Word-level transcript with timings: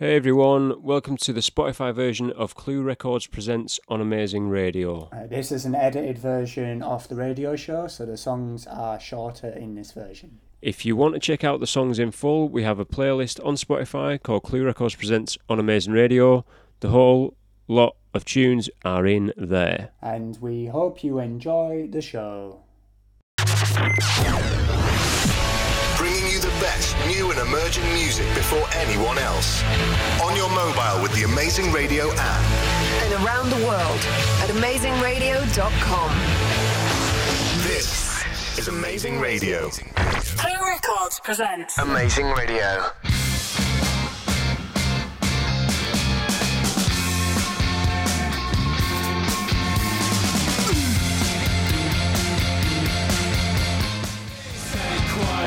Hey 0.00 0.14
everyone, 0.14 0.80
welcome 0.80 1.16
to 1.16 1.32
the 1.32 1.40
Spotify 1.40 1.92
version 1.92 2.30
of 2.30 2.54
Clue 2.54 2.82
Records 2.82 3.26
Presents 3.26 3.80
on 3.88 4.00
Amazing 4.00 4.48
Radio. 4.48 5.08
Uh, 5.10 5.26
this 5.26 5.50
is 5.50 5.64
an 5.64 5.74
edited 5.74 6.18
version 6.18 6.84
of 6.84 7.08
the 7.08 7.16
radio 7.16 7.56
show, 7.56 7.88
so 7.88 8.06
the 8.06 8.16
songs 8.16 8.64
are 8.68 9.00
shorter 9.00 9.48
in 9.48 9.74
this 9.74 9.90
version. 9.90 10.38
If 10.62 10.86
you 10.86 10.94
want 10.94 11.14
to 11.14 11.18
check 11.18 11.42
out 11.42 11.58
the 11.58 11.66
songs 11.66 11.98
in 11.98 12.12
full, 12.12 12.48
we 12.48 12.62
have 12.62 12.78
a 12.78 12.84
playlist 12.84 13.44
on 13.44 13.56
Spotify 13.56 14.22
called 14.22 14.44
Clue 14.44 14.64
Records 14.64 14.94
Presents 14.94 15.36
on 15.48 15.58
Amazing 15.58 15.94
Radio. 15.94 16.44
The 16.78 16.90
whole 16.90 17.34
lot 17.66 17.96
of 18.14 18.24
tunes 18.24 18.70
are 18.84 19.04
in 19.04 19.32
there. 19.36 19.90
And 20.00 20.40
we 20.40 20.66
hope 20.66 21.02
you 21.02 21.18
enjoy 21.18 21.88
the 21.90 22.02
show. 22.02 22.60
Bringing 26.58 26.78
you 26.78 26.98
the 26.98 26.98
best 26.98 27.06
new 27.06 27.30
and 27.30 27.40
emerging 27.40 27.84
music 27.92 28.26
before 28.34 28.66
anyone 28.74 29.18
else. 29.18 29.62
On 30.22 30.34
your 30.36 30.48
mobile 30.50 31.02
with 31.02 31.14
the 31.14 31.24
Amazing 31.24 31.72
Radio 31.72 32.10
app. 32.14 33.02
and 33.02 33.12
around 33.24 33.50
the 33.50 33.66
world 33.66 34.00
at 34.42 34.50
amazingradio.com. 34.50 36.10
This 37.62 38.24
is 38.58 38.68
Amazing 38.68 39.20
Radio. 39.20 39.70
Clue 39.70 40.68
Records 40.68 41.20
presents 41.20 41.78
Amazing 41.78 42.26
Radio. 42.30 42.90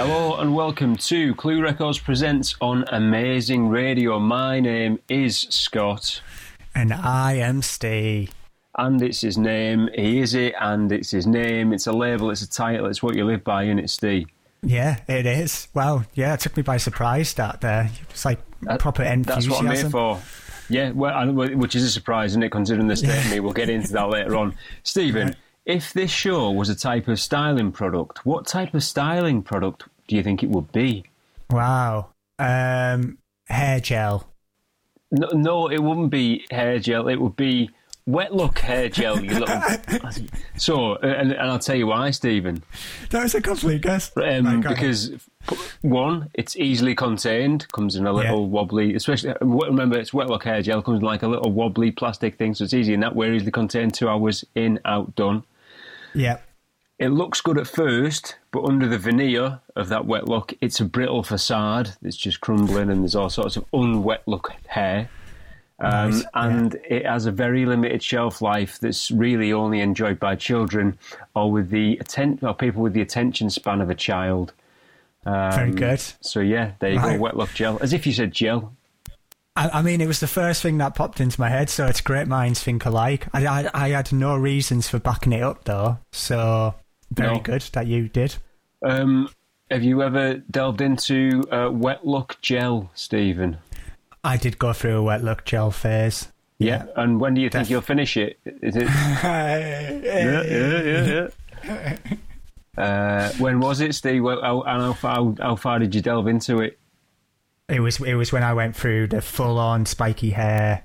Hello 0.04 0.38
and 0.38 0.56
welcome 0.56 0.96
to 0.96 1.36
Clue 1.36 1.62
Records 1.62 2.00
Presents 2.00 2.56
on 2.60 2.86
Amazing 2.92 3.68
Radio. 3.68 4.18
My 4.18 4.60
name 4.60 4.98
is 5.08 5.42
Scott. 5.52 6.24
And 6.74 6.92
I 6.92 7.34
am 7.34 7.62
Steve. 7.62 8.32
And 8.80 9.00
it's 9.04 9.22
his 9.22 9.38
name, 9.38 9.90
he 9.94 10.18
is 10.18 10.34
it, 10.34 10.56
and 10.60 10.92
it's 10.92 11.12
his 11.12 11.28
name, 11.28 11.72
it's 11.72 11.86
a 11.86 11.92
label, 11.92 12.32
it's 12.32 12.42
a 12.42 12.50
title, 12.50 12.88
it's 12.88 13.04
what 13.04 13.16
you 13.16 13.26
live 13.26 13.44
by, 13.44 13.62
and 13.62 13.80
it's 13.80 13.94
Steve. 13.94 14.26
Yeah, 14.64 15.02
it 15.08 15.28
is. 15.28 15.68
Well, 15.76 16.04
yeah, 16.16 16.34
it 16.34 16.40
took 16.40 16.58
me 16.58 16.64
by 16.64 16.78
surprise 16.78 17.36
that 17.36 17.62
there. 17.62 17.92
It's 18.10 18.26
like 18.26 18.40
proper 18.80 19.04
enthusiasm. 19.04 19.36
That's 19.36 19.50
what 19.50 19.70
I'm 19.70 19.76
here 19.76 19.90
for. 19.92 20.20
Yeah, 20.68 20.90
well, 20.94 21.32
which 21.32 21.76
is 21.76 21.84
a 21.84 21.92
surprise, 21.92 22.32
isn't 22.32 22.42
it, 22.42 22.52
considering 22.52 22.88
the 22.88 22.96
state 22.96 23.24
of 23.24 23.30
me? 23.30 23.40
We'll 23.40 23.54
get 23.54 23.70
into 23.70 23.94
that 23.94 24.10
later 24.10 24.36
on. 24.36 24.56
Stephen, 24.84 25.28
Right. 25.28 25.36
if 25.66 25.94
this 25.94 26.10
show 26.10 26.50
was 26.50 26.70
a 26.70 26.76
type 26.76 27.08
of 27.08 27.20
styling 27.20 27.72
product, 27.72 28.26
what 28.26 28.48
type 28.48 28.74
of 28.74 28.84
styling 28.84 29.44
product 29.44 29.84
do 30.08 30.16
you 30.16 30.24
think 30.24 30.44
it 30.44 30.50
would 30.50 30.72
be? 30.72 31.04
Wow. 31.50 32.10
Um, 32.40 33.18
hair 33.48 33.80
gel. 33.80 34.28
No, 35.12 35.28
no 35.34 35.68
it 35.70 35.80
wouldn't 35.82 36.10
be 36.10 36.46
hair 36.52 36.80
gel, 36.80 37.08
it 37.08 37.18
would 37.20 37.36
be 37.36 37.70
wet 38.08 38.34
look 38.34 38.60
hair 38.60 38.90
gel, 38.90 39.22
you 39.24 39.40
little. 39.40 39.62
so, 40.58 40.96
and, 40.96 41.32
and 41.34 41.52
I'll 41.52 41.60
tell 41.60 41.76
you 41.76 41.88
why, 41.88 42.12
Stephen. 42.12 42.64
That 43.12 43.24
was 43.24 43.36
a 43.36 43.42
complete 43.42 43.82
guess. 43.82 44.12
Um, 44.18 44.24
Right, 44.24 44.44
go 44.44 44.50
ahead. 44.50 44.64
because 44.70 45.12
one, 45.82 46.30
it's 46.34 46.56
easily 46.56 46.96
contained, 46.96 47.68
comes 47.74 47.96
in 47.96 48.08
a 48.08 48.12
little 48.14 48.42
Yeah. 48.42 48.48
wobbly. 48.48 48.96
Especially 48.96 49.34
remember, 49.42 49.98
it's 50.00 50.14
wet 50.14 50.28
look 50.30 50.44
hair 50.46 50.62
gel 50.62 50.82
comes 50.82 51.00
in 51.00 51.06
like 51.06 51.24
a 51.24 51.28
little 51.28 51.52
wobbly 51.52 51.92
plastic 51.92 52.38
thing, 52.38 52.56
so 52.56 52.64
it's 52.64 52.74
easy 52.74 52.94
in 52.94 53.02
that 53.02 53.16
way. 53.16 53.36
Easily 53.36 53.52
contained, 53.52 53.94
two 53.94 54.08
hours 54.10 54.46
in, 54.56 54.80
out, 54.86 55.16
done. 55.16 55.44
yeah, 56.16 56.38
It 57.02 57.10
looks 57.10 57.42
good 57.42 57.58
at 57.58 57.66
first, 57.66 58.36
but 58.52 58.64
under 58.64 58.88
the 58.88 59.00
veneer 59.00 59.60
of 59.76 59.90
that 59.90 60.06
wet 60.06 60.28
look, 60.28 60.54
it's 60.62 60.80
a 60.80 60.86
brittle 60.86 61.24
facade 61.24 61.96
that's 62.00 62.16
just 62.16 62.42
crumbling, 62.42 62.92
and 62.92 63.02
there's 63.02 63.16
all 63.16 63.30
sorts 63.32 63.58
of 63.58 63.66
unwet 63.74 64.20
look 64.28 64.54
hair. 64.68 65.10
Um, 65.80 66.12
Nice, 66.12 66.24
and 66.36 66.76
it 66.88 67.08
has 67.08 67.26
a 67.26 67.32
very 67.32 67.66
limited 67.66 68.04
shelf 68.04 68.40
life 68.40 68.78
that's 68.80 69.10
really 69.10 69.52
only 69.52 69.80
enjoyed 69.82 70.20
by 70.20 70.36
children 70.36 71.00
or 71.36 71.52
with 71.52 71.72
the 71.72 71.98
atten- 72.00 72.38
or 72.44 72.54
people 72.54 72.84
with 72.84 72.94
the 72.94 73.02
attention 73.02 73.50
span 73.50 73.82
of 73.82 73.90
a 73.90 73.96
child. 73.96 74.54
very 75.26 75.72
good. 75.72 76.02
So 76.22 76.40
yeah, 76.40 76.74
there 76.80 76.92
you 76.92 77.00
Right. 77.00 77.16
go, 77.18 77.22
wet 77.24 77.36
look 77.36 77.52
gel. 77.56 77.80
As 77.82 77.94
if 77.94 78.06
you 78.06 78.14
said 78.14 78.32
gel. 78.32 78.74
I, 79.56 79.70
I 79.70 79.82
mean, 79.82 80.02
it 80.02 80.08
was 80.08 80.20
the 80.20 80.28
first 80.28 80.62
thing 80.62 80.78
that 80.78 80.94
popped 80.94 81.20
into 81.20 81.42
my 81.42 81.50
head, 81.50 81.70
so 81.72 81.88
it's 81.88 82.00
great 82.00 82.28
minds 82.28 82.62
think 82.64 82.86
alike. 82.86 83.26
I, 83.34 83.48
I, 83.48 83.70
I 83.74 83.90
had 83.90 84.14
no 84.14 84.36
reasons 84.38 84.88
for 84.88 85.00
backing 85.00 85.34
it 85.34 85.42
up, 85.42 85.64
though, 85.66 85.98
so 86.12 86.76
very 87.12 87.36
No. 87.36 87.40
good 87.42 87.62
that 87.74 87.88
you 87.88 88.08
did. 88.10 88.36
Um, 88.84 89.30
have 89.70 89.84
you 89.84 90.02
ever 90.02 90.36
delved 90.50 90.82
into 90.82 91.44
uh, 91.52 91.70
wet 91.72 92.06
look 92.06 92.38
gel, 92.42 92.90
Stephen? 92.96 93.58
I 94.24 94.38
did 94.38 94.60
go 94.60 94.74
through 94.74 94.98
a 94.98 95.04
wet 95.04 95.24
look 95.24 95.46
gel 95.46 95.72
phase. 95.72 96.28
Yeah. 96.60 96.86
And 96.96 97.20
when 97.20 97.34
do 97.34 97.42
you 97.42 97.50
think 97.50 97.64
Def- 97.64 97.72
you'll 97.72 97.82
finish 97.82 98.18
it? 98.18 98.40
Is 98.46 98.76
it? 98.76 98.84
yeah, 98.88 100.02
yeah, 100.04 100.44
yeah, 100.44 101.28
yeah. 101.64 101.98
Uh, 102.78 103.32
when 103.40 103.60
was 103.60 103.82
it, 103.82 103.94
Steve? 103.96 104.24
Well, 104.24 104.42
How, 104.42 104.62
and 104.62 104.82
how 104.82 104.94
far, 104.94 105.34
how 105.40 105.56
far 105.56 105.80
did 105.80 105.94
you 105.96 106.02
delve 106.02 106.28
into 106.28 106.60
it? 106.60 106.78
It 107.68 107.80
was 107.80 108.00
it 108.02 108.16
was 108.16 108.32
when 108.34 108.44
I 108.44 108.54
went 108.54 108.76
through 108.76 109.08
the 109.08 109.22
full 109.22 109.58
on 109.58 109.86
spiky 109.86 110.32
hair 110.32 110.84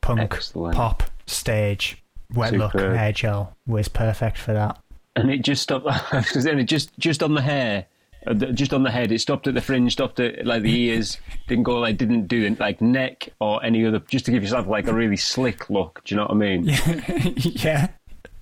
punk 0.00 0.20
Excellent. 0.20 0.76
pop 0.76 1.02
stage. 1.26 2.02
Wet 2.34 2.52
look 2.52 2.72
hair 2.74 3.12
gel 3.12 3.56
was 3.66 3.88
perfect 3.88 4.38
for 4.38 4.52
that. 4.52 4.78
And 5.16 5.30
it 5.30 5.42
just 5.42 5.62
stopped. 5.62 5.86
Because 6.12 6.44
then 6.44 6.58
it 6.58 6.64
just 6.64 6.96
just 6.98 7.22
on 7.22 7.34
the 7.34 7.42
hair, 7.42 7.86
uh, 8.26 8.34
just 8.34 8.72
on 8.72 8.82
the 8.84 8.90
head. 8.90 9.10
It 9.12 9.20
stopped 9.20 9.46
at 9.46 9.54
the 9.54 9.60
fringe, 9.60 9.92
stopped 9.92 10.20
at 10.20 10.46
like 10.46 10.62
the 10.62 10.74
ears. 10.88 11.18
Didn't 11.48 11.64
go 11.64 11.78
like 11.78 11.96
didn't 11.96 12.26
do 12.28 12.44
it 12.46 12.60
like 12.60 12.80
neck 12.80 13.28
or 13.40 13.62
any 13.64 13.84
other. 13.84 13.98
Just 14.00 14.24
to 14.26 14.30
give 14.30 14.42
yourself 14.42 14.66
like 14.66 14.86
a 14.86 14.92
really 14.94 15.16
slick 15.16 15.68
look. 15.70 16.02
Do 16.04 16.14
you 16.14 16.16
know 16.20 16.26
what 16.26 16.32
I 16.32 16.34
mean? 16.34 16.64
yeah, 17.36 17.88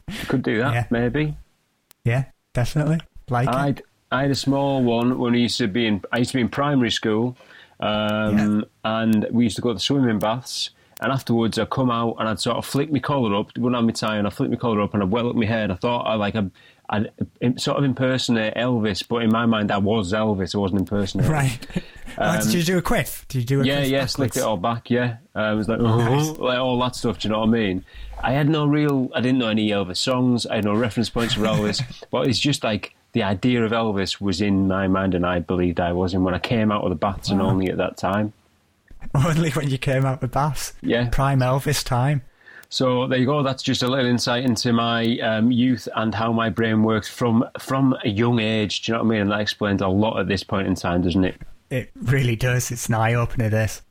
You 0.09 0.27
could 0.29 0.43
do 0.43 0.59
that 0.59 0.73
Yeah. 0.75 0.85
maybe. 0.91 1.37
yeah, 2.05 2.25
definitely. 2.55 3.01
Like. 3.31 3.49
I'd, 3.49 3.83
I 4.11 4.23
had 4.23 4.31
a 4.31 4.35
small 4.35 4.83
one 4.83 5.19
when 5.19 5.35
I 5.35 5.39
used 5.39 5.59
to 5.59 5.69
be 5.69 5.87
in. 5.87 6.03
I 6.13 6.19
used 6.19 6.31
to 6.31 6.37
be 6.39 6.41
in 6.43 6.49
primary 6.49 6.91
school, 6.91 7.37
um, 7.81 8.65
and 8.85 9.27
we 9.31 9.45
used 9.45 9.57
to 9.57 9.63
go 9.63 9.69
to 9.71 9.75
the 9.75 9.81
swimming 9.81 10.19
baths. 10.19 10.71
And 11.01 11.13
afterwards, 11.13 11.59
I'd 11.59 11.71
come 11.71 11.91
out 11.91 12.17
and 12.19 12.29
I'd 12.29 12.41
sort 12.41 12.57
of 12.57 12.67
flick 12.67 12.91
my 12.91 12.99
collar 12.99 13.37
up. 13.37 13.57
Wouldn't 13.57 13.77
have 13.77 13.85
my 13.85 13.93
tie, 13.93 14.17
and 14.17 14.27
I'd 14.27 14.33
flick 14.35 14.51
my 14.51 14.57
collar 14.57 14.81
up 14.83 14.95
and 14.95 15.03
I'd 15.03 15.11
well 15.11 15.29
up 15.29 15.37
my 15.37 15.47
hair. 15.47 15.63
And 15.65 15.73
I 15.73 15.77
thought 15.77 16.03
I 16.03 16.15
like 16.15 16.35
I'd, 16.35 16.51
I'd 16.91 17.61
sort 17.61 17.79
of 17.79 17.85
impersonate 17.85 18.55
Elvis, 18.57 19.07
but 19.07 19.23
in 19.23 19.31
my 19.31 19.47
mind, 19.47 19.71
I 19.71 19.79
was 19.79 20.13
Elvis. 20.13 20.55
I 20.55 20.59
wasn't 20.59 20.81
impersonating. 20.81 21.33
Right. 21.33 21.59
Oh, 22.21 22.37
did 22.43 22.53
you 22.53 22.63
do 22.65 22.79
a 22.79 22.83
quiff? 22.83 23.25
Did 23.29 23.39
you 23.39 23.45
do 23.45 23.59
a 23.59 23.61
Um, 23.61 23.67
Yeah, 23.67 23.77
quiff 23.77 23.91
yeah, 23.91 23.99
backwards? 23.99 24.13
slicked 24.15 24.37
it 24.39 24.43
all 24.43 24.57
back. 24.57 24.91
Yeah, 24.91 25.19
uh, 25.37 25.39
I 25.39 25.53
was 25.53 25.69
like, 25.69 25.79
like 26.41 26.59
all 26.59 26.77
that 26.81 26.97
stuff. 26.97 27.21
Do 27.21 27.29
you 27.29 27.33
know 27.33 27.41
what 27.41 27.49
I 27.51 27.53
mean? 27.53 27.85
I 28.21 28.33
had 28.33 28.49
no 28.49 28.67
real, 28.67 29.09
I 29.15 29.21
didn't 29.21 29.39
know 29.39 29.47
any 29.47 29.69
Elvis 29.69 29.99
songs. 29.99 30.45
I 30.45 30.57
had 30.57 30.65
no 30.65 30.75
reference 30.75 31.11
points 31.11 31.35
for 31.35 31.43
Elvis, 31.43 31.81
but 32.11 32.27
it's 32.27 32.41
just 32.41 32.65
like 32.65 32.97
the 33.13 33.23
idea 33.23 33.65
of 33.65 33.71
Elvis 33.71 34.21
was 34.21 34.41
in 34.41 34.67
my 34.67 34.89
mind, 34.89 35.15
and 35.15 35.25
I 35.25 35.39
believed 35.39 35.79
I 35.79 35.93
was. 35.93 36.13
And 36.13 36.25
when 36.25 36.35
I 36.35 36.41
came 36.41 36.73
out 36.73 36.83
of 36.83 36.91
the 36.91 36.97
baths, 36.97 37.29
and 37.29 37.41
only 37.41 37.69
at 37.69 37.77
that 37.77 37.97
time. 37.99 38.33
Only 39.15 39.51
when 39.51 39.71
you 39.71 39.79
came 39.79 40.05
out 40.05 40.23
with 40.23 40.33
baths. 40.33 40.75
Yeah. 40.83 41.09
Prime 41.11 41.41
Elvis 41.41 41.85
time. 41.85 42.23
So 42.71 43.07
there 43.07 43.19
you 43.19 43.27
go. 43.27 43.43
That's 43.43 43.63
just 43.63 43.83
a 43.83 43.89
little 43.89 44.07
insight 44.07 44.45
into 44.45 44.73
my 44.73 45.19
um, 45.21 45.51
youth 45.51 45.89
and 45.97 46.15
how 46.15 46.33
my 46.33 46.51
brain 46.51 46.83
works 46.83 47.09
from 47.09 47.45
from 47.59 47.97
a 48.05 48.09
young 48.09 48.41
age. 48.41 48.83
Do 48.83 48.93
you 48.93 48.99
know 48.99 49.05
what 49.05 49.07
I 49.07 49.11
mean? 49.11 49.21
And 49.23 49.31
that 49.31 49.41
explains 49.41 49.81
a 49.81 49.89
lot 49.89 50.21
at 50.21 50.29
this 50.29 50.43
point 50.45 50.67
in 50.67 50.75
time, 50.75 51.03
doesn't 51.03 51.25
it? 51.25 51.41
It 51.71 51.91
really 51.97 52.37
does. 52.37 52.71
It's 52.71 52.89
an 52.89 52.95
eye 52.95 53.15
opener. 53.15 53.49
This. 53.49 53.83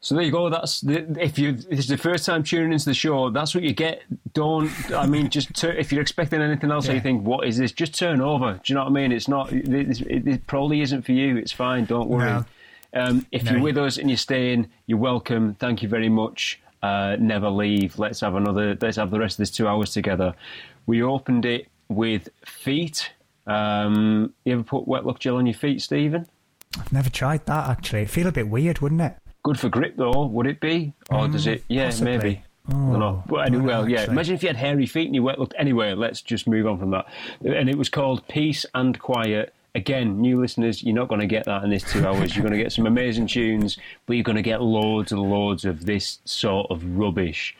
So 0.00 0.14
there 0.14 0.24
you 0.24 0.32
go. 0.32 0.50
That's 0.50 0.80
the, 0.82 1.04
if 1.20 1.38
you 1.38 1.52
this 1.52 1.80
is 1.80 1.88
the 1.88 1.96
first 1.96 2.26
time 2.26 2.42
tuning 2.42 2.72
into 2.72 2.84
the 2.86 2.94
show. 2.94 3.30
That's 3.30 3.54
what 3.54 3.62
you 3.62 3.72
get. 3.72 4.02
Don't 4.34 4.70
I 4.92 5.06
mean 5.06 5.30
just 5.30 5.54
tur 5.54 5.70
if 5.70 5.92
you're 5.92 6.02
expecting 6.02 6.42
anything 6.42 6.72
else, 6.72 6.88
or 6.88 6.94
you 6.94 7.00
think 7.00 7.24
what 7.24 7.46
is 7.46 7.56
this? 7.56 7.70
Just 7.70 7.94
turn 7.94 8.20
over. 8.20 8.54
Do 8.54 8.60
you 8.66 8.74
know 8.74 8.82
what 8.82 8.90
I 8.90 8.92
mean? 8.92 9.12
It's 9.12 9.28
not. 9.28 9.52
It, 9.52 9.68
it, 9.68 10.26
it 10.26 10.46
probably 10.48 10.80
isn't 10.80 11.02
for 11.02 11.12
you. 11.12 11.36
It's 11.36 11.52
fine. 11.52 11.84
Don't 11.84 12.08
worry. 12.08 12.30
No. 12.30 12.44
Um, 12.96 13.26
if 13.30 13.44
No. 13.44 13.52
you're 13.52 13.60
with 13.60 13.78
us 13.78 13.98
and 13.98 14.08
you're 14.08 14.16
staying, 14.16 14.68
you're 14.86 14.98
welcome. 14.98 15.54
Thank 15.54 15.82
you 15.82 15.88
very 15.88 16.08
much. 16.08 16.60
Uh, 16.82 17.16
never 17.18 17.50
leave. 17.50 17.98
Let's 17.98 18.20
have 18.20 18.34
another. 18.34 18.76
Let's 18.80 18.96
have 18.96 19.10
the 19.10 19.18
rest 19.18 19.34
of 19.34 19.38
this 19.38 19.50
two 19.50 19.66
hours 19.68 19.92
together. 19.92 20.34
We 20.86 21.02
opened 21.02 21.44
it 21.44 21.68
with 21.88 22.28
feet. 22.44 23.10
Um, 23.46 24.32
you 24.44 24.54
ever 24.54 24.62
put 24.62 24.88
wet 24.88 25.04
look 25.06 25.18
gel 25.18 25.36
on 25.36 25.46
your 25.46 25.54
feet, 25.54 25.82
Stephen? 25.82 26.26
I've 26.78 26.92
never 26.92 27.10
tried 27.10 27.46
that 27.46 27.68
actually. 27.68 28.00
It'd 28.02 28.10
feel 28.10 28.26
a 28.26 28.32
bit 28.32 28.48
weird, 28.48 28.80
wouldn't 28.80 29.00
it? 29.00 29.16
Good 29.42 29.58
for 29.60 29.68
grip, 29.68 29.96
though, 29.96 30.26
would 30.26 30.46
it 30.46 30.60
be? 30.60 30.92
Or 31.10 31.28
does 31.28 31.46
it? 31.46 31.64
Yeah, 31.68 31.84
Mm, 31.84 31.90
possibly. 31.90 32.16
maybe. 32.18 32.42
I 32.68 32.72
don't 32.72 32.98
know. 32.98 33.06
Oh, 33.06 33.22
Well, 33.28 33.42
anyway, 33.44 33.64
well, 33.64 33.88
yeah. 33.88 34.10
Imagine 34.10 34.34
if 34.34 34.42
you 34.42 34.48
had 34.48 34.56
hairy 34.56 34.86
feet 34.86 35.06
and 35.06 35.14
you 35.14 35.22
wet 35.22 35.38
looked. 35.38 35.54
Anyway, 35.56 35.94
let's 35.94 36.20
just 36.20 36.48
move 36.48 36.66
on 36.66 36.78
from 36.78 36.90
that. 36.90 37.06
And 37.44 37.68
it 37.70 37.78
was 37.78 37.88
called 37.88 38.26
Peace 38.26 38.66
and 38.74 38.98
Quiet. 38.98 39.54
Again, 39.76 40.20
new 40.20 40.40
listeners, 40.40 40.82
you're 40.82 40.94
not 40.94 41.08
going 41.08 41.20
to 41.20 41.26
get 41.26 41.44
that 41.44 41.62
in 41.62 41.70
this 41.70 41.84
two 41.84 42.04
hours. 42.06 42.34
You're 42.34 42.42
going 42.42 42.56
to 42.56 42.62
get 42.62 42.72
some 42.72 42.86
amazing 42.86 43.26
tunes, 43.26 43.76
but 44.06 44.14
you're 44.14 44.24
going 44.24 44.36
to 44.36 44.42
get 44.42 44.62
loads 44.62 45.12
and 45.12 45.20
loads 45.20 45.64
of 45.64 45.84
this 45.84 46.18
sort 46.24 46.70
of 46.70 46.82
rubbish. 46.96 47.54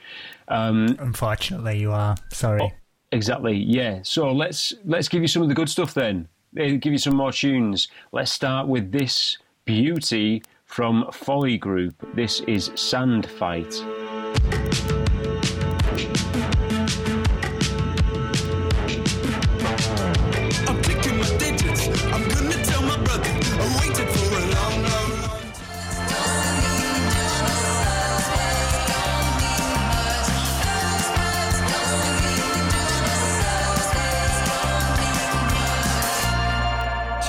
Um, 0.48 0.96
Unfortunately, 0.98 1.78
you 1.78 1.92
are. 1.92 2.16
Sorry. 2.32 2.72
Exactly. 3.12 3.54
Yeah. 3.56 4.00
So 4.02 4.32
let's 4.32 4.72
let's 4.84 5.08
give 5.08 5.22
you 5.22 5.28
some 5.28 5.42
of 5.42 5.48
the 5.48 5.54
good 5.54 5.68
stuff 5.68 5.94
then. 5.94 6.26
Give 6.54 6.86
you 6.86 6.98
some 6.98 7.14
more 7.14 7.32
tunes. 7.32 7.88
Let's 8.12 8.32
start 8.32 8.66
with 8.66 8.90
this 8.90 9.36
beauty 9.66 10.42
From 10.64 11.10
Folly 11.12 11.58
Group, 11.58 11.94
this 12.14 12.40
is 12.40 12.70
Sand 12.74 13.26
Fight. 13.26 13.74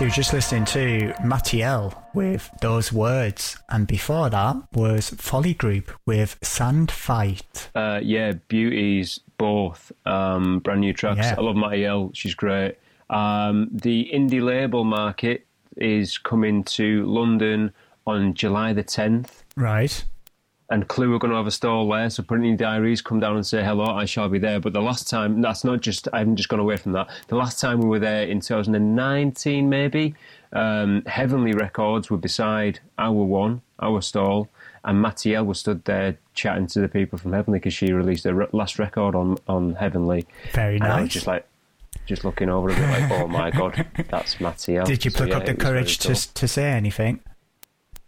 Were 0.07 0.11
just 0.13 0.31
listening 0.31 0.63
to 0.67 1.13
Mattiel 1.19 1.93
with 2.13 2.49
those 2.61 2.93
words, 2.93 3.57
and 3.67 3.85
before 3.85 4.29
that 4.29 4.55
was 4.71 5.09
Folly 5.09 5.53
Group 5.53 5.91
with 6.05 6.37
Sand 6.41 6.91
Fight. 6.91 7.69
Uh, 7.75 7.99
yeah, 8.01 8.31
beauties 8.47 9.19
both. 9.37 9.91
Um, 10.05 10.59
brand 10.59 10.79
new 10.79 10.93
tracks. 10.93 11.17
Yeah. 11.17 11.35
I 11.37 11.41
love 11.41 11.57
Mattiel. 11.57 12.15
She's 12.15 12.35
great. 12.35 12.77
Um, 13.09 13.67
the 13.69 14.09
indie 14.13 14.41
label 14.41 14.85
market 14.85 15.45
is 15.75 16.17
coming 16.17 16.63
to 16.63 17.05
London 17.05 17.73
on 18.05 18.33
July 18.33 18.71
the 18.71 18.85
10th. 18.85 19.43
Right. 19.57 20.05
And 20.69 20.87
Clue 20.87 21.13
are 21.15 21.19
going 21.19 21.31
to 21.31 21.37
have 21.37 21.47
a 21.47 21.51
stall 21.51 21.87
there. 21.89 22.09
So 22.09 22.23
put 22.23 22.39
in 22.39 22.43
your 22.45 22.57
diaries, 22.57 23.01
come 23.01 23.19
down 23.19 23.35
and 23.35 23.45
say 23.45 23.63
hello. 23.63 23.85
I 23.85 24.05
shall 24.05 24.27
be 24.29 24.39
there. 24.39 24.59
But 24.59 24.73
the 24.73 24.81
last 24.81 25.09
time, 25.09 25.41
that's 25.41 25.63
not 25.63 25.81
just. 25.81 26.07
I 26.13 26.19
haven't 26.19 26.35
just 26.35 26.49
gone 26.49 26.59
away 26.59 26.77
from 26.77 26.91
that. 26.93 27.07
The 27.27 27.35
last 27.35 27.59
time 27.59 27.79
we 27.79 27.87
were 27.87 27.99
there 27.99 28.23
in 28.23 28.39
2019, 28.41 29.69
maybe 29.69 30.13
um, 30.53 31.03
Heavenly 31.05 31.53
Records 31.53 32.09
were 32.09 32.17
beside 32.17 32.79
our 32.97 33.11
one, 33.11 33.61
our 33.79 34.01
stall, 34.01 34.49
and 34.83 35.03
Mattiel 35.03 35.45
was 35.45 35.59
stood 35.59 35.85
there 35.85 36.17
chatting 36.33 36.67
to 36.67 36.79
the 36.81 36.87
people 36.87 37.17
from 37.17 37.33
Heavenly 37.33 37.59
because 37.59 37.73
she 37.73 37.91
released 37.93 38.23
her 38.25 38.33
re- 38.33 38.47
last 38.51 38.77
record 38.79 39.15
on 39.15 39.37
on 39.47 39.75
Heavenly. 39.75 40.25
Very 40.53 40.79
nice. 40.79 40.85
and 40.89 40.93
I 40.93 41.01
was 41.01 41.09
just 41.11 41.27
like. 41.27 41.45
Just 42.05 42.23
looking 42.23 42.47
over 42.49 42.69
a 42.69 42.73
bit 42.75 42.89
like, 42.89 43.11
oh 43.11 43.27
my 43.27 43.51
god, 43.51 43.85
that's 44.09 44.35
Mattiel. 44.35 44.85
Did 44.85 45.03
you 45.03 45.11
So, 45.11 45.17
pluck 45.17 45.29
yeah, 45.29 45.37
up 45.37 45.45
the 45.45 45.51
it 45.51 45.57
was 45.57 45.63
very 45.65 45.75
courage 45.79 45.99
cool. 45.99 46.15
to 46.15 46.33
to 46.35 46.47
say 46.47 46.71
anything? 46.71 47.19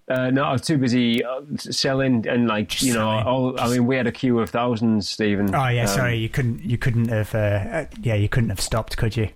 Uh, 0.10 0.32
no, 0.32 0.44
I 0.44 0.52
was 0.54 0.62
too 0.64 0.78
busy 0.78 1.24
uh, 1.24 1.42
selling 1.58 2.28
and 2.28 2.48
like 2.48 2.82
you 2.82 2.94
know. 2.96 3.08
All, 3.08 3.60
I 3.60 3.70
mean, 3.70 3.86
we 3.86 3.96
had 3.96 4.08
a 4.08 4.12
queue 4.12 4.40
of 4.40 4.50
thousands, 4.50 5.08
Stephen. 5.08 5.54
Oh 5.54 5.68
yeah, 5.68 5.84
Um, 5.84 5.88
sorry, 5.88 6.18
you 6.18 6.30
couldn't 6.30 6.64
you 6.64 6.78
couldn't 6.80 7.10
have 7.10 7.36
uh, 7.36 7.38
uh, 7.38 7.86
yeah 8.02 8.16
you 8.16 8.28
couldn't 8.28 8.50
have 8.50 8.60
stopped, 8.62 8.98
could 8.98 9.16
you? 9.16 9.30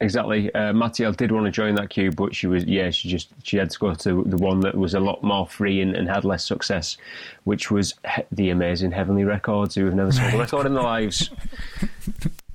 Exactly. 0.00 0.52
Uh, 0.54 0.72
Mattiel 0.72 1.16
did 1.16 1.30
want 1.30 1.46
to 1.46 1.52
join 1.52 1.76
that 1.76 1.88
queue, 1.88 2.10
but 2.10 2.34
she 2.34 2.46
was 2.46 2.64
yeah, 2.64 2.90
she 2.90 3.08
just 3.08 3.28
she 3.42 3.58
had 3.58 3.70
to 3.70 3.78
go 3.78 3.94
to 3.94 4.24
the 4.24 4.36
one 4.36 4.60
that 4.60 4.74
was 4.74 4.94
a 4.94 5.00
lot 5.00 5.22
more 5.22 5.46
free 5.46 5.80
and, 5.80 5.94
and 5.94 6.08
had 6.08 6.24
less 6.24 6.44
success, 6.44 6.96
which 7.44 7.70
was 7.70 7.94
he- 8.16 8.22
the 8.32 8.50
amazing 8.50 8.92
Heavenly 8.92 9.24
Records, 9.24 9.74
who 9.74 9.84
have 9.84 9.94
never 9.94 10.10
sold 10.10 10.32
a 10.34 10.38
record 10.38 10.66
in 10.66 10.74
their 10.74 10.82
lives. 10.82 11.30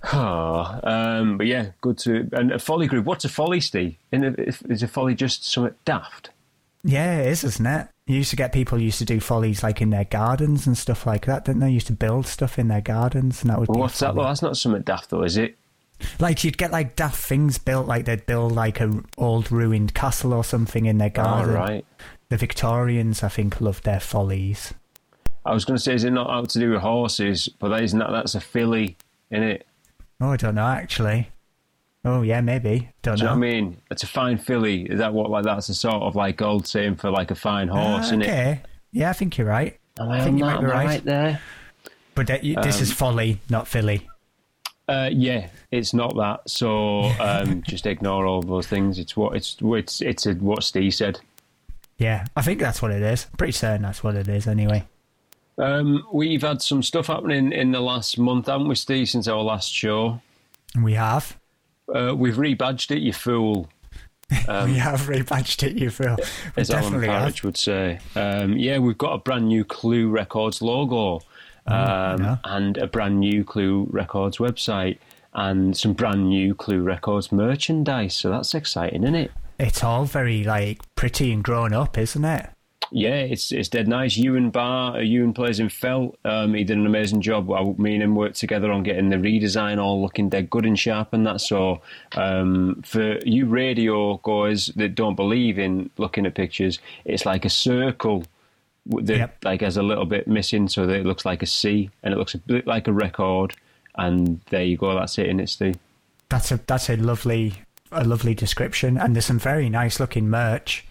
Ah, 0.03 0.79
um, 0.83 1.37
but 1.37 1.45
yeah, 1.45 1.71
good 1.81 1.97
to 1.99 2.29
and 2.31 2.53
a 2.53 2.59
folly 2.59 2.87
group. 2.87 3.05
What's 3.05 3.25
a 3.25 3.29
folly, 3.29 3.59
Steve? 3.59 3.95
In 4.13 4.23
a, 4.23 4.31
is 4.69 4.81
a 4.81 4.87
folly 4.87 5.13
just 5.13 5.43
something 5.43 5.75
daft? 5.83 6.29
Yeah, 6.83 7.19
it 7.19 7.27
is, 7.27 7.43
isn't 7.43 7.65
it? 7.65 7.87
You 8.05 8.15
used 8.15 8.29
to 8.31 8.35
get 8.35 8.53
people 8.53 8.79
used 8.81 8.99
to 8.99 9.05
do 9.05 9.19
follies 9.19 9.61
like 9.63 9.81
in 9.81 9.89
their 9.89 10.05
gardens 10.05 10.65
and 10.65 10.77
stuff 10.77 11.05
like 11.05 11.25
that, 11.25 11.45
didn't 11.45 11.61
they? 11.61 11.69
Used 11.69 11.87
to 11.87 11.93
build 11.93 12.25
stuff 12.25 12.57
in 12.57 12.67
their 12.69 12.81
gardens, 12.81 13.41
and 13.41 13.51
that 13.51 13.59
would 13.59 13.67
Well, 13.69 13.75
be 13.77 13.81
what's 13.81 13.99
that? 13.99 14.15
Well, 14.15 14.27
that's 14.27 14.41
not 14.41 14.57
something 14.57 14.81
daft, 14.81 15.09
though, 15.09 15.23
is 15.23 15.37
it? 15.37 15.57
Like 16.17 16.43
you'd 16.43 16.57
get 16.57 16.71
like 16.71 16.95
daft 16.95 17.21
things 17.21 17.57
built, 17.57 17.85
like 17.85 18.05
they'd 18.05 18.25
build 18.25 18.53
like 18.53 18.79
a 18.79 19.03
old 19.17 19.51
ruined 19.51 19.93
castle 19.93 20.33
or 20.33 20.45
something 20.45 20.85
in 20.85 20.97
their 20.97 21.11
All 21.17 21.23
garden. 21.23 21.53
right. 21.53 21.85
The 22.29 22.37
Victorians, 22.37 23.21
I 23.21 23.27
think, 23.27 23.59
loved 23.59 23.83
their 23.83 23.99
follies. 23.99 24.73
I 25.45 25.53
was 25.53 25.65
going 25.65 25.77
to 25.77 25.83
say, 25.83 25.93
is 25.95 26.03
it 26.05 26.11
not 26.11 26.29
out 26.29 26.49
to 26.51 26.59
do 26.59 26.71
with 26.71 26.81
horses? 26.81 27.49
But 27.59 27.69
that 27.69 27.83
isn't 27.83 27.99
that. 27.99 28.11
That's 28.11 28.35
a 28.35 28.39
filly, 28.39 28.97
in 29.29 29.43
it. 29.43 29.67
Oh, 30.21 30.31
I 30.31 30.37
don't 30.37 30.55
know 30.55 30.65
actually. 30.65 31.29
Oh 32.05 32.21
yeah, 32.21 32.39
maybe. 32.41 32.89
Don't 33.01 33.15
Do 33.17 33.21
you 33.23 33.27
know 33.27 33.33
I 33.33 33.37
mean? 33.37 33.77
It's 33.91 34.03
a 34.03 34.07
fine 34.07 34.37
filly. 34.37 34.83
Is 34.83 34.99
that 34.99 35.13
what 35.13 35.29
like 35.29 35.43
that's 35.43 35.67
a 35.69 35.73
sort 35.73 36.01
of 36.01 36.15
like 36.15 36.41
old 36.41 36.65
saying 36.67 36.95
for 36.95 37.09
like 37.11 37.29
a 37.31 37.35
fine 37.35 37.67
horse, 37.67 38.07
isn't 38.07 38.21
it? 38.21 38.59
Yeah, 38.91 39.09
I 39.09 39.13
think 39.13 39.37
you're 39.37 39.47
right. 39.47 39.77
Am 39.99 40.09
I 40.09 40.19
I 40.19 40.23
think 40.23 40.39
you 40.39 40.45
might 40.45 40.59
be 40.61 40.65
right. 40.65 40.85
right 40.85 41.03
there? 41.05 41.41
But 42.15 42.27
that, 42.27 42.43
you- 42.43 42.55
this 42.55 42.77
Um, 42.77 42.83
is 42.83 42.91
folly, 42.93 43.41
not 43.49 43.67
filly. 43.67 44.07
Uh, 44.87 45.09
yeah, 45.11 45.49
it's 45.71 45.93
not 45.93 46.15
that. 46.15 46.49
So 46.49 47.03
um, 47.19 47.61
just 47.67 47.85
ignore 47.85 48.25
all 48.25 48.41
those 48.41 48.65
things. 48.67 48.97
It's 48.97 49.15
what 49.15 49.35
it's 49.35 49.57
it's 49.61 50.01
it's 50.01 50.25
a, 50.25 50.33
what 50.33 50.63
Steve 50.63 50.93
said. 50.93 51.19
Yeah, 51.97 52.25
I 52.35 52.41
think 52.41 52.59
that's 52.59 52.81
what 52.81 52.91
it 52.91 53.01
is. 53.01 53.25
Pretty 53.37 53.51
certain 53.53 53.81
that's 53.83 54.03
what 54.03 54.15
it 54.15 54.27
is. 54.27 54.47
Anyway. 54.47 54.85
Um, 55.57 56.05
we've 56.13 56.41
had 56.41 56.61
some 56.61 56.81
stuff 56.81 57.07
happening 57.07 57.51
in 57.51 57.71
the 57.73 57.81
last 57.81 58.17
month, 58.17 58.47
haven't 58.47 58.69
we, 58.69 58.75
Steve? 58.75 59.09
Since 59.09 59.27
our 59.27 59.41
last 59.41 59.71
show, 59.73 60.21
We 60.81 60.93
have. 60.93 61.37
Uh, 61.93 62.15
we've 62.15 62.35
rebadged 62.35 62.91
it. 62.95 62.99
You 62.99 63.13
fool, 63.13 63.69
we 64.29 64.75
have 64.75 65.01
rebadged 65.01 65.63
it, 65.63 65.73
you 65.73 65.89
feel. 65.89 66.17
We 66.55 66.61
as 66.61 66.69
Alan 66.69 67.01
Parrish 67.01 67.37
have. 67.37 67.43
would 67.43 67.57
say. 67.57 67.99
Um, 68.15 68.57
yeah, 68.57 68.77
we've 68.77 68.97
got 68.97 69.13
a 69.13 69.17
brand 69.17 69.47
new 69.47 69.63
Clue 69.63 70.09
Records 70.09 70.61
logo. 70.61 71.21
Um, 71.67 72.23
yeah. 72.23 72.37
and 72.45 72.77
a 72.77 72.87
brand 72.87 73.19
new 73.19 73.43
Clue 73.43 73.87
Records 73.91 74.37
website 74.37 74.97
and 75.33 75.77
some 75.77 75.93
brand 75.93 76.29
new 76.29 76.55
Clue 76.55 76.81
Records 76.81 77.31
merchandise. 77.31 78.15
So 78.15 78.31
that's 78.31 78.55
exciting, 78.55 79.03
isn't 79.03 79.15
it? 79.15 79.31
It's 79.59 79.83
all 79.83 80.05
very 80.05 80.43
like 80.43 80.81
pretty 80.95 81.31
and 81.31 81.43
grown 81.43 81.73
up, 81.73 81.97
isn't 81.97 82.25
it? 82.25 82.49
Yeah, 82.91 83.17
it's 83.17 83.51
it's 83.51 83.69
dead 83.69 83.87
nice. 83.87 84.17
Ewan 84.17 84.49
Barr, 84.49 84.95
uh, 84.95 84.99
Ewan 85.01 85.33
plays 85.33 85.59
in 85.59 85.69
Felt. 85.69 86.17
Um, 86.25 86.55
he 86.55 86.63
did 86.63 86.77
an 86.77 86.87
amazing 86.87 87.21
job. 87.21 87.45
Well, 87.47 87.75
Me 87.77 87.93
and 87.93 88.01
him 88.01 88.15
worked 88.15 88.37
together 88.37 88.71
on 88.71 88.81
getting 88.81 89.09
the 89.09 89.17
redesign 89.17 89.77
all 89.77 90.01
looking 90.01 90.27
dead 90.29 90.49
good 90.49 90.65
and 90.65 90.79
sharp 90.79 91.13
and 91.13 91.27
that. 91.27 91.39
So 91.41 91.81
um, 92.15 92.81
for 92.83 93.19
you 93.25 93.45
radio 93.45 94.17
guys 94.23 94.67
that 94.75 94.95
don't 94.95 95.15
believe 95.15 95.59
in 95.59 95.91
looking 95.97 96.25
at 96.25 96.33
pictures, 96.33 96.79
it's 97.05 97.27
like 97.27 97.45
a 97.45 97.49
circle 97.49 98.23
that 98.87 99.17
Yep. 99.17 99.37
like 99.45 99.61
has 99.61 99.77
a 99.77 99.83
little 99.83 100.05
bit 100.05 100.27
missing, 100.27 100.67
so 100.67 100.87
that 100.87 100.95
it 100.95 101.05
looks 101.05 101.25
like 101.25 101.43
a 101.43 101.47
C 101.47 101.91
and 102.01 102.11
it 102.11 102.17
looks 102.17 102.33
a 102.33 102.39
bit 102.39 102.65
like 102.65 102.87
a 102.87 102.93
record. 102.93 103.53
And 103.95 104.39
there 104.49 104.63
you 104.63 104.77
go. 104.77 104.95
That's 104.95 105.19
it 105.19 105.27
in 105.27 105.39
its 105.39 105.51
Steve. 105.51 105.77
That's 106.29 106.51
a 106.51 106.59
that's 106.65 106.89
a 106.89 106.95
lovely 106.95 107.53
a 107.91 108.03
lovely 108.03 108.33
description, 108.33 108.97
and 108.97 109.15
there's 109.15 109.25
some 109.25 109.37
very 109.39 109.69
nice 109.69 109.99
looking 109.99 110.27
merch. 110.29 110.85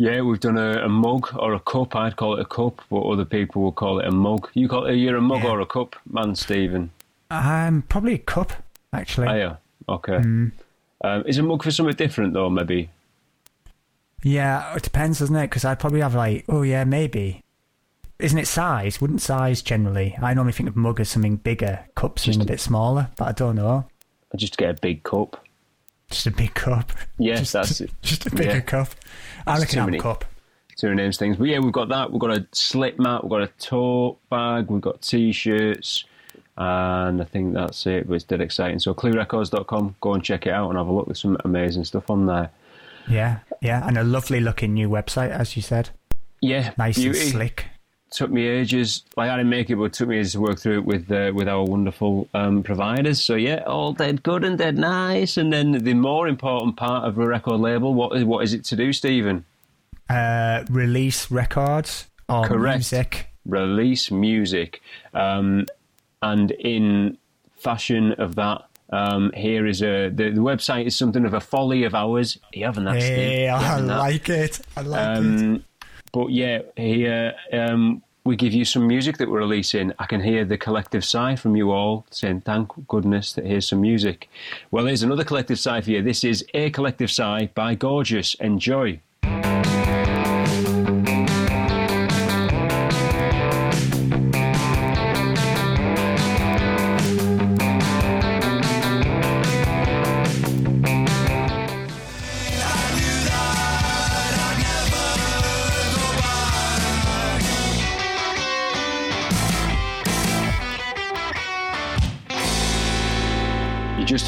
Yeah, 0.00 0.22
we've 0.22 0.40
done 0.40 0.56
a, 0.56 0.84
a 0.84 0.88
mug 0.88 1.28
or 1.38 1.52
a 1.52 1.60
cup. 1.60 1.94
I'd 1.94 2.16
call 2.16 2.36
it 2.38 2.40
a 2.40 2.44
cup, 2.46 2.80
but 2.88 3.02
other 3.02 3.26
people 3.26 3.60
will 3.60 3.72
call 3.72 3.98
it 4.00 4.06
a 4.06 4.10
mug. 4.10 4.48
You 4.54 4.66
call 4.66 4.86
it, 4.86 4.94
you're 4.94 5.16
a 5.18 5.20
mug 5.20 5.42
Yeah. 5.44 5.50
or 5.50 5.60
a 5.60 5.66
cup, 5.66 5.94
man, 6.10 6.34
Stephen. 6.34 6.90
Um, 7.30 7.82
probably 7.86 8.14
a 8.14 8.18
cup 8.18 8.52
actually. 8.94 9.28
Oh, 9.28 9.34
yeah. 9.34 9.56
Okay. 9.90 10.14
Mm. 10.14 10.52
Um, 11.02 11.24
is 11.26 11.36
a 11.36 11.42
mug 11.42 11.62
for 11.62 11.70
something 11.70 11.94
different 11.96 12.32
though? 12.32 12.48
Maybe. 12.48 12.88
Yeah, 14.22 14.74
it 14.74 14.82
depends, 14.82 15.18
doesn't 15.18 15.36
it? 15.36 15.42
Because 15.50 15.66
I'd 15.66 15.78
probably 15.78 16.00
have 16.00 16.14
like, 16.14 16.46
oh 16.48 16.62
yeah, 16.62 16.84
maybe. 16.84 17.42
Isn't 18.18 18.38
it 18.38 18.46
size? 18.48 19.02
Wouldn't 19.02 19.20
size 19.20 19.60
generally? 19.60 20.16
I 20.22 20.32
normally 20.32 20.54
think 20.54 20.68
of 20.70 20.76
mug 20.76 20.98
as 21.00 21.10
something 21.10 21.36
bigger, 21.36 21.84
cup 21.94 22.18
something 22.18 22.40
a 22.40 22.46
bit 22.46 22.60
smaller, 22.60 23.10
but 23.18 23.28
I 23.28 23.32
don't 23.32 23.56
know. 23.56 23.86
I 24.32 24.36
just 24.38 24.56
get 24.56 24.70
a 24.70 24.80
big 24.80 25.02
cup. 25.02 25.44
Just 26.10 26.26
a 26.26 26.30
big 26.30 26.54
cup. 26.54 26.92
Yeah, 27.18 27.36
just, 27.36 27.52
that's 27.52 27.80
it. 27.80 27.90
Just 28.02 28.26
a 28.26 28.30
bigger 28.30 28.50
Yeah. 28.54 28.60
cup. 28.60 28.88
I 29.46 29.52
It's 29.54 29.60
reckon 29.62 29.78
I'm 29.80 29.94
a 29.94 29.98
cup. 29.98 30.24
Two 30.76 30.94
names 30.94 31.16
things, 31.18 31.36
but 31.36 31.44
yeah, 31.46 31.58
we've 31.58 31.72
got 31.72 31.88
that. 31.90 32.10
We've 32.10 32.20
got 32.20 32.30
a 32.36 32.46
slip 32.52 32.98
mat. 32.98 33.22
We've 33.22 33.30
got 33.30 33.42
a 33.42 33.48
tote 33.58 34.18
bag. 34.30 34.66
We've 34.70 34.80
got 34.80 35.02
t-shirts, 35.02 36.04
and 36.56 37.20
I 37.20 37.24
think 37.24 37.52
that's 37.54 37.86
it. 37.86 38.08
But 38.08 38.14
it's 38.14 38.24
dead 38.24 38.40
exciting. 38.40 38.78
So 38.78 38.94
cluerecords.com. 38.94 39.96
Go 40.00 40.14
and 40.14 40.24
check 40.24 40.46
it 40.46 40.52
out 40.52 40.68
and 40.70 40.78
have 40.78 40.86
a 40.86 40.92
look. 40.92 41.06
There's 41.06 41.20
some 41.20 41.36
amazing 41.44 41.84
stuff 41.84 42.08
on 42.10 42.26
there. 42.26 42.50
Yeah, 43.08 43.38
yeah, 43.60 43.86
and 43.86 43.98
a 43.98 44.04
lovely 44.04 44.40
looking 44.40 44.72
new 44.74 44.88
website, 44.88 45.30
as 45.30 45.54
you 45.56 45.62
said. 45.62 45.90
Yeah, 46.40 46.72
Nice 46.78 46.96
beauty. 46.96 47.20
and 47.20 47.28
slick. 47.30 47.66
Took 48.10 48.30
me 48.30 48.46
ages. 48.46 49.02
Like 49.16 49.30
I 49.30 49.36
didn't 49.36 49.50
make 49.50 49.70
it, 49.70 49.76
but 49.76 49.84
it 49.84 49.92
took 49.92 50.08
me 50.08 50.18
ages 50.18 50.32
to 50.32 50.40
work 50.40 50.58
through 50.58 50.78
it 50.78 50.84
with 50.84 51.10
uh, 51.10 51.32
with 51.34 51.48
our 51.48 51.64
wonderful 51.64 52.28
um, 52.34 52.62
providers. 52.62 53.22
So 53.24 53.34
yeah, 53.34 53.62
all 53.66 53.92
dead 53.92 54.22
good 54.22 54.44
and 54.44 54.58
dead 54.58 54.76
nice. 54.78 55.36
And 55.36 55.52
then 55.52 55.72
the 55.72 55.94
more 55.94 56.26
important 56.28 56.76
part 56.76 57.06
of 57.06 57.18
a 57.18 57.26
record 57.26 57.58
label, 57.60 57.94
what 57.94 58.16
is 58.16 58.24
what 58.24 58.42
is 58.44 58.52
it 58.54 58.64
to 58.66 58.76
do, 58.76 58.92
Stephen? 58.92 59.44
Uh, 60.08 60.64
release 60.70 61.30
records 61.30 62.08
or 62.28 62.44
Correct. 62.46 62.78
music. 62.78 63.26
Release 63.46 64.10
music, 64.10 64.82
um, 65.14 65.66
and 66.20 66.50
in 66.50 67.16
fashion 67.56 68.12
of 68.12 68.34
that. 68.36 68.62
Um, 68.92 69.30
here 69.36 69.66
is 69.68 69.82
a 69.82 70.08
the, 70.08 70.30
the 70.30 70.40
website 70.40 70.84
is 70.86 70.96
something 70.96 71.24
of 71.24 71.32
a 71.32 71.40
folly 71.40 71.84
of 71.84 71.94
ours. 71.94 72.38
You 72.52 72.66
having 72.66 72.84
that, 72.84 73.00
Steve? 73.00 73.16
Hey, 73.16 73.44
You 73.44 73.50
I 73.52 73.80
that? 73.80 73.86
like 73.98 74.28
it. 74.28 74.60
I 74.76 74.80
like 74.82 75.24
it. 75.24 75.62
But 76.12 76.30
yeah, 76.30 76.62
here 76.76 77.34
um, 77.52 78.02
we 78.24 78.36
give 78.36 78.52
you 78.52 78.64
some 78.64 78.86
music 78.86 79.18
that 79.18 79.30
we're 79.30 79.38
releasing. 79.38 79.92
I 79.98 80.06
can 80.06 80.20
hear 80.20 80.44
the 80.44 80.58
collective 80.58 81.04
sigh 81.04 81.36
from 81.36 81.56
you 81.56 81.70
all 81.70 82.04
saying, 82.10 82.42
"Thank 82.42 82.68
goodness 82.88 83.32
that 83.34 83.46
here's 83.46 83.68
some 83.68 83.80
music." 83.80 84.28
Well, 84.70 84.86
here's 84.86 85.02
another 85.02 85.24
collective 85.24 85.58
sigh 85.58 85.80
for 85.80 85.90
you. 85.90 86.02
This 86.02 86.24
is 86.24 86.44
a 86.54 86.70
collective 86.70 87.10
sigh 87.10 87.50
by 87.54 87.74
Gorgeous. 87.74 88.34
Enjoy. 88.34 89.00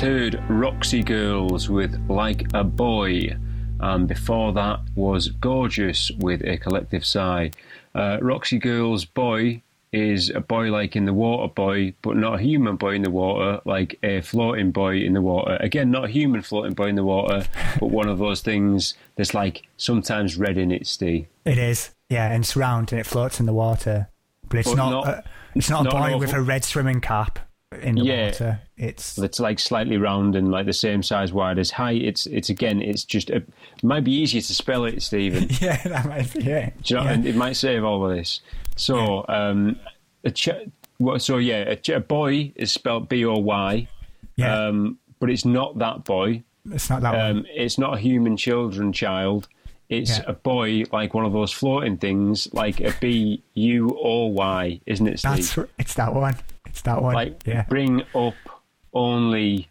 Heard 0.02 0.42
Roxy 0.48 1.02
Girls 1.02 1.70
with 1.70 1.96
Like 2.08 2.52
a 2.54 2.64
Boy, 2.64 3.36
and 3.80 4.08
before 4.08 4.52
that 4.54 4.80
was 4.96 5.28
Gorgeous 5.28 6.10
with 6.18 6.42
a 6.42 6.56
collective 6.58 7.04
sigh. 7.04 7.52
Uh, 7.94 8.18
Roxy 8.20 8.58
Girls 8.58 9.04
Boy 9.04 9.62
is 9.92 10.30
a 10.30 10.40
boy 10.40 10.70
like 10.72 10.96
in 10.96 11.04
the 11.04 11.12
water 11.12 11.52
boy, 11.52 11.94
but 12.02 12.16
not 12.16 12.40
a 12.40 12.42
human 12.42 12.76
boy 12.76 12.94
in 12.94 13.02
the 13.02 13.10
water, 13.10 13.60
like 13.64 13.98
a 14.02 14.22
floating 14.22 14.70
boy 14.72 14.96
in 14.96 15.12
the 15.12 15.20
water. 15.20 15.56
Again, 15.60 15.90
not 15.90 16.06
a 16.06 16.08
human 16.08 16.40
floating 16.42 16.72
boy 16.72 16.86
in 16.86 16.94
the 16.96 17.04
water, 17.04 17.44
but 17.80 17.90
one 17.90 18.08
of 18.08 18.18
those 18.18 18.40
things 18.40 18.94
that's 19.16 19.34
like 19.34 19.62
sometimes 19.76 20.36
red 20.36 20.56
in 20.58 20.72
its 20.72 20.96
tea. 20.96 21.26
It 21.44 21.58
is, 21.58 21.90
yeah, 22.08 22.32
and 22.32 22.42
it's 22.42 22.56
round 22.56 22.90
and 22.92 23.00
it 23.00 23.06
floats 23.06 23.38
in 23.38 23.46
the 23.46 23.52
water. 23.52 24.08
But 24.48 24.60
it's 24.60 24.68
But 24.70 24.76
not, 24.76 24.90
not- 24.90 25.06
a, 25.06 25.24
it's 25.54 25.70
not 25.70 25.82
a 25.82 25.84
not 25.84 25.94
an 25.94 26.12
boy 26.12 26.18
with 26.18 26.32
a 26.32 26.40
red 26.40 26.64
swimming 26.64 27.00
cap 27.00 27.38
in 27.80 27.94
the 27.96 28.02
Yeah. 28.04 28.26
water. 28.26 28.60
It's 28.82 29.16
It's 29.16 29.38
like 29.38 29.60
slightly 29.60 29.96
round 29.96 30.34
and 30.34 30.50
like 30.50 30.66
the 30.66 30.72
same 30.72 31.02
size 31.04 31.32
wide 31.32 31.58
as 31.58 31.70
high. 31.70 31.92
It's 31.92 32.26
it's 32.26 32.50
again, 32.50 32.82
it's 32.82 33.04
just 33.04 33.30
a, 33.30 33.36
it 33.36 33.48
might 33.84 34.02
be 34.02 34.12
easier 34.12 34.40
to 34.40 34.54
spell 34.54 34.84
it, 34.84 35.00
Stephen. 35.02 35.48
yeah, 35.60 35.80
that 35.84 36.06
might 36.06 36.32
be 36.32 36.40
it. 36.50 36.74
Do 36.82 36.94
you 36.94 37.00
know, 37.00 37.06
yeah. 37.06 37.12
and 37.12 37.26
it 37.26 37.36
might 37.36 37.54
save 37.54 37.84
all 37.84 38.04
of 38.04 38.16
this. 38.16 38.40
So, 38.76 39.24
um, 39.28 39.78
a 40.24 40.30
ch- 40.32 40.48
so 41.18 41.36
yeah, 41.38 41.58
a, 41.68 41.76
ch- 41.76 41.90
a 41.90 42.00
boy 42.00 42.52
is 42.56 42.72
spelled 42.72 43.08
B 43.08 43.24
O 43.24 43.34
Y, 43.34 43.88
yeah, 44.36 44.66
um, 44.66 44.98
but 45.20 45.30
it's 45.30 45.44
not 45.44 45.78
that 45.78 46.02
boy. 46.04 46.42
it's 46.72 46.90
not 46.90 47.02
that 47.02 47.14
one. 47.14 47.36
Um, 47.38 47.46
it's 47.50 47.78
not 47.78 47.94
a 47.94 47.98
human 48.00 48.36
children 48.36 48.92
child. 48.92 49.46
It's 49.88 50.18
Yeah. 50.18 50.24
a 50.26 50.32
boy 50.32 50.84
like 50.90 51.14
one 51.14 51.24
of 51.24 51.32
those 51.32 51.52
floating 51.52 51.98
things, 51.98 52.48
like 52.52 52.80
a 52.80 52.92
B 53.00 53.44
U 53.54 53.96
O 54.02 54.26
Y, 54.26 54.80
isn't 54.86 55.06
it, 55.06 55.18
Steve? 55.20 55.54
That's 55.54 55.58
it's 55.78 55.94
that 55.94 56.14
one. 56.14 56.36
It's 56.66 56.82
that 56.82 57.00
one. 57.02 57.14
like 57.14 57.42
yeah. 57.46 57.64
bring 57.68 58.02
up 58.14 58.34
only 58.92 59.68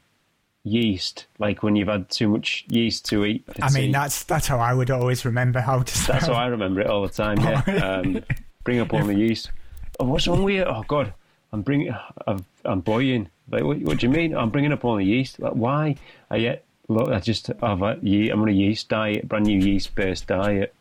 yeast, 0.63 1.25
like 1.39 1.63
when 1.63 1.75
you've 1.75 1.87
had 1.87 2.09
too 2.09 2.27
much 2.27 2.65
yeast 2.69 3.05
to 3.05 3.25
eat. 3.25 3.43
I 3.61 3.71
mean, 3.71 3.87
tea. 3.87 3.91
that's 3.91 4.23
that's 4.23 4.47
how 4.47 4.59
I 4.59 4.73
would 4.73 4.91
always 4.91 5.25
remember 5.25 5.59
how 5.59 5.81
to 5.81 5.97
spell. 5.97 6.13
That's 6.13 6.27
how 6.27 6.33
I 6.33 6.47
remember 6.47 6.81
it 6.81 6.87
all 6.87 7.01
the 7.01 7.13
time. 7.13 7.39
Yeah, 7.39 7.61
um, 7.83 8.23
bring 8.63 8.79
up 8.79 8.93
all 8.93 9.03
the 9.03 9.15
yeast. 9.15 9.51
Oh, 9.99 10.05
what's 10.05 10.27
wrong 10.27 10.43
with 10.43 10.55
you? 10.55 10.63
Oh 10.63 10.83
God, 10.87 11.13
I'm 11.51 11.61
bringing. 11.61 11.93
I'm, 12.27 12.45
I'm 12.65 12.81
boiling. 12.81 13.29
Like, 13.49 13.63
what, 13.63 13.79
what 13.79 13.99
do 13.99 14.07
you 14.07 14.13
mean? 14.13 14.35
I'm 14.35 14.49
bringing 14.49 14.71
up 14.71 14.85
all 14.85 14.95
the 14.95 15.03
yeast. 15.03 15.39
Like, 15.39 15.53
why? 15.53 15.95
I 16.29 16.37
yet 16.37 16.63
look. 16.87 17.09
I 17.09 17.19
just. 17.19 17.49
I've 17.61 17.79
had 17.79 18.03
ye- 18.03 18.29
I'm 18.29 18.41
on 18.41 18.49
a 18.49 18.53
yeast 18.53 18.89
diet, 18.89 19.27
brand 19.27 19.45
new 19.45 19.59
yeast 19.59 19.93
based 19.95 20.27
diet. 20.27 20.73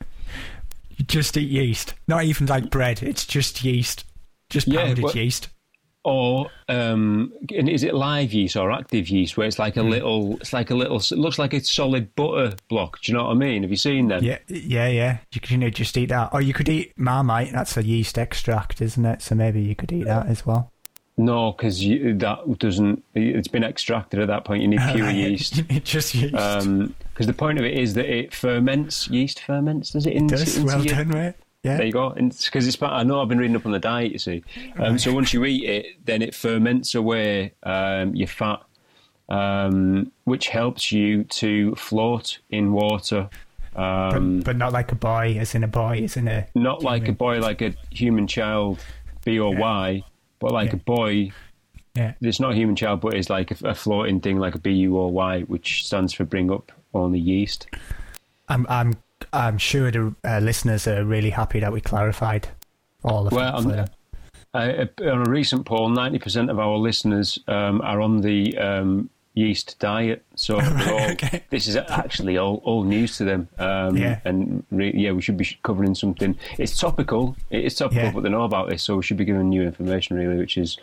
You 0.97 1.05
just 1.07 1.37
eat 1.37 1.49
yeast. 1.49 1.95
Not 2.07 2.25
even 2.25 2.47
like 2.47 2.71
bread. 2.71 3.03
It's 3.03 3.25
just 3.25 3.65
yeast. 3.65 4.05
Just 4.51 4.67
Yeah, 4.69 4.85
pounded 4.85 5.15
yeast. 5.15 5.49
Or 6.03 6.51
um, 6.71 7.31
and 7.55 7.69
is 7.69 7.83
it 7.83 7.95
live 7.95 8.33
yeast 8.33 8.57
or 8.57 8.73
active 8.73 9.11
yeast? 9.11 9.37
Where 9.37 9.47
it's 9.47 9.59
like 9.59 9.75
Hmm. 9.75 9.81
a 9.81 9.83
little. 9.83 10.37
It's 10.37 10.53
like 10.55 10.71
a 10.71 10.75
little. 10.75 10.97
It 10.97 11.11
looks 11.13 11.39
like 11.39 11.53
a 11.53 11.63
solid 11.63 12.15
butter 12.15 12.57
block. 12.69 13.03
Do 13.03 13.13
you 13.13 13.19
know 13.19 13.25
what 13.25 13.33
I 13.33 13.35
mean? 13.35 13.63
Have 13.63 13.71
you 13.71 13.77
seen 13.77 14.09
them? 14.09 14.25
Yeah, 14.25 14.39
yeah, 14.49 14.89
yeah. 14.89 15.19
You 15.33 15.43
can 15.43 15.61
you 15.61 15.67
know, 15.67 15.71
just 15.71 15.97
eat 15.99 16.07
that, 16.07 16.31
or 16.33 16.41
you 16.41 16.55
could 16.55 16.71
eat 16.71 16.95
Marmite. 16.97 17.53
That's 17.53 17.77
a 17.77 17.85
yeast 17.85 18.17
extract, 18.17 18.81
isn't 18.81 19.05
it? 19.05 19.21
So 19.21 19.35
maybe 19.35 19.61
you 19.61 19.77
could 19.77 19.93
eat 19.93 20.05
that 20.07 20.27
as 20.27 20.47
well. 20.47 20.73
No, 21.19 21.53
because 21.53 21.79
that 21.81 22.57
doesn't. 22.59 23.05
It's 23.15 23.49
been 23.49 23.65
extracted 23.65 24.21
at 24.21 24.29
that 24.29 24.47
point. 24.47 24.63
You 24.63 24.69
need 24.69 24.81
pure 24.95 25.11
yeast. 25.11 25.63
It 25.69 25.85
just 25.85 26.15
yeast. 26.15 26.33
because 26.33 27.27
the 27.27 27.35
point 27.35 27.59
of 27.59 27.65
it 27.67 27.77
is 27.77 27.93
that 27.93 28.07
it 28.07 28.33
ferments. 28.33 29.07
Yeast 29.11 29.41
ferments, 29.41 29.91
does 29.91 30.07
it? 30.07 30.15
Into, 30.15 30.37
Does 30.37 30.57
into 30.57 30.67
well 30.67 30.83
your- 30.83 30.95
done, 30.97 31.09
mate. 31.09 31.35
Yeah. 31.63 31.77
There 31.77 31.87
you 31.87 31.93
go. 31.93 32.11
Because 32.11 32.67
it's 32.67 32.77
part. 32.77 32.93
I 32.93 33.03
know 33.03 33.21
I've 33.21 33.29
been 33.29 33.39
reading 33.39 33.57
up 33.57 33.67
on 33.67 33.73
the 33.73 33.79
diet. 33.79 34.13
You 34.13 34.19
see, 34.19 34.43
um, 34.79 34.99
so 34.99 35.13
once 35.13 35.33
you 35.35 35.45
eat 35.45 35.65
it, 35.65 35.87
then 36.07 36.23
it 36.23 36.35
ferments 36.35 36.95
away 36.95 37.53
um, 37.65 38.15
your 38.15 38.29
fat, 38.29 38.61
um, 39.29 40.11
which 40.25 40.49
helps 40.49 40.91
you 40.91 41.25
to 41.25 41.75
float 41.75 42.39
in 42.51 42.73
water. 42.73 43.29
Um, 43.77 44.39
but, 44.39 44.45
but 44.47 44.57
not 44.57 44.73
like 44.73 44.91
a 44.91 44.97
boy, 44.97 45.37
as 45.39 45.55
in 45.55 45.63
a 45.63 45.69
boy, 45.69 46.01
as 46.03 46.17
in 46.17 46.29
a. 46.29 46.47
not 46.55 46.83
like 46.83 47.09
a 47.09 47.13
boy, 47.13 47.39
like 47.41 47.61
a 47.63 47.75
human 47.91 48.27
child, 48.27 48.81
B 49.25 49.39
or 49.39 49.55
Y, 49.55 50.03
but 50.39 50.53
like 50.53 50.71
Yeah. 50.71 50.77
a 50.77 50.79
boy. 50.79 51.33
Yeah. 51.95 52.15
It's 52.21 52.41
not 52.41 52.53
a 52.53 52.55
human 52.55 52.75
child, 52.77 53.01
but 53.01 53.15
it's 53.15 53.29
like 53.29 53.51
a, 53.51 53.69
a 53.69 53.75
floating 53.75 54.21
thing, 54.21 54.39
like 54.39 54.55
a 54.55 54.59
B 54.59 54.71
U 54.73 54.97
or 54.97 55.11
Y, 55.13 55.43
which 55.43 55.85
stands 55.85 56.13
for 56.13 56.25
bring 56.25 56.51
up 56.51 56.73
only 56.95 57.19
yeast. 57.19 57.67
I'm, 58.49 58.67
I'm, 58.69 58.95
I'm 59.33 59.59
sure 59.59 59.91
the 59.91 60.15
uh, 60.25 60.39
listeners 60.41 60.87
are 60.87 61.05
really 61.05 61.31
happy 61.31 61.61
that 61.61 61.73
we 61.73 61.81
clarified 61.81 62.49
all 63.05 63.27
of 63.27 63.33
Well, 63.33 63.45
that. 63.45 63.55
I'm- 63.55 63.63
for 63.65 63.77
them. 63.77 63.87
Uh, 64.53 64.87
on 65.09 65.29
a 65.29 65.31
recent 65.31 65.65
poll, 65.65 65.89
90% 65.91 66.51
of 66.51 66.59
our 66.59 66.77
listeners 66.77 67.39
um, 67.47 67.81
are 67.83 68.01
on 68.01 68.21
the 68.21 68.59
um, 68.59 69.09
yeast 69.35 69.79
diet. 69.79 70.25
So 70.35 70.61
they're 70.61 70.93
all, 70.93 71.11
okay. 71.13 71.45
this 71.51 71.69
is 71.69 71.77
actually 71.77 72.37
all, 72.37 72.61
all 72.65 72.83
news 72.83 73.17
to 73.19 73.25
them. 73.25 73.47
Um, 73.61 73.97
Yeah. 73.97 74.19
And 74.25 74.65
re- 74.73 74.93
yeah, 74.93 75.13
we 75.13 75.23
should 75.23 75.37
be 75.37 75.57
covering 75.63 75.95
something. 75.95 76.37
It's 76.59 76.77
topical. 76.77 77.37
It 77.51 77.65
is 77.65 77.77
topical, 77.77 78.03
Yeah. 78.03 78.11
but 78.11 78.25
they 78.25 78.29
know 78.29 78.43
about 78.43 78.69
this, 78.69 78.83
so 78.83 78.97
we 78.97 79.05
should 79.05 79.19
be 79.19 79.25
giving 79.25 79.49
new 79.51 79.63
information, 79.63 80.17
really, 80.17 80.37
which 80.39 80.57
is 80.59 80.79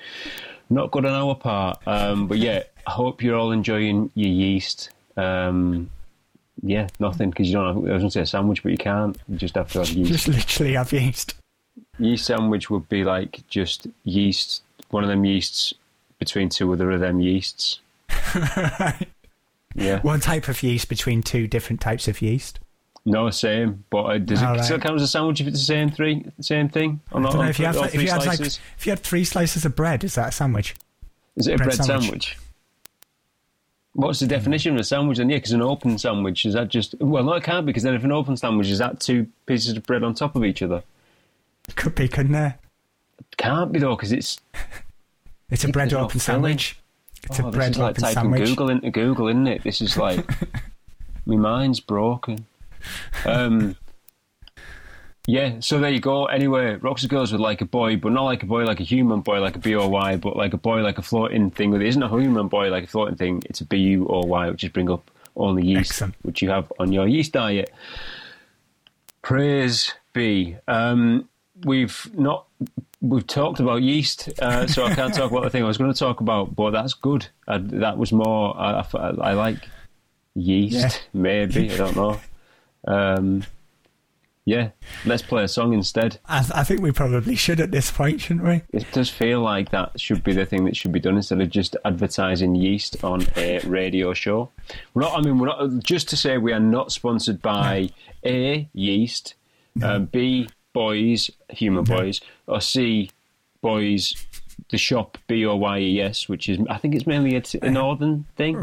not 0.70 0.92
good 0.92 1.06
on 1.06 1.12
our 1.14 1.36
part. 1.36 1.80
Um, 1.86 2.28
but 2.28 2.38
yeah, 2.38 2.64
I 2.88 2.92
hope 2.92 3.22
you're 3.22 3.36
all 3.38 3.52
enjoying 3.52 4.12
your 4.16 4.30
yeast. 4.32 4.92
Um, 5.18 5.90
yeah, 6.62 6.88
nothing 7.00 7.30
because 7.30 7.48
you 7.48 7.54
don't. 7.54 7.68
Have, 7.68 7.78
I 7.78 7.80
was 7.94 8.02
going 8.02 8.02
to 8.02 8.12
say 8.12 8.22
a 8.22 8.26
sandwich, 8.26 8.64
but 8.64 8.72
you 8.72 8.78
can't. 8.78 9.18
You 9.28 9.38
just 9.38 9.56
have 9.56 9.72
to 9.74 9.80
have 9.80 9.90
yeast 9.92 10.12
Just 10.12 10.28
literally 10.28 10.74
have 10.74 10.92
yeast. 10.92 11.36
yeast 12.00 12.26
sandwich 12.26 12.70
would 12.70 12.88
be 12.90 13.04
like 13.04 13.42
just 13.50 13.88
yeast, 14.04 14.64
one 14.90 15.04
of 15.04 15.10
them 15.10 15.24
yeasts 15.26 15.74
between 16.20 16.50
two 16.50 16.72
other 16.74 16.92
of 16.92 17.00
them 17.00 17.20
yeasts. 17.20 17.80
Yeah, 19.76 20.00
One 20.02 20.20
type 20.20 20.48
of 20.48 20.64
yeast 20.64 20.90
between 20.90 21.22
two 21.22 21.46
different 21.48 21.82
types 21.82 22.08
of 22.08 22.20
yeast. 22.20 22.60
no, 23.06 23.30
same. 23.30 23.84
But 23.92 24.04
uh, 24.04 24.18
does 24.18 24.42
it 24.42 24.46
right. 24.46 24.64
still 24.66 24.80
count 24.80 24.96
as 24.96 25.04
a 25.04 25.08
sandwich 25.08 25.40
if 25.40 25.46
it's 25.46 25.60
the 25.60 25.66
same 25.66 25.92
three, 25.92 26.26
same 26.40 26.68
thing? 26.68 27.00
Or 27.12 27.20
I 27.20 27.24
not? 27.24 27.34
don't 27.34 27.44
know 27.44 27.50
if 27.50 27.60
you 27.60 27.66
th- 27.66 27.76
had, 27.76 27.86
if 27.86 27.92
three 27.92 28.04
you 28.06 28.10
had 28.10 28.26
like 28.26 28.38
slices? 28.38 28.60
if 28.80 28.88
you 28.88 28.92
had 28.92 29.00
three 29.02 29.24
slices 29.24 29.66
of 29.66 29.76
bread, 29.76 30.04
is 30.04 30.16
that 30.16 30.30
a 30.30 30.32
sandwich? 30.32 30.74
Is 31.36 31.46
it 31.46 31.54
a 31.54 31.58
bread 31.58 31.68
bread 31.68 31.78
sandwich. 31.86 32.02
sandwich? 32.06 32.38
What's 33.98 34.20
the 34.20 34.28
definition 34.28 34.76
of 34.76 34.80
a 34.80 34.84
sandwich? 34.84 35.18
then? 35.18 35.28
yeah, 35.28 35.38
because 35.38 35.54
an 35.54 35.64
open 35.64 35.98
sandwich 35.98 36.46
is 36.46 36.54
that 36.54 36.68
just 36.68 36.94
well, 37.00 37.24
no, 37.24 37.34
it 37.34 37.44
can't 37.44 37.66
because 37.66 37.82
then 37.82 37.96
if 37.96 38.04
an 38.04 38.12
open 38.12 38.38
sandwich 38.38 38.68
is 38.68 38.78
that 38.78 39.00
two 39.00 39.26
pieces 39.48 39.76
of 39.76 39.84
bread 39.88 40.04
on 40.04 40.14
top 40.14 40.36
of 40.36 40.46
each 40.46 40.62
other. 40.62 40.84
Could 41.76 41.96
be, 41.96 42.08
couldn't 42.08 42.34
there? 42.34 42.60
It 43.18 43.38
can't 43.38 43.72
be 43.72 43.80
though 43.80 43.96
because 43.96 44.12
it's 44.12 44.40
It's 45.50 45.64
a 45.64 45.70
bread 45.70 45.94
open 45.94 46.20
sandwich. 46.20 46.78
It's 47.24 47.40
oh, 47.40 47.48
a 47.48 47.52
bread 47.52 47.76
like 47.76 47.92
open 47.92 48.04
typing 48.04 48.14
sandwich. 48.14 48.50
Google 48.50 48.70
into 48.70 48.92
Google, 48.92 49.30
isn't 49.30 49.48
it? 49.48 49.64
This 49.64 49.82
is 49.82 49.98
like 49.98 50.30
my 51.26 51.36
mind's 51.36 51.80
broken. 51.80 52.46
Um, 53.26 53.76
yeah, 55.28 55.60
so 55.60 55.80
there 55.80 55.92
you 55.92 56.00
go. 56.00 56.26
Anyway, 56.26 56.76
Roxy 56.76 57.08
Girls 57.08 57.32
with 57.32 57.42
like 57.42 57.62
a 57.62 57.66
boy, 57.66 57.98
but 57.98 58.12
not 58.14 58.24
like 58.24 58.42
a 58.42 58.46
boy, 58.48 58.64
like 58.64 58.80
a 58.80 58.84
human 58.84 59.20
boy, 59.22 59.40
like 59.40 59.56
a 59.56 59.60
B 59.60 59.76
O 59.76 59.88
Y, 59.88 60.16
but 60.16 60.36
like 60.36 60.54
a 60.54 60.58
boy, 60.58 60.80
like 60.82 60.98
a 60.98 61.02
floating 61.04 61.52
thing. 61.52 61.74
It 61.74 61.82
isn't 61.84 62.02
a 62.02 62.10
human 62.10 62.48
boy, 62.48 62.70
like 62.70 62.86
a 62.86 62.88
floating 62.88 63.16
thing. 63.18 63.44
It's 63.46 63.62
a 63.62 63.66
B 63.66 63.78
U 63.78 64.08
O 64.10 64.22
Y, 64.26 64.50
which 64.50 64.64
is 64.64 64.72
bring 64.72 64.90
up 64.90 65.12
all 65.36 65.54
the 65.54 65.64
yeast, 65.64 65.92
Excellent. 65.92 66.16
which 66.24 66.42
you 66.42 66.50
have 66.50 66.72
on 66.80 66.92
your 66.92 67.08
yeast 67.08 67.34
diet. 67.34 67.72
Praise 69.22 69.94
be. 70.14 70.56
Um, 70.68 71.28
we've 71.66 72.10
not 72.18 72.46
we've 73.02 73.28
talked 73.28 73.60
about 73.60 73.82
yeast, 73.84 74.30
uh, 74.42 74.66
so 74.68 74.86
I 74.86 74.96
can't 74.96 75.14
talk 75.14 75.32
about 75.32 75.44
the 75.44 75.50
thing 75.50 75.64
I 75.64 75.68
was 75.68 75.78
going 75.78 75.92
to 75.92 76.00
talk 76.00 76.22
about. 76.22 76.56
But 76.56 76.72
that's 76.72 76.94
good. 76.94 77.28
I, 77.48 77.58
that 77.58 77.98
was 77.98 78.12
more. 78.12 78.58
I, 78.58 78.80
I, 78.94 79.08
I 79.22 79.34
like 79.34 79.68
yeast, 80.36 80.76
Yeah. 80.78 80.90
maybe. 81.22 81.72
I 81.72 81.78
don't 81.78 81.96
know. 81.96 82.20
Um, 82.88 83.44
yeah, 84.48 84.70
let's 85.06 85.22
play 85.22 85.44
a 85.44 85.48
song 85.50 85.74
instead. 85.74 86.20
I, 86.26 86.38
I 86.56 86.64
think 86.64 86.80
we 86.82 86.94
probably 86.94 87.36
should 87.36 87.60
at 87.60 87.72
this 87.72 87.92
point, 87.92 88.22
shouldn't 88.22 88.46
we? 88.46 88.62
It 88.72 88.90
does 88.94 89.10
feel 89.10 89.42
like 89.42 89.72
that 89.72 90.00
should 90.00 90.24
be 90.24 90.32
the 90.32 90.46
thing 90.46 90.64
that 90.64 90.78
should 90.78 90.94
be 90.94 91.02
done 91.02 91.18
instead 91.18 91.42
of 91.42 91.50
just 91.50 91.76
advertising 91.84 92.56
yeast 92.56 93.04
on 93.04 93.28
a 93.36 93.60
radio 93.66 94.14
show. 94.14 94.50
We're 94.94 95.02
not. 95.02 95.18
I 95.18 95.22
mean, 95.22 95.38
we're 95.38 95.48
not. 95.48 95.84
Just 95.84 96.08
to 96.10 96.16
say, 96.18 96.38
we 96.38 96.54
are 96.54 96.62
not 96.62 96.94
sponsored 96.94 97.42
by 97.42 97.90
A 98.26 98.70
yeast, 98.74 99.36
um, 99.84 100.06
B 100.06 100.48
boys, 100.72 101.30
human 101.50 101.84
boys, 101.84 102.22
or 102.48 102.62
C 102.62 103.12
boys, 103.62 104.16
the 104.70 104.78
shop 104.78 105.18
B 105.28 105.46
O 105.46 105.58
Y 105.58 105.80
E 105.80 106.02
S, 106.02 106.30
which 106.30 106.48
is 106.48 106.58
I 106.70 106.78
think 106.78 106.96
it's 106.96 107.06
mainly 107.06 107.36
a, 107.36 107.42
t- 107.42 107.60
a 107.62 107.70
northern 107.70 108.24
thing, 108.38 108.56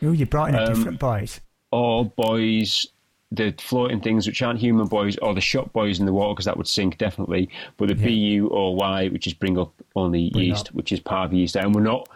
Oh, 0.00 0.12
you 0.12 0.24
brought 0.24 0.50
in 0.50 0.54
a 0.54 0.62
Um, 0.66 0.74
different 0.74 1.00
boys. 1.00 1.40
or 1.72 2.04
boys. 2.04 2.86
The 3.34 3.54
floating 3.58 4.00
things 4.00 4.26
which 4.26 4.42
aren't 4.42 4.60
human 4.60 4.86
boys, 4.86 5.16
or 5.18 5.34
the 5.34 5.40
shop 5.40 5.72
boys 5.72 5.98
in 6.00 6.06
the 6.06 6.12
water, 6.12 6.34
because 6.34 6.44
that 6.44 6.56
would 6.56 6.68
sink 6.68 6.98
definitely. 6.98 7.48
But 7.78 7.88
the 7.88 7.94
B 7.94 8.12
U 8.12 8.48
or 8.48 8.76
Y, 8.76 9.08
which 9.08 9.26
is 9.26 9.32
bring 9.32 9.58
up 9.58 9.72
only 9.96 10.30
We're 10.34 10.42
yeast, 10.42 10.66
not. 10.66 10.74
which 10.74 10.92
is 10.92 11.00
part 11.00 11.26
of 11.26 11.32
yeast 11.32 11.54
diet, 11.54 11.66
and 11.66 11.74
we're 11.74 11.80
not 11.80 12.08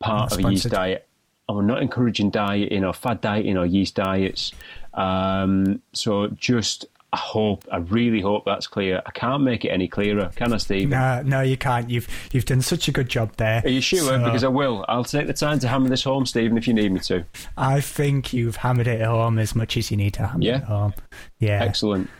part 0.00 0.30
Not 0.30 0.40
of 0.40 0.44
a 0.44 0.50
yeast 0.50 0.68
diet. 0.68 1.04
And 1.48 1.56
we're 1.56 1.64
not 1.64 1.80
encouraging 1.80 2.28
dieting 2.28 2.84
or 2.84 2.92
fad 2.92 3.22
dieting 3.22 3.56
or 3.56 3.64
yeast 3.64 3.94
diets. 3.94 4.52
Um, 4.92 5.80
so 5.94 6.26
just 6.26 6.84
I 7.12 7.16
hope, 7.16 7.64
I 7.72 7.78
really 7.78 8.20
hope 8.20 8.44
that's 8.44 8.66
clear. 8.66 9.00
I 9.06 9.10
can't 9.12 9.42
make 9.42 9.64
it 9.64 9.68
any 9.70 9.88
clearer, 9.88 10.30
can 10.36 10.52
I, 10.52 10.58
Stephen? 10.58 10.90
No, 10.90 11.22
no, 11.22 11.40
you 11.40 11.56
can't. 11.56 11.88
You've 11.88 12.06
you've 12.32 12.44
done 12.44 12.60
such 12.60 12.86
a 12.86 12.92
good 12.92 13.08
job 13.08 13.32
there. 13.36 13.62
Are 13.64 13.68
you 13.70 13.80
sure? 13.80 14.00
So, 14.00 14.22
Because 14.22 14.44
I 14.44 14.48
will. 14.48 14.84
I'll 14.88 15.04
take 15.04 15.26
the 15.26 15.32
time 15.32 15.58
to 15.60 15.68
hammer 15.68 15.88
this 15.88 16.02
home, 16.04 16.26
Stephen, 16.26 16.58
if 16.58 16.68
you 16.68 16.74
need 16.74 16.92
me 16.92 17.00
to. 17.00 17.24
I 17.56 17.80
think 17.80 18.34
you've 18.34 18.56
hammered 18.56 18.86
it 18.88 19.00
home 19.00 19.38
as 19.38 19.54
much 19.54 19.78
as 19.78 19.90
you 19.90 19.96
need 19.96 20.12
to 20.14 20.26
hammer 20.26 20.44
Yeah? 20.44 20.56
it 20.58 20.64
home. 20.64 20.92
Yeah, 21.38 21.62
Excellent. 21.64 22.10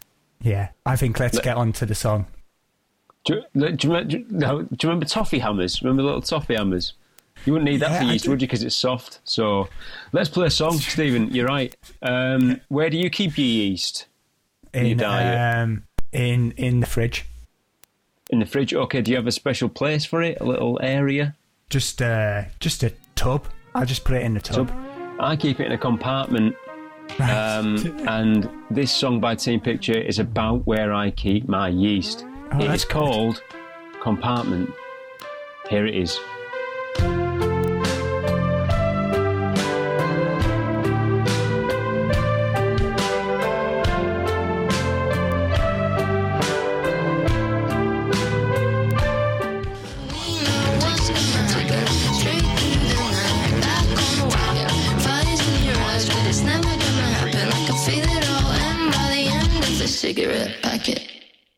yeah. 0.40 0.68
I 0.86 0.96
think 0.96 1.20
let's 1.20 1.38
get 1.38 1.56
on 1.58 1.72
to 1.74 1.84
the 1.86 1.94
song. 1.94 2.26
Do 3.26 3.42
you, 3.54 3.70
do, 3.76 3.88
you, 3.88 4.04
do, 4.04 4.16
you, 4.18 4.24
do 4.24 4.46
you 4.48 4.66
remember 4.84 5.04
toffee 5.04 5.38
hammers? 5.40 5.82
Remember 5.82 6.02
little 6.02 6.22
toffee 6.22 6.54
hammers? 6.54 6.94
You 7.44 7.52
wouldn't 7.52 7.70
need 7.70 7.80
that 7.80 7.90
Yeah, 7.90 7.98
for 7.98 8.04
yeast, 8.06 8.26
would 8.28 8.40
you? 8.40 8.48
Because 8.48 8.62
it's 8.62 8.74
soft. 8.74 9.20
So 9.24 9.68
let's 10.12 10.28
play 10.30 10.46
a 10.46 10.50
song, 10.50 10.78
Stephen. 10.78 11.28
You're 11.32 11.46
right. 11.46 11.76
Um, 12.02 12.60
where 12.68 12.88
do 12.90 12.96
you 12.96 13.10
keep 13.10 13.36
your 13.36 13.46
yeast? 13.46 14.06
In 14.86 15.02
um 15.02 15.82
in 16.12 16.52
in 16.52 16.80
the 16.80 16.86
fridge. 16.86 17.24
In 18.30 18.40
the 18.40 18.46
fridge? 18.46 18.74
Okay, 18.74 19.00
do 19.00 19.10
you 19.10 19.16
have 19.16 19.26
a 19.26 19.32
special 19.32 19.68
place 19.68 20.04
for 20.04 20.22
it? 20.22 20.38
A 20.40 20.44
little 20.44 20.78
area? 20.82 21.34
Just 21.70 22.02
uh 22.02 22.44
just 22.60 22.82
a 22.82 22.92
tub. 23.14 23.46
I'll 23.74 23.86
just 23.86 24.04
put 24.04 24.16
it 24.16 24.22
in 24.22 24.34
the 24.34 24.40
tub. 24.40 24.72
I 25.20 25.36
keep 25.36 25.60
it 25.60 25.66
in 25.66 25.72
a 25.72 25.78
compartment. 25.78 26.54
Um, 27.18 27.76
and 28.08 28.48
this 28.70 28.92
song 28.92 29.20
by 29.20 29.34
Team 29.34 29.60
Picture 29.60 29.98
is 29.98 30.18
about 30.18 30.66
where 30.66 30.92
I 30.92 31.10
keep 31.10 31.48
my 31.48 31.68
yeast. 31.68 32.24
Oh, 32.52 32.60
it 32.60 32.70
is 32.70 32.84
called 32.84 33.42
Compartment. 34.00 34.70
Here 35.68 35.86
it 35.86 35.94
is. 35.94 36.18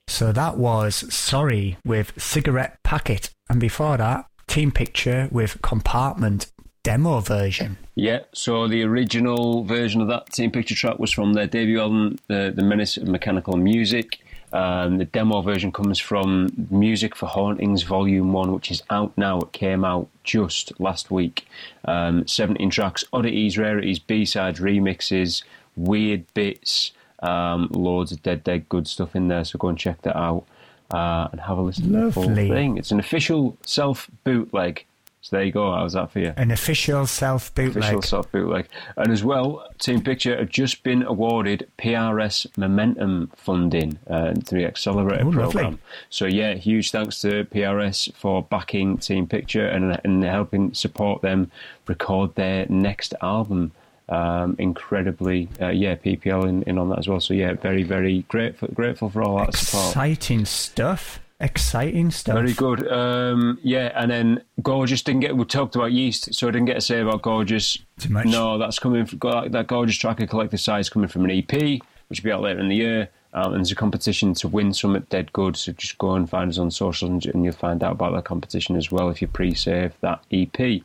So 0.07 0.33
that 0.33 0.59
was 0.59 1.13
Sorry 1.13 1.79
with 1.85 2.13
Cigarette 2.21 2.79
Packet. 2.85 3.31
And 3.49 3.59
before 3.59 3.97
that, 3.97 4.27
Team 4.47 4.71
Picture 4.71 5.29
with 5.33 5.63
Compartment 5.63 6.53
demo 6.83 7.21
version. 7.21 7.79
Yeah, 7.95 8.21
so 8.35 8.69
the 8.69 8.83
original 8.83 9.65
version 9.65 10.01
of 10.01 10.09
that 10.09 10.27
Team 10.33 10.51
Picture 10.51 10.75
track 10.75 10.99
was 10.99 11.11
from 11.11 11.33
their 11.33 11.47
debut 11.47 11.81
album, 11.81 12.19
The, 12.29 12.53
the 12.55 12.63
Menace 12.63 12.97
of 12.97 13.09
Mechanical 13.09 13.57
Music. 13.57 14.21
Um, 14.53 14.99
the 14.99 15.05
demo 15.05 15.43
version 15.43 15.71
comes 15.71 15.99
from 15.99 16.67
Music 16.71 17.15
for 17.15 17.27
Hauntings 17.27 17.83
Volume 17.83 18.33
1, 18.33 18.53
which 18.53 18.71
is 18.71 18.83
out 18.91 19.17
now. 19.17 19.41
It 19.41 19.53
came 19.53 19.85
out 19.85 20.09
just 20.25 20.79
last 20.81 21.11
week. 21.11 21.47
Um, 21.85 22.27
17 22.27 22.71
tracks, 22.71 23.05
oddities, 23.13 23.57
rarities, 23.57 23.99
B-sides, 23.99 24.61
remixes, 24.61 25.45
weird 25.77 26.25
bits, 26.35 26.93
um, 27.21 27.69
loads 27.71 28.13
of 28.13 28.23
dead, 28.23 28.43
dead 28.45 28.69
good 28.69 28.89
stuff 28.89 29.15
in 29.15 29.29
there. 29.29 29.45
So 29.45 29.59
go 29.59 29.69
and 29.69 29.79
check 29.79 30.03
that 30.03 30.17
out 30.17 30.45
uh, 30.91 31.29
and 31.31 31.41
have 31.41 31.59
a 31.59 31.63
listen 31.63 31.85
to 31.85 31.91
the 31.91 32.21
Lovely. 32.21 32.49
thing. 32.49 32.77
It's 32.77 32.91
an 32.91 32.99
official 32.99 33.57
self 33.65 34.11
bootleg. 34.25 34.85
So 35.23 35.37
there 35.37 35.45
you 35.45 35.53
go. 35.53 35.71
How's 35.73 35.93
that 35.93 36.11
for 36.11 36.19
you? 36.21 36.33
An 36.39 36.51
official 36.51 37.07
self 37.07 37.55
bootleg. 37.55 37.85
official 37.85 38.01
self 38.03 38.33
bootleg. 38.33 38.67
And 38.97 39.13
as 39.13 39.23
well, 39.23 39.67
Team 39.79 40.01
Picture 40.01 40.35
have 40.39 40.49
just 40.49 40.83
been 40.83 41.03
awarded 41.03 41.69
PRS 41.79 42.47
Momentum 42.57 43.31
funding 43.37 43.99
uh, 44.09 44.33
through 44.45 44.61
the 44.63 44.67
Accelerator 44.67 45.25
Oh, 45.25 45.29
lovely. 45.29 45.53
program. 45.53 45.79
So 46.09 46.25
yeah, 46.25 46.55
huge 46.55 46.91
thanks 46.91 47.21
to 47.21 47.45
PRS 47.45 48.15
for 48.15 48.43
backing 48.45 48.97
Team 48.97 49.27
Picture 49.27 49.67
and, 49.67 50.01
and 50.05 50.25
helping 50.25 50.73
support 50.73 51.21
them 51.21 51.51
record 51.87 52.35
their 52.37 52.65
next 52.71 53.13
album. 53.21 53.73
Um, 54.09 54.57
incredibly, 54.59 55.49
uh, 55.61 55.69
yeah, 55.69 55.95
PPL 55.95 56.49
in, 56.49 56.63
in 56.65 56.79
on 56.79 56.89
that 56.89 56.99
as 56.99 57.07
well. 57.07 57.21
So 57.21 57.33
yeah, 57.33 57.53
very, 57.53 57.85
very 57.85 58.23
grateful, 58.23 58.69
grateful 58.75 59.09
for 59.09 59.23
all 59.23 59.39
that 59.39 59.55
support. 59.55 59.87
Exciting 59.91 60.47
stuff. 60.47 61.21
Exciting 61.43 62.11
stuff. 62.11 62.35
Very 62.35 62.53
good. 62.53 62.87
Um, 62.93 63.59
yeah, 63.63 63.93
and 63.95 64.11
then 64.11 64.43
Gorgeous 64.63 65.01
didn't 65.01 65.21
get. 65.21 65.35
We 65.35 65.45
talked 65.47 65.75
about 65.75 65.91
yeast, 65.91 66.35
so 66.35 66.47
I 66.47 66.51
didn't 66.51 66.67
get 66.67 66.75
to 66.75 66.81
say 66.83 67.01
about 67.01 67.23
Gorgeous. 67.23 67.79
Too 67.99 68.11
much. 68.11 68.27
No, 68.27 68.59
that's 68.59 68.79
coming. 68.79 69.07
From, 69.07 69.21
that, 69.51 69.67
Gorgeous 69.67 69.97
track 69.97 70.21
of 70.21 70.29
Collective 70.29 70.61
Size 70.61 70.91
coming 70.91 71.09
from 71.09 71.25
an 71.25 71.31
EP, 71.31 71.81
which 72.09 72.21
will 72.21 72.29
be 72.29 72.33
out 72.33 72.43
later 72.43 72.61
in 72.61 72.69
the 72.69 72.77
year. 72.77 73.09
Um, 73.33 73.53
and 73.53 73.61
there's 73.61 73.73
a 73.73 73.77
competition 73.77 74.35
to 74.35 74.49
win 74.49 74.75
some 74.75 74.95
at 74.97 75.09
Dead 75.09 75.33
Good, 75.33 75.57
so 75.57 75.73
just 75.73 75.97
go 75.97 76.13
and 76.13 76.29
find 76.29 76.51
us 76.51 76.59
on 76.59 76.71
social, 76.71 77.09
and, 77.09 77.25
and 77.25 77.43
you'll 77.43 77.55
find 77.55 77.83
out 77.83 77.93
about 77.93 78.13
that 78.15 78.25
competition 78.25 78.77
as 78.77 78.93
well 78.93 79.09
if 79.09 79.23
you 79.23 79.29
pre-save 79.29 79.95
that 80.01 80.23
EP. 80.31 80.83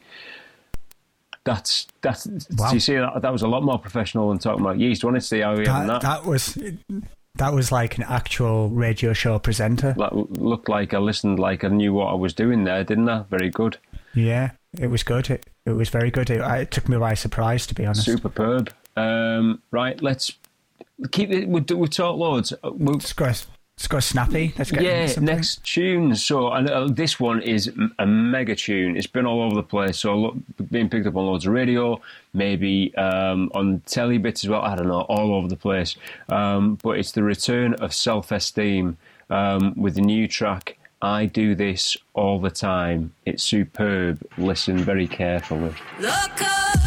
That's 1.44 1.88
that's. 2.02 2.28
Wow. 2.56 2.70
Do 2.70 2.76
you 2.76 2.80
see 2.80 2.96
that? 2.96 3.22
That 3.22 3.34
was 3.34 3.41
a 3.41 3.48
lot 3.48 3.63
more 3.63 3.78
professional 3.78 4.30
than 4.30 4.39
talking 4.39 4.62
about 4.62 4.80
yeast. 4.80 5.04
Wanted 5.04 5.20
to 5.20 5.26
see 5.26 5.41
how 5.41 5.56
we 5.58 5.65
that, 5.65 5.88
that. 5.88 6.02
that 6.02 6.26
was 6.26 6.58
that 7.36 7.54
was 7.54 7.71
like 7.71 7.98
an 7.98 8.04
actual 8.04 8.69
radio 8.69 9.13
show 9.13 9.39
presenter. 9.39 9.93
That 9.98 10.15
looked 10.39 10.69
like 10.69 10.93
I 10.93 11.00
listened, 11.00 11.39
like 11.39 11.63
I 11.63 11.67
knew 11.67 11.93
what 11.93 12.08
I 12.08 12.15
was 12.15 12.34
doing 12.34 12.63
there, 12.63 12.84
didn't 12.84 13.10
I? 13.10 13.24
Very 13.30 13.50
good. 13.50 13.78
Yeah, 14.13 14.52
it 14.78 14.88
was 14.88 15.04
good. 15.04 15.30
It, 15.30 15.45
it 15.65 15.71
was 15.71 15.89
very 15.89 16.12
good. 16.12 16.30
It, 16.30 16.41
it 16.41 16.71
took 16.71 16.88
me 16.88 16.98
by 16.98 17.13
surprise, 17.13 17.67
to 17.67 17.76
be 17.76 17.86
honest. 17.86 18.06
Superb. 18.06 18.74
Um, 18.95 19.62
right, 19.71 20.02
let's 20.02 20.34
keep 21.12 21.32
it. 21.32 21.48
We've, 21.48 21.69
we've 21.69 21.89
talked 21.89 22.17
loads. 22.17 22.54
Uh, 22.63 22.71
We've, 23.78 23.82
Let's 23.82 23.88
go, 23.88 23.98
let's 23.98 24.14
go 24.14 24.22
snappy. 24.24 24.54
Let's 24.58 24.72
get 24.72 24.84
yeah, 24.84 25.14
next 25.20 25.64
tune. 25.66 26.16
So 26.16 26.52
and, 26.52 26.70
uh, 26.70 26.88
this 26.88 27.20
one 27.20 27.42
is 27.42 27.72
a 28.00 28.06
mega 28.06 28.56
tune. 28.56 28.96
It's 28.96 29.06
been 29.08 29.26
all 29.26 29.42
over 29.42 29.56
the 29.56 29.64
place. 29.64 30.00
So 30.00 30.16
lo- 30.16 30.38
being 30.72 30.90
picked 30.90 31.06
up 31.08 31.16
on 31.18 31.26
loads 31.26 31.46
of 31.46 31.52
radio, 31.52 32.00
maybe 32.34 32.96
um, 32.96 33.52
on 33.54 33.82
telly 33.86 34.18
bits 34.18 34.46
as 34.46 34.50
well. 34.50 34.62
I 34.62 34.76
don't 34.76 34.88
know, 34.88 35.02
all 35.02 35.34
over 35.36 35.50
the 35.50 35.58
place. 35.58 35.98
Um, 36.30 36.76
but 36.82 36.98
it's 36.98 37.12
the 37.12 37.24
return 37.24 37.74
of 37.76 37.94
self 37.94 38.32
esteem 38.32 38.98
um, 39.30 39.74
with 39.76 39.96
the 39.96 40.02
new 40.02 40.28
track. 40.28 40.78
I 41.02 41.26
do 41.26 41.54
this 41.54 41.98
all 42.14 42.40
the 42.40 42.50
time. 42.52 43.14
It's 43.26 43.44
superb. 43.44 44.26
Listen 44.38 44.78
very 44.78 45.08
carefully. 45.08 45.74
Look 46.00 46.42
up, 46.42 46.85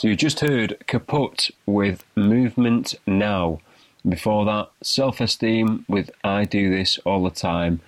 So 0.00 0.08
you 0.08 0.16
just 0.16 0.40
heard 0.40 0.82
Kaput 0.86 1.50
with 1.66 2.06
Movement 2.16 2.94
Now. 3.06 3.60
Before 4.08 4.46
that, 4.46 4.70
Self 4.82 5.20
Esteem 5.20 5.84
with 5.90 6.10
I 6.24 6.46
Do 6.46 6.70
This 6.70 6.96
All 7.04 7.22
the 7.22 7.30
Time. 7.30 7.82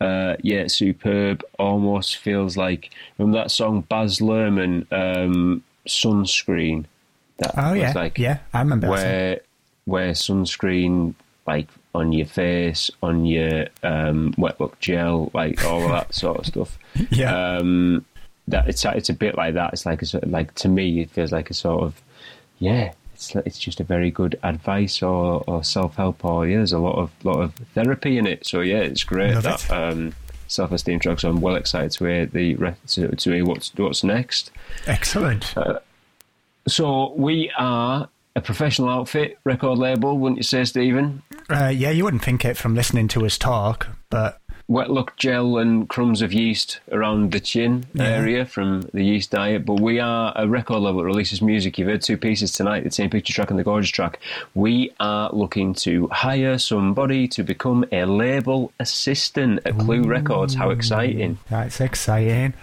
Uh, 0.00 0.34
yeah, 0.42 0.66
superb. 0.66 1.44
Almost 1.56 2.16
feels 2.16 2.56
like 2.56 2.90
remember 3.18 3.38
that 3.38 3.52
song 3.52 3.82
Baz 3.82 4.18
Luhrmann, 4.18 4.92
um, 4.92 5.62
Sunscreen. 5.86 6.86
That 7.36 7.54
Oh 7.56 7.70
was 7.70 7.78
yeah, 7.78 7.92
like 7.94 8.18
yeah, 8.18 8.38
I 8.52 8.58
remember 8.58 8.88
where 8.88 9.40
where 9.84 10.10
sunscreen 10.10 11.14
like 11.46 11.68
on 11.94 12.10
your 12.10 12.26
face, 12.26 12.90
on 13.00 13.26
your 13.26 13.66
um, 13.84 14.34
wet 14.36 14.60
look 14.60 14.80
gel, 14.80 15.30
like 15.32 15.64
all 15.64 15.84
of 15.84 15.90
that 15.90 16.16
sort 16.16 16.38
of 16.40 16.46
stuff. 16.46 16.78
Yeah. 17.10 17.58
Um, 17.58 18.04
that 18.48 18.68
it's 18.68 18.84
it's 18.84 19.08
a 19.08 19.14
bit 19.14 19.36
like 19.36 19.54
that. 19.54 19.72
It's 19.72 19.86
like 19.86 20.02
a 20.02 20.06
like 20.26 20.54
to 20.56 20.68
me, 20.68 21.00
it 21.00 21.10
feels 21.10 21.32
like 21.32 21.50
a 21.50 21.54
sort 21.54 21.82
of 21.82 22.02
yeah. 22.58 22.92
It's 23.14 23.34
it's 23.36 23.58
just 23.58 23.78
a 23.80 23.84
very 23.84 24.10
good 24.10 24.38
advice 24.42 25.00
or, 25.02 25.44
or 25.46 25.62
self 25.62 25.94
help 25.96 26.24
or 26.24 26.46
yeah. 26.46 26.56
There's 26.56 26.72
a 26.72 26.78
lot 26.78 26.96
of 26.98 27.10
lot 27.24 27.40
of 27.40 27.54
therapy 27.74 28.18
in 28.18 28.26
it. 28.26 28.46
So 28.46 28.60
yeah, 28.60 28.78
it's 28.78 29.04
great 29.04 29.34
Love 29.34 29.44
that 29.44 29.64
it. 29.64 29.70
um, 29.70 30.14
self 30.48 30.72
esteem 30.72 30.98
track. 30.98 31.20
So 31.20 31.28
I'm 31.30 31.40
well 31.40 31.54
excited 31.54 31.92
to 31.92 32.04
hear 32.06 32.26
the 32.26 32.56
to, 32.88 33.14
to 33.14 33.30
hear 33.32 33.44
what's 33.44 33.72
what's 33.76 34.02
next. 34.02 34.50
Excellent. 34.86 35.56
Uh, 35.56 35.78
So 36.66 37.12
we 37.14 37.50
are 37.58 38.08
a 38.36 38.40
professional 38.40 38.88
outfit 38.88 39.38
record 39.44 39.78
label, 39.78 40.18
wouldn't 40.18 40.38
you 40.38 40.42
say, 40.42 40.64
Stephen? 40.64 41.22
Uh, 41.48 41.68
yeah, 41.68 41.90
you 41.90 42.02
wouldn't 42.04 42.24
think 42.24 42.44
it 42.44 42.56
from 42.56 42.74
listening 42.74 43.06
to 43.08 43.24
us 43.26 43.38
talk, 43.38 43.86
but 44.10 44.40
Wet 44.66 44.90
look 44.90 45.14
gel 45.16 45.58
and 45.58 45.86
crumbs 45.90 46.22
of 46.22 46.32
yeast 46.32 46.80
around 46.90 47.32
the 47.32 47.40
chin 47.40 47.84
Yeah. 47.92 48.04
area 48.04 48.46
from 48.46 48.88
the 48.94 49.04
yeast 49.04 49.30
diet. 49.30 49.66
But 49.66 49.80
we 49.80 50.00
are 50.00 50.32
a 50.34 50.48
record 50.48 50.80
label 50.80 51.00
that 51.00 51.04
releases 51.04 51.42
music. 51.42 51.76
You've 51.76 51.88
heard 51.88 52.00
two 52.00 52.16
pieces 52.16 52.50
tonight, 52.52 52.82
the 52.82 52.88
Team 52.90 53.10
Picture 53.10 53.34
track 53.34 53.50
and 53.50 53.58
the 53.58 53.62
Gorgeous 53.64 53.90
track. 53.90 54.18
We 54.54 54.90
are 54.98 55.28
looking 55.34 55.74
to 55.86 56.08
hire 56.08 56.56
somebody 56.58 57.28
to 57.28 57.42
become 57.42 57.84
a 57.92 58.06
label 58.06 58.72
assistant 58.80 59.60
at 59.66 59.78
Clue 59.78 60.02
Records. 60.04 60.54
How 60.54 60.70
exciting! 60.70 61.38
that's 61.50 61.80
exciting. 61.80 62.54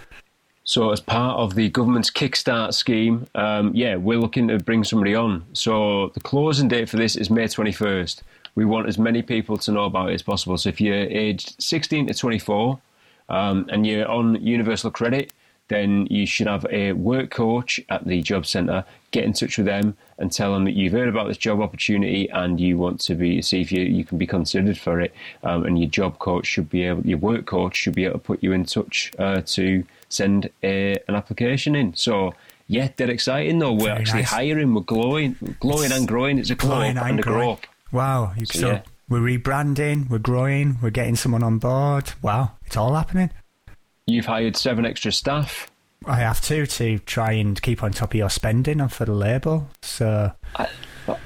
So, 0.64 0.90
as 0.90 1.00
part 1.00 1.38
of 1.38 1.54
the 1.56 1.68
government's 1.70 2.10
Kickstart 2.10 2.72
scheme, 2.74 3.26
um, 3.34 3.72
yeah, 3.74 3.96
we're 3.96 4.18
looking 4.18 4.46
to 4.48 4.58
bring 4.58 4.84
somebody 4.84 5.14
on. 5.14 5.44
So, 5.52 6.08
the 6.14 6.20
closing 6.20 6.68
date 6.68 6.88
for 6.88 6.96
this 6.96 7.14
is 7.16 7.30
May 7.30 7.44
21st. 7.46 8.22
We 8.54 8.64
want 8.64 8.88
as 8.88 8.98
many 8.98 9.22
people 9.22 9.56
to 9.58 9.72
know 9.72 9.84
about 9.84 10.10
it 10.10 10.14
as 10.14 10.22
possible. 10.22 10.58
So, 10.58 10.68
if 10.68 10.80
you're 10.80 10.94
aged 10.94 11.60
16 11.62 12.08
to 12.08 12.14
24 12.14 12.80
um, 13.28 13.66
and 13.70 13.86
you're 13.86 14.08
on 14.08 14.42
universal 14.44 14.90
credit, 14.90 15.32
then 15.68 16.06
you 16.10 16.26
should 16.26 16.46
have 16.46 16.66
a 16.70 16.92
work 16.92 17.30
coach 17.30 17.80
at 17.88 18.06
the 18.06 18.20
job 18.20 18.44
centre. 18.44 18.84
Get 19.10 19.24
in 19.24 19.32
touch 19.32 19.56
with 19.56 19.66
them 19.66 19.96
and 20.18 20.30
tell 20.30 20.52
them 20.52 20.64
that 20.64 20.72
you've 20.72 20.92
heard 20.92 21.08
about 21.08 21.28
this 21.28 21.38
job 21.38 21.60
opportunity 21.60 22.28
and 22.30 22.60
you 22.60 22.76
want 22.76 23.00
to 23.02 23.14
be 23.14 23.40
see 23.40 23.62
if 23.62 23.72
you, 23.72 23.82
you 23.82 24.04
can 24.04 24.18
be 24.18 24.26
considered 24.26 24.76
for 24.76 25.00
it. 25.00 25.14
Um, 25.42 25.64
and 25.64 25.78
your 25.78 25.88
job 25.88 26.18
coach 26.18 26.46
should 26.46 26.68
be 26.68 26.84
able, 26.84 27.06
your 27.06 27.18
work 27.18 27.46
coach 27.46 27.76
should 27.76 27.94
be 27.94 28.04
able 28.04 28.14
to 28.14 28.18
put 28.18 28.42
you 28.42 28.52
in 28.52 28.64
touch 28.66 29.12
uh, 29.18 29.40
to 29.46 29.84
send 30.08 30.50
a, 30.62 30.98
an 31.08 31.14
application 31.14 31.74
in. 31.74 31.94
So. 31.94 32.34
Yeah, 32.68 32.88
they're 32.96 33.10
exciting 33.10 33.58
though. 33.58 33.72
We're 33.72 33.86
Very 33.86 33.98
actually 33.98 34.20
nice. 34.20 34.30
hiring. 34.30 34.72
We're 34.72 34.80
glowing, 34.82 35.36
glowing 35.60 35.92
and 35.92 36.08
growing. 36.08 36.38
It's 36.38 36.48
a 36.48 36.54
glow 36.54 36.76
Growing 36.76 36.96
and 36.96 37.10
and 37.10 37.20
a 37.20 37.22
grow. 37.22 37.58
Wow. 37.92 38.32
you- 38.36 38.46
So, 38.46 38.58
So, 38.58 38.68
yeah. 38.72 38.82
we're 39.08 39.20
rebranding, 39.20 40.08
we're 40.10 40.18
growing, 40.18 40.78
we're 40.82 40.90
getting 40.90 41.16
someone 41.16 41.42
on 41.42 41.58
board. 41.58 42.12
Wow. 42.22 42.52
It's 42.66 42.76
all 42.76 42.94
happening. 42.94 43.30
You've 44.06 44.26
hired 44.26 44.56
seven 44.56 44.84
extra 44.84 45.12
staff. 45.12 45.70
I 46.04 46.16
have 46.16 46.40
to 46.42 46.66
to 46.66 46.98
try 47.00 47.32
and 47.32 47.60
keep 47.62 47.82
on 47.84 47.92
top 47.92 48.10
of 48.10 48.14
your 48.16 48.30
spending 48.30 48.80
on 48.80 48.88
for 48.88 49.04
the 49.04 49.12
label. 49.12 49.68
So 49.82 50.32
I, 50.56 50.66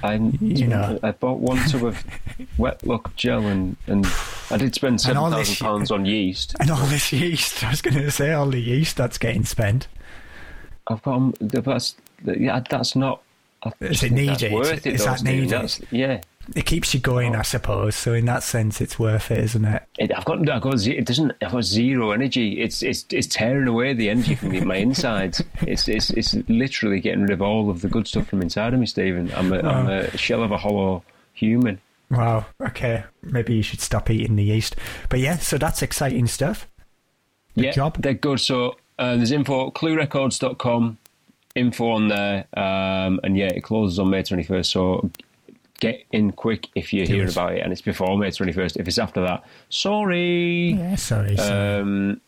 I, 0.02 0.14
You 0.40 0.66
know. 0.66 0.98
I 1.02 1.12
bought 1.12 1.38
one 1.38 1.56
tub 1.68 1.84
of 1.84 2.04
wet 2.58 2.86
look 2.86 3.16
gel 3.16 3.46
and, 3.46 3.76
and 3.86 4.06
I 4.50 4.58
did 4.58 4.74
spend 4.74 4.92
And 4.92 5.00
seven 5.00 5.30
thousand 5.30 5.56
pounds 5.64 5.90
on 5.90 6.04
yeast. 6.04 6.54
and 6.60 6.70
all 6.70 6.84
this 6.86 7.10
yeast. 7.10 7.64
I 7.64 7.70
was 7.70 7.80
going 7.80 7.96
to 7.96 8.10
say 8.10 8.32
all 8.32 8.48
the 8.50 8.60
yeast 8.60 8.98
that's 8.98 9.16
getting 9.16 9.44
spent. 9.44 9.88
I've 10.88 11.02
got 11.02 11.32
that's 11.40 11.96
yeah, 12.24 12.60
that's 12.68 12.94
not. 12.94 13.22
I 13.62 13.72
Is 13.80 14.02
it 14.02 14.10
that's 14.10 14.12
needed? 14.12 14.52
Worth 14.52 14.86
it, 14.86 14.94
Is 14.94 15.04
that 15.06 15.22
needed? 15.22 15.88
Yeah, 15.90 16.20
It 16.54 16.66
keeps 16.66 16.94
you 16.94 17.00
going. 17.00 17.34
I 17.34 17.42
suppose. 17.42 17.96
So 17.96 18.12
in 18.12 18.24
that 18.26 18.42
sense, 18.42 18.80
it's 18.80 18.98
worth 18.98 19.30
it, 19.30 19.38
isn't 19.38 19.64
it? 19.64 19.82
it, 19.98 20.16
I've 20.16 20.24
got 20.24 20.48
I've 20.48 20.62
got 20.62 20.86
it 20.86 21.04
doesn't 21.04 21.32
I've 21.42 21.52
got 21.52 21.64
zero 21.64 22.12
energy. 22.12 22.60
It's 22.60 22.82
it's 22.82 23.04
it's 23.10 23.26
tearing 23.26 23.66
away 23.66 23.94
the 23.94 24.10
energy 24.10 24.34
from 24.34 24.50
me, 24.50 24.60
my 24.60 24.76
insides. 24.76 25.42
It's 25.62 25.88
it's 25.88 26.10
it's 26.10 26.34
literally 26.48 27.00
getting 27.00 27.22
rid 27.22 27.30
of 27.30 27.42
all 27.42 27.70
of 27.70 27.80
the 27.80 27.88
good 27.88 28.06
stuff 28.06 28.28
from 28.28 28.42
inside 28.42 28.74
of 28.74 28.80
me, 28.80 28.86
Stephen. 28.86 29.32
I'm 29.34 29.52
a, 29.52 29.60
I'm 29.60 29.88
a 29.88 30.16
shell 30.16 30.42
of 30.42 30.52
a 30.52 30.58
hollow 30.58 31.02
human. 31.32 31.80
Wow. 32.10 32.46
Okay. 32.60 33.04
Maybe 33.22 33.54
you 33.54 33.62
should 33.62 33.80
stop 33.80 34.10
eating 34.10 34.36
the 34.36 34.44
yeast. 34.44 34.76
But 35.08 35.20
yeah, 35.20 35.38
so 35.38 35.58
that's 35.58 35.82
exciting 35.82 36.26
stuff. 36.26 36.68
yeah, 37.54 37.72
job. 37.72 38.00
They're 38.00 38.14
good. 38.14 38.40
So 38.40 38.76
uh, 38.98 39.16
there's 39.16 39.32
info 39.32 39.70
cluerecords.com, 39.70 40.98
info 41.54 41.90
on 41.90 42.08
there, 42.08 42.46
um, 42.56 43.20
and 43.24 43.36
yeah, 43.36 43.48
it 43.48 43.62
closes 43.62 43.98
on 43.98 44.10
May 44.10 44.22
21st. 44.22 44.66
So 44.66 45.10
get 45.80 46.04
in 46.12 46.32
quick 46.32 46.68
if 46.74 46.92
you 46.92 47.06
hear 47.06 47.24
it. 47.24 47.32
about 47.32 47.54
it, 47.54 47.60
and 47.62 47.72
it's 47.72 47.82
before 47.82 48.16
May 48.18 48.28
21st. 48.28 48.76
If 48.78 48.88
it's 48.88 48.98
after 48.98 49.20
that, 49.22 49.44
sorry. 49.68 50.72
Yeah. 50.72 50.96
Sorry. 50.96 51.36
sorry. 51.36 51.80
Um, 51.80 52.20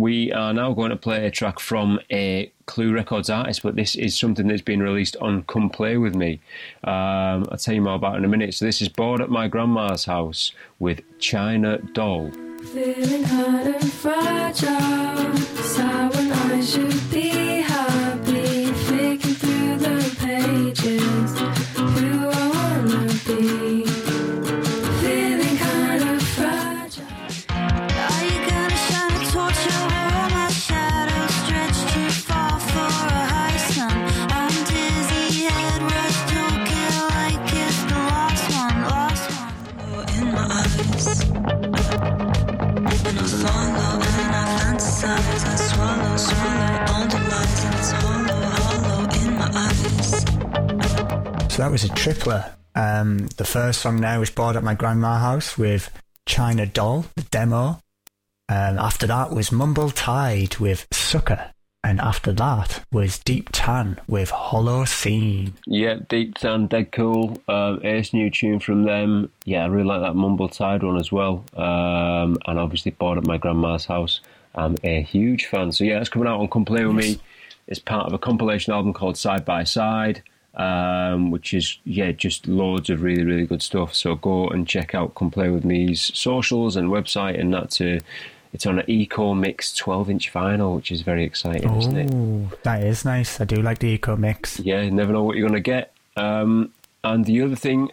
we 0.00 0.32
are 0.32 0.54
now 0.54 0.72
going 0.72 0.90
to 0.90 0.96
play 0.96 1.26
a 1.26 1.30
track 1.30 1.60
from 1.60 2.00
a 2.10 2.50
Clue 2.64 2.90
Records 2.92 3.28
artist, 3.28 3.62
but 3.62 3.76
this 3.76 3.94
is 3.94 4.18
something 4.18 4.48
that's 4.48 4.62
been 4.62 4.82
released 4.82 5.14
on 5.20 5.42
Come 5.42 5.68
Play 5.68 5.98
With 5.98 6.14
Me. 6.14 6.40
Um, 6.84 7.46
I'll 7.50 7.58
tell 7.58 7.74
you 7.74 7.82
more 7.82 7.96
about 7.96 8.14
it 8.14 8.18
in 8.18 8.24
a 8.24 8.28
minute. 8.28 8.54
So 8.54 8.64
this 8.64 8.80
is 8.80 8.88
Bored 8.88 9.20
at 9.20 9.28
My 9.28 9.46
Grandma's 9.46 10.06
House 10.06 10.52
with 10.78 11.02
China 11.18 11.78
Doll. 11.92 12.30
Feeling 12.72 13.24
hard 13.24 13.66
and 13.66 13.92
fragile. 13.92 15.36
Sad 15.36 16.14
when 16.14 16.32
I 16.32 16.60
should 16.62 17.10
be 17.10 17.60
happy. 17.60 17.99
Eyes. 52.00 52.16
So 52.16 52.24
that 52.24 52.26
was 52.26 52.44
a 52.44 52.50
tripler. 52.50 52.54
Um, 52.74 53.26
the 53.36 53.44
first 53.44 53.80
song 53.80 54.00
now 54.00 54.20
was 54.20 54.30
Bored 54.30 54.56
at 54.56 54.64
My 54.64 54.74
Grandma's 54.74 55.20
House 55.20 55.58
with 55.58 55.90
China 56.26 56.66
Doll, 56.66 57.06
the 57.16 57.22
demo. 57.22 57.80
Um, 58.48 58.78
after 58.78 59.06
that 59.06 59.30
was 59.30 59.52
Mumble 59.52 59.90
Tide 59.90 60.56
with 60.58 60.86
Sucker. 60.92 61.52
And 61.82 61.98
after 61.98 62.32
that 62.32 62.84
was 62.92 63.18
Deep 63.18 63.48
Tan 63.52 63.98
with 64.06 64.30
Hollow 64.30 64.84
Scene. 64.84 65.54
Yeah, 65.66 65.96
Deep 66.08 66.36
Sound, 66.36 66.68
dead 66.68 66.92
cool. 66.92 67.40
Um, 67.48 67.80
ace 67.84 68.12
new 68.12 68.28
tune 68.28 68.60
from 68.60 68.84
them. 68.84 69.30
Yeah, 69.46 69.64
I 69.64 69.66
really 69.68 69.86
like 69.86 70.02
that 70.02 70.14
Mumble 70.14 70.48
Tide 70.48 70.82
one 70.82 70.98
as 70.98 71.10
well. 71.10 71.44
Um, 71.56 72.36
and 72.46 72.58
obviously 72.58 72.90
Bored 72.90 73.18
at 73.18 73.26
My 73.26 73.38
Grandma's 73.38 73.86
House. 73.86 74.20
I'm 74.54 74.76
a 74.84 75.00
huge 75.02 75.46
fan. 75.46 75.72
So 75.72 75.84
yeah, 75.84 76.00
it's 76.00 76.10
coming 76.10 76.28
out 76.28 76.40
on 76.40 76.48
Come 76.48 76.66
Play 76.66 76.84
With 76.84 76.96
Me. 76.96 77.20
It's 77.66 77.78
part 77.78 78.06
of 78.06 78.12
a 78.12 78.18
compilation 78.18 78.74
album 78.74 78.92
called 78.92 79.16
Side 79.16 79.44
by 79.44 79.64
Side. 79.64 80.22
Um, 80.54 81.30
which 81.30 81.54
is 81.54 81.78
yeah, 81.84 82.10
just 82.10 82.48
loads 82.48 82.90
of 82.90 83.02
really 83.02 83.22
really 83.22 83.46
good 83.46 83.62
stuff. 83.62 83.94
So 83.94 84.16
go 84.16 84.48
and 84.48 84.66
check 84.66 84.94
out 84.96 85.14
Come 85.14 85.30
Play 85.30 85.48
with 85.48 85.64
Me's 85.64 86.10
socials 86.18 86.76
and 86.76 86.88
website, 86.88 87.38
and 87.38 87.54
that's 87.54 87.80
a, 87.80 88.00
it's 88.52 88.66
on 88.66 88.80
an 88.80 88.84
Eco 88.90 89.32
Mix 89.34 89.72
12 89.76 90.10
inch 90.10 90.32
vinyl, 90.32 90.74
which 90.74 90.90
is 90.90 91.02
very 91.02 91.22
exciting, 91.24 91.72
isn't 91.76 91.96
it? 91.96 92.10
Oh, 92.12 92.50
that 92.64 92.82
is 92.82 93.04
nice. 93.04 93.40
I 93.40 93.44
do 93.44 93.62
like 93.62 93.78
the 93.78 93.88
Eco 93.88 94.16
Mix. 94.16 94.58
Yeah, 94.58 94.82
you 94.82 94.90
never 94.90 95.12
know 95.12 95.22
what 95.22 95.36
you're 95.36 95.48
going 95.48 95.62
to 95.62 95.70
get. 95.70 95.92
Um, 96.16 96.72
and 97.04 97.24
the 97.24 97.42
other 97.42 97.54
thing, 97.56 97.90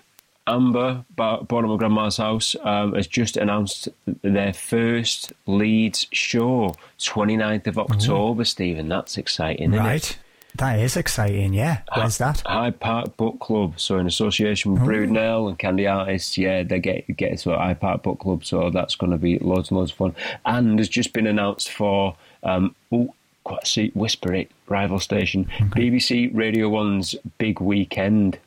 Amber, 0.47 1.05
ba- 1.15 1.43
bottom 1.43 1.69
of 1.69 1.77
Grandma's 1.77 2.17
house, 2.17 2.55
um, 2.63 2.93
has 2.93 3.05
just 3.05 3.37
announced 3.37 3.87
their 4.23 4.51
first 4.51 5.31
Leeds 5.45 6.07
show, 6.11 6.73
29th 6.99 7.67
of 7.67 7.77
October, 7.77 8.43
Stephen. 8.45 8.89
That's 8.89 9.17
exciting, 9.17 9.73
isn't 9.73 9.85
it? 9.85 9.87
Right. 9.87 10.17
That 10.57 10.79
is 10.79 10.97
exciting, 10.97 11.53
yeah. 11.53 11.81
Where's 11.95 12.17
that? 12.17 12.41
Hyde 12.45 12.79
Park 12.79 13.15
Book 13.15 13.39
Club, 13.39 13.79
so 13.79 13.97
in 13.97 14.07
association 14.07 14.73
with 14.73 14.81
Brudenell 14.81 15.47
and 15.47 15.59
Candy 15.59 15.85
Artists, 15.85 16.37
yeah, 16.37 16.63
they 16.63 16.79
get 16.79 17.15
get 17.15 17.37
to 17.39 17.55
Hyde 17.55 17.79
Park 17.79 18.01
Book 18.01 18.19
Club, 18.19 18.43
so 18.43 18.71
that's 18.71 18.95
going 18.95 19.11
to 19.11 19.17
be 19.17 19.37
loads 19.37 19.69
and 19.69 19.77
loads 19.77 19.91
of 19.91 19.97
fun. 19.97 20.15
And 20.45 20.79
has 20.79 20.89
just 20.89 21.13
been 21.13 21.27
announced 21.27 21.71
for, 21.71 22.15
um, 22.41 22.75
oh, 22.91 23.13
quite 23.43 23.67
see, 23.67 23.91
whisper 23.93 24.33
it, 24.33 24.49
rival 24.67 24.99
station, 24.99 25.45
BBC 25.59 26.31
Radio 26.33 26.69
One's 26.69 27.13
big 27.37 27.61
weekend. 27.61 28.39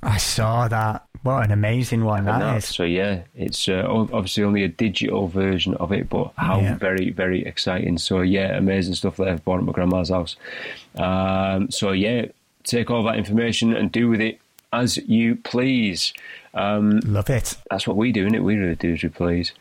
I 0.00 0.18
saw 0.18 0.68
that. 0.68 1.07
What 1.22 1.44
an 1.44 1.50
amazing 1.50 2.04
one 2.04 2.24
that 2.26 2.38
that. 2.38 2.56
is. 2.58 2.64
So 2.66 2.84
yeah, 2.84 3.22
it's 3.34 3.68
uh, 3.68 3.84
obviously 3.88 4.44
only 4.44 4.62
a 4.64 4.68
digital 4.68 5.28
version 5.28 5.74
of 5.74 5.92
it, 5.92 6.08
but 6.08 6.32
how 6.36 6.60
Yeah. 6.60 6.76
very 6.76 7.10
very 7.10 7.44
exciting! 7.44 7.98
So 7.98 8.20
yeah, 8.20 8.56
amazing 8.56 8.94
stuff 8.94 9.16
there. 9.16 9.36
Bored 9.38 9.60
at 9.60 9.66
My 9.66 9.72
Grandma's 9.72 10.10
House. 10.10 10.36
Um, 10.96 11.70
so 11.70 11.92
yeah, 11.92 12.26
take 12.64 12.90
all 12.90 13.02
that 13.04 13.16
information 13.16 13.74
and 13.74 13.90
do 13.90 14.08
with 14.08 14.20
it 14.20 14.38
as 14.72 14.96
you 14.98 15.36
please. 15.36 16.12
Um, 16.54 17.00
Love 17.00 17.30
it. 17.30 17.56
that's 17.70 17.86
what 17.86 17.96
we 17.96 18.12
do, 18.12 18.22
isn't 18.26 18.34
it? 18.34 18.42
We 18.42 18.56
really 18.56 18.74
do 18.74 18.92
as 18.94 19.02
we 19.02 19.08
please. 19.08 19.52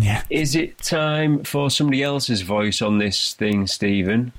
Yeah. 0.00 0.22
Is 0.30 0.54
it 0.54 0.78
time 0.78 1.42
for 1.44 1.70
somebody 1.70 2.02
else's 2.02 2.42
voice 2.42 2.80
on 2.80 2.98
this 2.98 3.34
thing, 3.34 3.66
Stephen? 3.66 4.32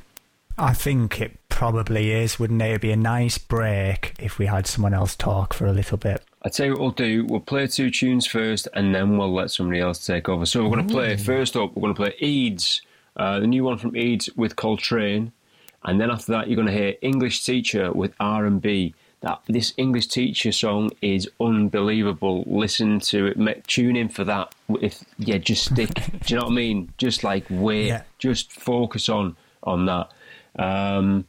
I 0.59 0.73
think 0.73 1.21
it 1.21 1.37
probably 1.47 2.11
is, 2.11 2.37
wouldn't 2.37 2.61
it? 2.61 2.65
It'd 2.69 2.81
be 2.81 2.91
a 2.91 2.97
nice 2.97 3.37
break 3.37 4.13
if 4.19 4.37
we 4.37 4.45
had 4.45 4.67
someone 4.67 4.93
else 4.93 5.15
talk 5.15 5.53
for 5.53 5.65
a 5.65 5.71
little 5.71 5.97
bit. 5.97 6.21
I 6.43 6.49
tell 6.49 6.65
you 6.65 6.71
what 6.73 6.81
we'll 6.81 6.91
do. 6.91 7.25
We'll 7.25 7.39
play 7.39 7.67
two 7.67 7.89
tunes 7.89 8.25
first, 8.27 8.67
and 8.73 8.93
then 8.93 9.17
we'll 9.17 9.33
let 9.33 9.51
somebody 9.51 9.79
else 9.79 10.05
take 10.05 10.27
over. 10.29 10.45
So 10.45 10.63
we're 10.63 10.75
going 10.75 10.87
to 10.87 10.93
play 10.93 11.15
first 11.17 11.55
up. 11.55 11.75
We're 11.75 11.81
going 11.81 11.95
to 11.95 12.01
play 12.01 12.15
Eades, 12.19 12.81
uh, 13.15 13.39
the 13.39 13.47
new 13.47 13.63
one 13.63 13.77
from 13.77 13.95
Eades 13.95 14.29
with 14.35 14.55
Coltrane, 14.55 15.31
and 15.83 15.99
then 15.99 16.11
after 16.11 16.31
that, 16.33 16.47
you're 16.47 16.55
going 16.55 16.67
to 16.67 16.73
hear 16.73 16.95
English 17.01 17.43
Teacher 17.45 17.91
with 17.91 18.13
R 18.19 18.45
and 18.45 18.61
B. 18.61 18.93
That 19.21 19.41
this 19.47 19.73
English 19.75 20.07
Teacher 20.07 20.53
song 20.53 20.91
is 21.01 21.29
unbelievable. 21.41 22.43
Listen 22.47 23.01
to 23.01 23.27
it. 23.27 23.37
ma- 23.37 23.51
Tune 23.67 23.97
in 23.97 24.07
for 24.07 24.23
that. 24.23 24.55
If 24.81 25.03
yeah, 25.17 25.37
just 25.39 25.65
stick. 25.71 25.93
do 25.93 26.01
you 26.27 26.35
know 26.37 26.45
what 26.45 26.51
I 26.51 26.55
mean? 26.55 26.93
Just 26.97 27.23
like 27.23 27.45
wait. 27.49 27.87
Yeah. 27.87 28.03
Just 28.17 28.51
focus 28.53 29.09
on 29.09 29.35
on 29.63 29.85
that. 29.87 30.09
Um, 30.57 31.25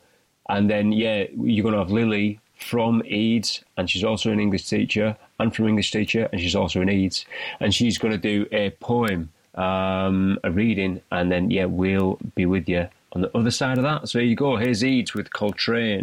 and 0.48 0.68
then, 0.68 0.92
yeah, 0.92 1.24
you're 1.36 1.62
going 1.62 1.74
to 1.74 1.78
have 1.78 1.90
Lily 1.90 2.40
from 2.56 3.02
Eades, 3.06 3.62
and 3.76 3.88
she's 3.88 4.04
also 4.04 4.30
an 4.30 4.40
English 4.40 4.68
teacher, 4.68 5.16
and 5.38 5.54
from 5.54 5.68
English 5.68 5.90
teacher, 5.90 6.28
and 6.32 6.40
she's 6.40 6.56
also 6.56 6.80
an 6.80 6.88
Eades. 6.88 7.24
And 7.60 7.74
she's 7.74 7.98
going 7.98 8.12
to 8.12 8.18
do 8.18 8.46
a 8.52 8.70
poem 8.70 9.30
um, 9.54 10.38
a 10.44 10.50
reading, 10.50 11.00
and 11.10 11.30
then 11.30 11.50
yeah, 11.50 11.64
we'll 11.66 12.18
be 12.34 12.46
with 12.46 12.68
you 12.68 12.88
on 13.12 13.22
the 13.22 13.36
other 13.36 13.50
side 13.50 13.78
of 13.78 13.84
that. 13.84 14.08
So 14.08 14.18
here 14.18 14.28
you 14.28 14.36
go. 14.36 14.56
Here's 14.56 14.82
Eades 14.84 15.14
with 15.14 15.32
Coltrane. 15.32 16.02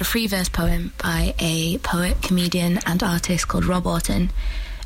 A 0.00 0.04
free 0.04 0.28
verse 0.28 0.48
poem 0.48 0.92
by 1.02 1.34
a 1.40 1.78
poet, 1.78 2.22
comedian, 2.22 2.78
and 2.86 3.02
artist 3.02 3.48
called 3.48 3.64
Rob 3.64 3.84
Auton, 3.84 4.30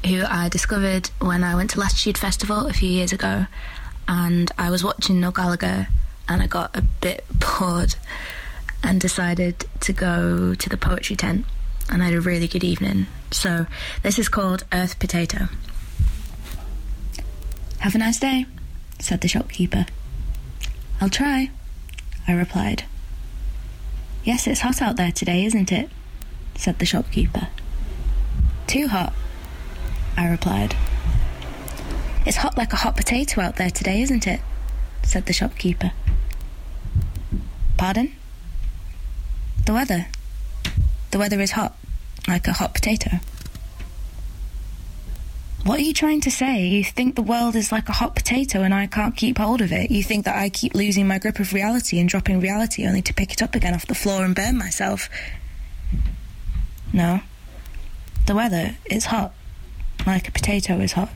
who 0.07 0.25
I 0.27 0.48
discovered 0.48 1.11
when 1.20 1.44
I 1.44 1.55
went 1.55 1.70
to 1.72 1.81
Latitude 1.81 2.16
Festival 2.16 2.66
a 2.66 2.72
few 2.72 2.88
years 2.88 3.12
ago. 3.12 3.46
And 4.09 4.51
I 4.57 4.70
was 4.70 4.83
watching 4.83 5.20
Noel 5.20 5.33
Gallagher 5.33 5.88
and 6.29 6.40
I 6.40 6.46
got 6.46 6.75
a 6.75 6.81
bit 6.81 7.27
bored 7.59 7.94
and 8.83 9.03
decided 9.03 9.66
to 9.81 9.92
go 9.92 10.55
to 10.55 10.68
the 10.70 10.79
poetry 10.79 11.14
tent. 11.14 11.44
And 11.90 12.03
I 12.03 12.07
had 12.07 12.14
a 12.14 12.20
really 12.22 12.48
good 12.48 12.64
evening. 12.64 13.07
So 13.31 13.66
this 14.03 14.18
is 14.18 14.31
called 14.31 14.64
Earth 14.72 14.98
Potato. 14.98 15.48
Have 17.81 17.94
a 17.94 17.98
nice 17.98 18.18
day, 18.18 18.46
said 18.98 19.20
the 19.20 19.29
shopkeeper. 19.29 19.85
I'll 21.03 21.11
try, 21.11 21.51
I 22.27 22.33
replied. 22.33 22.85
Yes, 24.24 24.46
it's 24.46 24.61
hot 24.61 24.80
out 24.80 24.96
there 24.96 25.11
today, 25.11 25.44
isn't 25.44 25.72
it? 25.72 25.90
said 26.54 26.78
the 26.78 26.87
shopkeeper. 26.87 27.48
Too 28.68 28.87
hot, 28.87 29.12
I 30.16 30.28
replied. 30.28 30.76
It's 32.24 32.37
hot 32.37 32.56
like 32.56 32.72
a 32.72 32.76
hot 32.76 32.96
potato 32.96 33.40
out 33.40 33.56
there 33.56 33.70
today, 33.70 34.00
isn't 34.02 34.26
it? 34.28 34.40
said 35.02 35.26
the 35.26 35.32
shopkeeper. 35.32 35.90
Pardon? 37.76 38.14
The 39.66 39.72
weather. 39.72 40.06
The 41.11 41.18
weather 41.18 41.40
is 41.40 41.52
hot, 41.52 41.76
like 42.28 42.46
a 42.46 42.52
hot 42.52 42.74
potato. 42.74 43.18
What 45.64 45.79
are 45.79 45.83
you 45.83 45.94
trying 45.94 46.20
to 46.22 46.31
say? 46.31 46.66
You 46.66 46.83
think 46.83 47.14
the 47.14 47.22
world 47.22 47.55
is 47.55 47.70
like 47.70 47.88
a 47.88 47.92
hot 47.92 48.16
potato 48.16 48.62
and 48.62 48.75
I 48.75 48.88
can't 48.88 49.16
keep 49.16 49.38
hold 49.38 49.61
of 49.61 49.70
it? 49.70 49.92
You 49.92 50.03
think 50.03 50.25
that 50.25 50.37
I 50.37 50.48
keep 50.48 50.75
losing 50.75 51.07
my 51.07 51.20
grip 51.20 51.38
of 51.38 51.53
reality 51.53 52.01
and 52.01 52.09
dropping 52.09 52.40
reality 52.40 52.85
only 52.85 53.01
to 53.03 53.14
pick 53.14 53.33
it 53.33 53.42
up 53.42 53.55
again 53.55 53.72
off 53.72 53.87
the 53.87 53.94
floor 53.94 54.25
and 54.25 54.35
burn 54.35 54.59
myself? 54.59 55.09
No. 56.92 57.20
The 58.27 58.35
weather 58.35 58.77
is 58.90 59.07
hot, 59.07 59.35
like 60.05 60.27
a 60.27 60.33
potato 60.33 60.81
is 60.81 60.92
hot. 60.92 61.11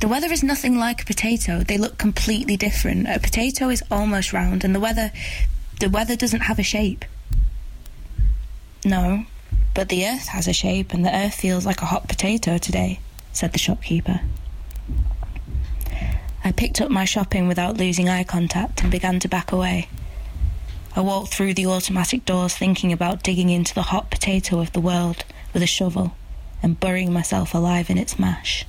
The 0.00 0.08
weather 0.08 0.32
is 0.32 0.42
nothing 0.42 0.76
like 0.76 1.02
a 1.02 1.04
potato. 1.04 1.60
They 1.62 1.78
look 1.78 1.98
completely 1.98 2.56
different. 2.56 3.08
A 3.08 3.20
potato 3.20 3.68
is 3.68 3.84
almost 3.92 4.32
round 4.32 4.64
and 4.64 4.74
the 4.74 4.80
weather 4.80 5.12
the 5.78 5.88
weather 5.88 6.16
doesn't 6.16 6.40
have 6.40 6.58
a 6.58 6.64
shape. 6.64 7.04
No, 8.84 9.26
but 9.78 9.90
the 9.90 10.04
earth 10.08 10.26
has 10.26 10.48
a 10.48 10.52
shape 10.52 10.92
and 10.92 11.06
the 11.06 11.16
earth 11.16 11.34
feels 11.34 11.64
like 11.64 11.82
a 11.82 11.86
hot 11.86 12.08
potato 12.08 12.58
today, 12.58 12.98
said 13.32 13.52
the 13.52 13.60
shopkeeper. 13.60 14.20
I 16.42 16.50
picked 16.50 16.80
up 16.80 16.90
my 16.90 17.04
shopping 17.04 17.46
without 17.46 17.76
losing 17.76 18.08
eye 18.08 18.24
contact 18.24 18.82
and 18.82 18.90
began 18.90 19.20
to 19.20 19.28
back 19.28 19.52
away. 19.52 19.88
I 20.96 21.00
walked 21.00 21.32
through 21.32 21.54
the 21.54 21.66
automatic 21.66 22.24
doors 22.24 22.56
thinking 22.56 22.92
about 22.92 23.22
digging 23.22 23.50
into 23.50 23.72
the 23.72 23.82
hot 23.82 24.10
potato 24.10 24.58
of 24.58 24.72
the 24.72 24.80
world 24.80 25.24
with 25.54 25.62
a 25.62 25.68
shovel 25.68 26.16
and 26.60 26.80
burying 26.80 27.12
myself 27.12 27.54
alive 27.54 27.88
in 27.88 27.98
its 27.98 28.18
mash. 28.18 28.66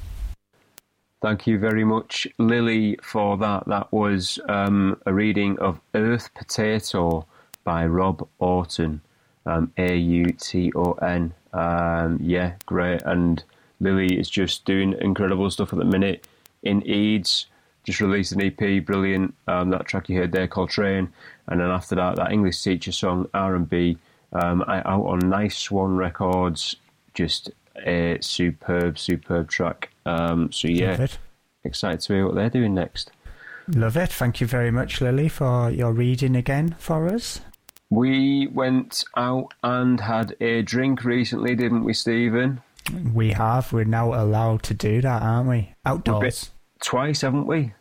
Thank 1.23 1.47
you 1.47 1.57
very 1.57 1.85
much, 1.85 2.27
Lily, 2.37 2.99
for 3.01 3.35
that. 3.37 3.65
That 3.65 3.91
was 3.91 4.37
um, 4.47 5.01
a 5.07 5.13
reading 5.13 5.57
of 5.57 5.81
Earth 5.95 6.29
Potato 6.35 7.25
by 7.63 7.87
Rob 7.87 8.27
Auton, 8.37 9.01
um, 9.49 9.71
A 9.77 9.95
U 9.95 10.25
T 10.31 10.71
O 10.75 10.93
N. 10.93 11.33
Um, 11.53 12.19
yeah, 12.21 12.53
great. 12.65 13.01
And 13.03 13.43
Lily 13.79 14.19
is 14.19 14.29
just 14.29 14.65
doing 14.65 14.93
incredible 15.01 15.49
stuff 15.49 15.73
at 15.73 15.79
the 15.79 15.85
minute 15.85 16.27
in 16.63 16.81
Eades. 16.83 17.45
Just 17.83 18.01
released 18.01 18.33
an 18.33 18.41
EP, 18.41 18.85
brilliant. 18.85 19.33
Um, 19.47 19.69
that 19.71 19.85
track 19.87 20.09
you 20.09 20.17
heard 20.17 20.31
there 20.31 20.47
called 20.47 20.69
Train, 20.69 21.11
and 21.47 21.59
then 21.59 21.69
after 21.69 21.95
that, 21.95 22.17
that 22.17 22.31
English 22.31 22.61
teacher 22.61 22.91
song 22.91 23.27
R 23.33 23.55
and 23.55 23.67
B, 23.67 23.97
um, 24.33 24.63
out 24.67 25.05
on 25.05 25.19
Nice 25.19 25.57
Swan 25.57 25.95
Records. 25.95 26.75
Just 27.13 27.51
a 27.85 28.17
superb, 28.21 28.99
superb 28.99 29.49
track. 29.49 29.89
Um, 30.05 30.51
so 30.51 30.67
yeah, 30.67 30.91
Love 30.91 30.99
it. 30.99 31.17
excited 31.63 32.01
to 32.01 32.13
hear 32.13 32.25
what 32.25 32.35
they're 32.35 32.49
doing 32.49 32.75
next. 32.75 33.11
Love 33.67 33.97
it. 33.97 34.11
Thank 34.11 34.41
you 34.41 34.47
very 34.47 34.71
much, 34.71 34.99
Lily, 34.99 35.29
for 35.29 35.69
your 35.71 35.93
reading 35.93 36.35
again 36.35 36.75
for 36.79 37.07
us. 37.07 37.41
We 37.89 38.47
went 38.47 39.03
out 39.15 39.53
and 39.63 39.99
had 39.99 40.35
a 40.39 40.61
drink 40.61 41.03
recently, 41.03 41.55
didn't 41.55 41.83
we, 41.83 41.93
Stephen? 41.93 42.61
We 43.13 43.31
have. 43.31 43.73
We're 43.73 43.83
now 43.83 44.13
allowed 44.13 44.63
to 44.63 44.73
do 44.73 45.01
that, 45.01 45.21
aren't 45.21 45.49
we? 45.49 45.73
Outdoors. 45.85 46.51
Twice, 46.81 47.21
haven't 47.21 47.47
we? 47.47 47.73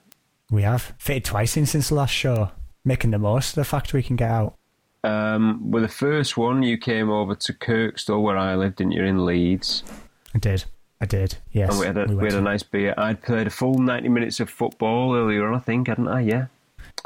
We 0.51 0.63
have. 0.63 0.95
Fitted 0.99 1.25
twice 1.25 1.57
in 1.57 1.67
since 1.67 1.91
the 1.91 1.95
last 1.95 2.15
show. 2.15 2.51
Making 2.85 3.11
the 3.11 3.19
most 3.19 3.51
of 3.51 3.55
the 3.57 3.65
fact 3.65 3.93
we 3.93 4.03
can 4.03 4.17
get 4.17 4.31
out. 4.31 4.55
Um, 5.05 5.71
with 5.71 5.83
the 5.83 5.89
first 5.89 6.37
one, 6.37 6.63
you 6.63 6.79
came 6.79 7.11
over 7.11 7.35
to 7.35 7.53
Kirkstall, 7.53 8.23
where 8.23 8.37
I 8.37 8.55
lived, 8.55 8.77
didn't 8.77 8.93
you, 8.93 9.05
in 9.05 9.25
Leeds? 9.27 9.85
I 10.35 10.39
did. 10.39 10.65
I 11.01 11.07
did. 11.07 11.37
Yes. 11.53 11.71
and 11.71 11.81
we 11.81 11.87
had 11.87 11.99
a, 11.99 12.07
we 12.07 12.15
we 12.17 12.25
had 12.25 12.35
a 12.35 12.41
nice 12.41 12.63
beer. 12.63 12.95
I'd 12.97 13.23
played 13.23 13.47
a 13.47 13.51
full 13.51 13.79
90 13.79 14.09
minutes 14.09 14.41
of 14.41 14.51
football 14.51 15.15
earlier 15.15 15.47
on, 15.47 15.55
I 15.55 15.61
think, 15.61 15.89
hadn't 15.89 16.09
I? 16.09 16.21
Yeah. 16.23 16.47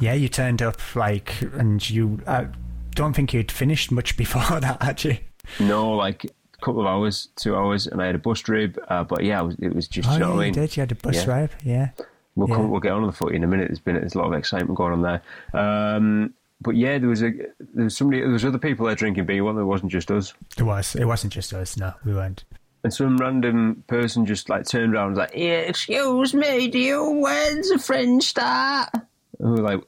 Yeah, 0.01 0.15
you 0.15 0.29
turned 0.29 0.63
up 0.63 0.97
like, 0.97 1.43
and 1.43 1.89
you. 1.91 2.21
I 2.27 2.47
don't 2.95 3.15
think 3.15 3.33
you'd 3.33 3.51
finished 3.53 3.91
much 3.93 4.17
before 4.25 4.61
that, 4.61 4.83
had 4.83 5.05
you? 5.05 5.19
No, 5.61 5.93
like 5.93 6.25
a 6.25 6.65
couple 6.65 6.81
of 6.81 6.87
hours, 6.87 7.29
two 7.37 7.57
hours, 7.57 7.87
and 7.87 8.01
I 8.01 8.07
had 8.07 8.15
a 8.15 8.19
bus 8.19 8.41
trip. 8.41 8.79
Uh, 8.89 9.05
but 9.05 9.25
yeah, 9.25 9.41
it 9.41 9.45
was, 9.45 9.57
it 9.61 9.75
was 9.75 9.89
just, 9.89 10.09
Oh, 10.09 10.13
you 10.15 10.19
know 10.21 10.29
yeah, 10.31 10.35
what 10.35 10.41
I 10.41 10.45
mean? 10.45 10.53
did. 10.55 10.77
You 10.77 10.81
had 10.83 10.93
a 10.93 10.95
bus 10.97 11.17
Yeah. 11.27 11.31
ride. 11.31 11.51
Yeah. 11.65 11.89
We'll 12.35 12.49
Yeah. 12.49 12.55
come, 12.57 12.71
we'll 12.71 12.81
get 12.81 12.93
on 12.93 13.01
to 13.03 13.07
the 13.09 13.13
footy 13.13 13.37
in 13.37 13.45
a 13.45 13.47
minute. 13.47 13.69
There's 13.69 13.79
been 13.81 13.95
there's 13.97 14.15
a 14.15 14.19
lot 14.19 14.29
of 14.29 14.33
excitement 14.35 14.77
going 14.77 14.93
on 14.93 15.03
there. 15.03 15.23
Um, 15.61 16.33
but 16.63 16.77
yeah, 16.77 16.97
there 16.99 17.09
was 17.09 17.23
a 17.23 17.31
there 17.75 17.85
was 17.85 17.97
somebody 17.97 18.21
there 18.23 18.31
was 18.31 18.45
other 18.45 18.57
people 18.59 18.87
there 18.87 18.95
drinking 18.95 19.27
beer. 19.27 19.43
One, 19.45 19.57
there 19.57 19.67
wasn't 19.67 19.91
just 19.93 20.11
us. 20.11 20.33
It 20.57 20.63
was. 20.63 20.95
It 20.95 21.05
wasn't 21.05 21.33
just 21.33 21.53
us. 21.53 21.77
No, 21.77 21.93
we 22.05 22.15
weren't. 22.15 22.45
And 22.85 22.95
some 22.95 23.17
random 23.19 23.85
person 23.87 24.25
just 24.27 24.49
like 24.49 24.67
turned 24.67 24.95
around 24.95 25.09
and 25.09 25.17
was 25.17 25.19
like, 25.19 25.33
"Yeah, 25.37 25.59
excuse 25.59 26.33
me, 26.35 26.69
do 26.69 26.79
you 26.79 27.05
when's 27.21 27.69
the 27.69 27.79
fringe 27.79 28.23
start?" 28.25 28.89
And 28.95 29.51
we 29.55 29.61
were 29.61 29.69
like, 29.69 29.81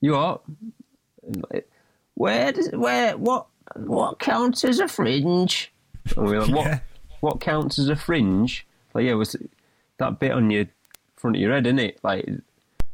"You 0.00 0.12
what?" 0.12 0.42
Where 2.18 2.50
does 2.52 2.68
where 2.72 3.16
what 3.16 3.46
what 3.76 4.18
counts 4.18 4.64
as 4.64 4.80
a 4.80 4.88
fringe? 4.88 5.72
And 6.16 6.26
we 6.26 6.32
were 6.36 6.40
like, 6.46 6.50
"What 6.54 6.64
Yeah. 6.66 6.78
what 7.20 7.40
counts 7.40 7.78
as 7.78 7.88
a 7.88 7.94
fringe?" 7.96 8.66
Like, 8.92 9.04
yeah, 9.04 9.14
was 9.14 9.36
that 9.98 10.18
bit 10.18 10.32
on 10.32 10.50
your 10.50 10.64
front 11.16 11.36
of 11.36 11.40
your 11.42 11.52
head, 11.52 11.66
isn't 11.66 11.78
it? 11.78 12.00
Like, 12.02 12.24
and 12.26 12.42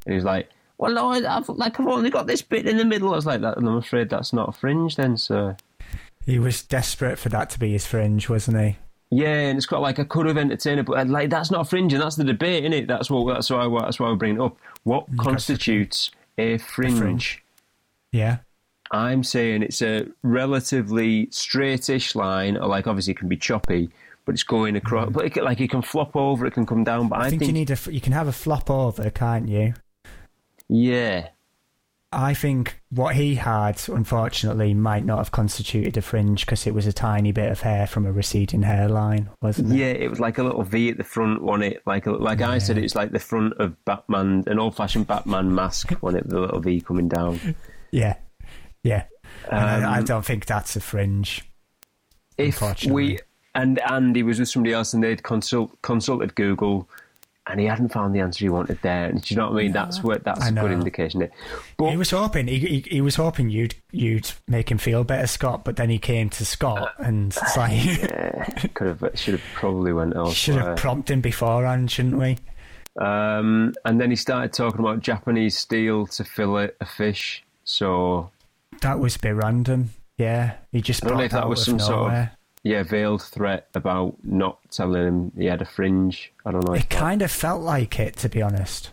he 0.07 0.13
was 0.15 0.25
like, 0.25 0.51
"Well, 0.77 0.93
no, 0.93 1.11
I- 1.11 1.37
I've 1.39 1.49
like 1.49 1.81
I've 1.81 1.87
only 1.87 2.11
got 2.11 2.27
this 2.27 2.43
bit 2.43 2.67
in 2.69 2.77
the 2.77 2.85
middle." 2.85 3.13
I 3.13 3.17
was 3.17 3.25
like, 3.25 3.41
"That," 3.41 3.57
and 3.57 3.67
I'm 3.67 3.77
afraid 3.77 4.11
that's 4.11 4.33
not 4.35 4.51
a 4.51 4.53
fringe, 4.53 4.97
then, 4.97 5.17
sir. 5.17 5.57
He 6.27 6.39
was 6.39 6.63
desperate 6.63 7.19
for 7.19 7.31
that 7.31 7.49
to 7.51 7.59
be 7.59 7.73
his 7.73 7.87
fringe, 7.87 8.29
wasn't 8.29 8.59
he? 8.59 8.77
Yeah, 9.11 9.49
and 9.49 9.57
it's 9.57 9.67
got 9.67 9.81
like 9.81 9.99
I 9.99 10.05
could 10.05 10.27
have 10.27 10.37
entertained 10.37 10.81
it, 10.81 10.87
but 10.87 11.09
like 11.09 11.31
that's 11.31 11.51
not 11.51 11.63
a 11.63 11.65
fringe, 11.65 11.95
and 11.95 12.03
that's 12.03 12.17
the 12.17 12.25
debate, 12.25 12.65
isn't 12.65 12.73
it? 12.75 12.89
That's 12.89 13.11
what 13.11 13.33
that's 13.33 13.49
why 13.49 13.67
that's 13.81 13.99
why 13.99 14.11
we 14.11 14.17
bring 14.17 14.35
it 14.37 14.41
up. 14.41 14.57
What 14.83 15.07
constitutes 15.17 16.11
a 16.37 16.59
fringe? 16.59 16.99
fringe. 16.99 17.43
Yeah. 18.13 18.39
I'm 18.91 19.25
saying 19.25 19.63
it's 19.63 19.83
a 19.83 20.07
relatively 20.23 21.27
straightish 21.27 22.15
line, 22.15 22.57
or 22.57 22.69
like 22.69 22.87
obviously 22.87 23.13
it 23.13 23.19
can 23.19 23.29
be 23.29 23.37
choppy, 23.37 23.91
but 24.25 24.35
it's 24.35 24.43
going 24.43 24.77
across. 24.77 25.09
Mm. 25.09 25.13
But 25.13 25.25
it, 25.27 25.43
like 25.43 25.61
it 25.61 25.71
can 25.71 25.83
flop 25.83 26.15
over, 26.17 26.47
it 26.47 26.53
can 26.53 26.67
come 26.67 26.85
down. 26.85 27.09
But 27.09 27.21
I, 27.21 27.27
I 27.27 27.31
think, 27.31 27.43
you 27.43 27.53
need 27.53 27.71
a. 27.71 27.79
You 27.91 28.01
can 28.01 28.13
have 28.13 28.29
a 28.29 28.33
flop 28.33 28.71
over, 28.71 29.11
can't 29.11 29.49
you? 29.49 29.75
yeah, 30.69 31.29
I 32.15 32.33
think 32.33 32.81
what 32.91 33.17
he 33.17 33.35
had, 33.35 33.81
unfortunately, 33.89 34.73
might 34.73 35.05
not 35.05 35.19
have 35.19 35.33
constituted 35.33 35.97
a 35.97 36.03
fringe 36.03 36.47
because 36.47 36.67
it 36.67 36.73
was 36.73 36.87
a 36.87 36.93
tiny 36.93 37.33
bit 37.33 37.51
of 37.51 37.61
hair 37.61 37.87
from 37.87 38.07
a 38.07 38.13
receding 38.13 38.63
hairline, 38.63 39.31
wasn't 39.43 39.73
it? 39.73 39.77
yeah, 39.77 39.87
it 39.87 40.09
was 40.09 40.21
like 40.21 40.39
a 40.39 40.45
little 40.45 40.63
V 40.63 40.91
at 40.91 40.97
the 40.97 41.05
front, 41.05 41.43
wasn't 41.43 41.75
it? 41.75 41.83
Like 41.87 42.07
like 42.07 42.41
I 42.41 42.59
said, 42.59 42.79
it's 42.79 42.95
like 42.95 43.11
the 43.11 43.19
front 43.19 43.55
of 43.55 43.85
Batman, 43.85 44.45
an 44.47 44.61
old-fashioned 44.61 45.07
Batman 45.07 45.55
mask, 45.55 45.93
wasn't 46.01 46.25
it? 46.25 46.29
The 46.29 46.41
little 46.41 46.61
V 46.61 46.81
coming 46.81 47.09
down. 47.09 47.57
Yeah. 47.91 48.17
Yeah. 48.85 49.05
And 49.51 49.85
I, 49.85 49.95
I 49.97 49.99
Um, 49.99 50.05
don't 50.05 50.25
think 50.25 50.47
that's 50.47 50.77
a 50.77 50.81
fringe. 50.81 51.45
if 52.39 52.55
Unfortunately. 52.63 52.93
we 53.15 53.19
and 53.57 53.81
and 53.91 54.15
he 54.17 54.23
was 54.23 54.39
with 54.39 54.49
somebody 54.49 54.73
else, 54.73 54.93
and 54.95 55.03
they'd 55.03 55.23
consult 55.23 55.81
consulted 55.83 56.35
Google, 56.35 56.89
and 57.47 57.61
he 57.61 57.67
hadn't 57.67 57.91
found 57.91 58.15
the 58.15 58.21
answer 58.21 58.45
he 58.45 58.49
wanted 58.49 58.79
there. 58.83 59.07
And 59.07 59.23
do 59.23 59.35
you 59.35 59.41
know 59.41 59.51
what 59.51 59.59
I 59.61 59.63
mean? 59.65 59.73
That's 59.73 60.03
what 60.03 60.25
that's 60.25 60.49
a 60.49 60.53
good 60.53 60.71
indication. 60.73 61.23
It. 61.23 61.33
But 61.77 61.91
He 61.91 61.97
was 61.97 62.11
hoping 62.11 62.47
he, 62.49 62.59
he, 62.59 62.81
he 62.91 63.01
was 63.01 63.17
hoping 63.17 63.51
you'd 63.51 63.75
you'd 63.93 64.31
make 64.49 64.71
him 64.71 64.79
feel 64.79 65.05
better, 65.05 65.27
Scott. 65.27 65.65
But 65.65 65.77
then 65.77 65.89
he 65.91 65.99
came 65.99 66.31
to 66.31 66.45
Scott, 66.45 66.93
and 66.99 67.33
it's 67.37 67.57
like 67.57 67.73
could 68.75 68.87
have 68.89 69.11
should 69.15 69.35
have 69.35 69.43
probably 69.55 69.93
went 69.93 70.15
over. 70.15 70.33
should 70.33 70.57
have 70.57 70.77
prompted 70.77 71.13
him 71.15 71.21
beforehand, 71.21 71.91
shouldn't 71.91 72.19
we? 72.19 72.39
Um, 73.01 73.75
and 73.85 74.01
then 74.01 74.11
he 74.11 74.17
started 74.17 74.53
talking 74.53 74.81
about 74.81 75.01
Japanese 75.01 75.57
steel 75.59 76.07
to 76.09 76.25
fillet 76.25 76.71
a 76.81 76.87
fish. 76.87 77.43
So 77.65 78.31
That 78.83 78.99
was 78.99 79.17
a 79.17 79.19
bit 79.19 79.35
random. 79.35 79.91
Yeah, 80.19 80.55
he 80.73 80.81
just 80.81 81.05
I 81.05 81.09
don't 81.09 81.19
know 81.19 81.25
if 81.25 81.33
that 81.33 81.49
was 81.49 81.65
some 81.65 81.79
sort 81.81 82.13
of 82.13 82.29
yeah 82.63 82.83
veiled 82.83 83.23
threat 83.23 83.69
about 83.75 84.17
not 84.23 84.59
telling 84.71 85.07
him 85.07 85.33
he 85.37 85.47
had 85.47 85.61
a 85.63 85.65
fringe. 85.67 86.33
I 86.47 86.53
don't 86.53 86.65
know. 86.67 86.75
It 86.75 86.89
that- 86.89 86.91
kind 86.91 87.23
of 87.23 87.31
felt 87.31 87.63
like 87.63 87.99
it, 87.99 88.17
to 88.19 88.29
be 88.29 88.41
honest, 88.43 88.91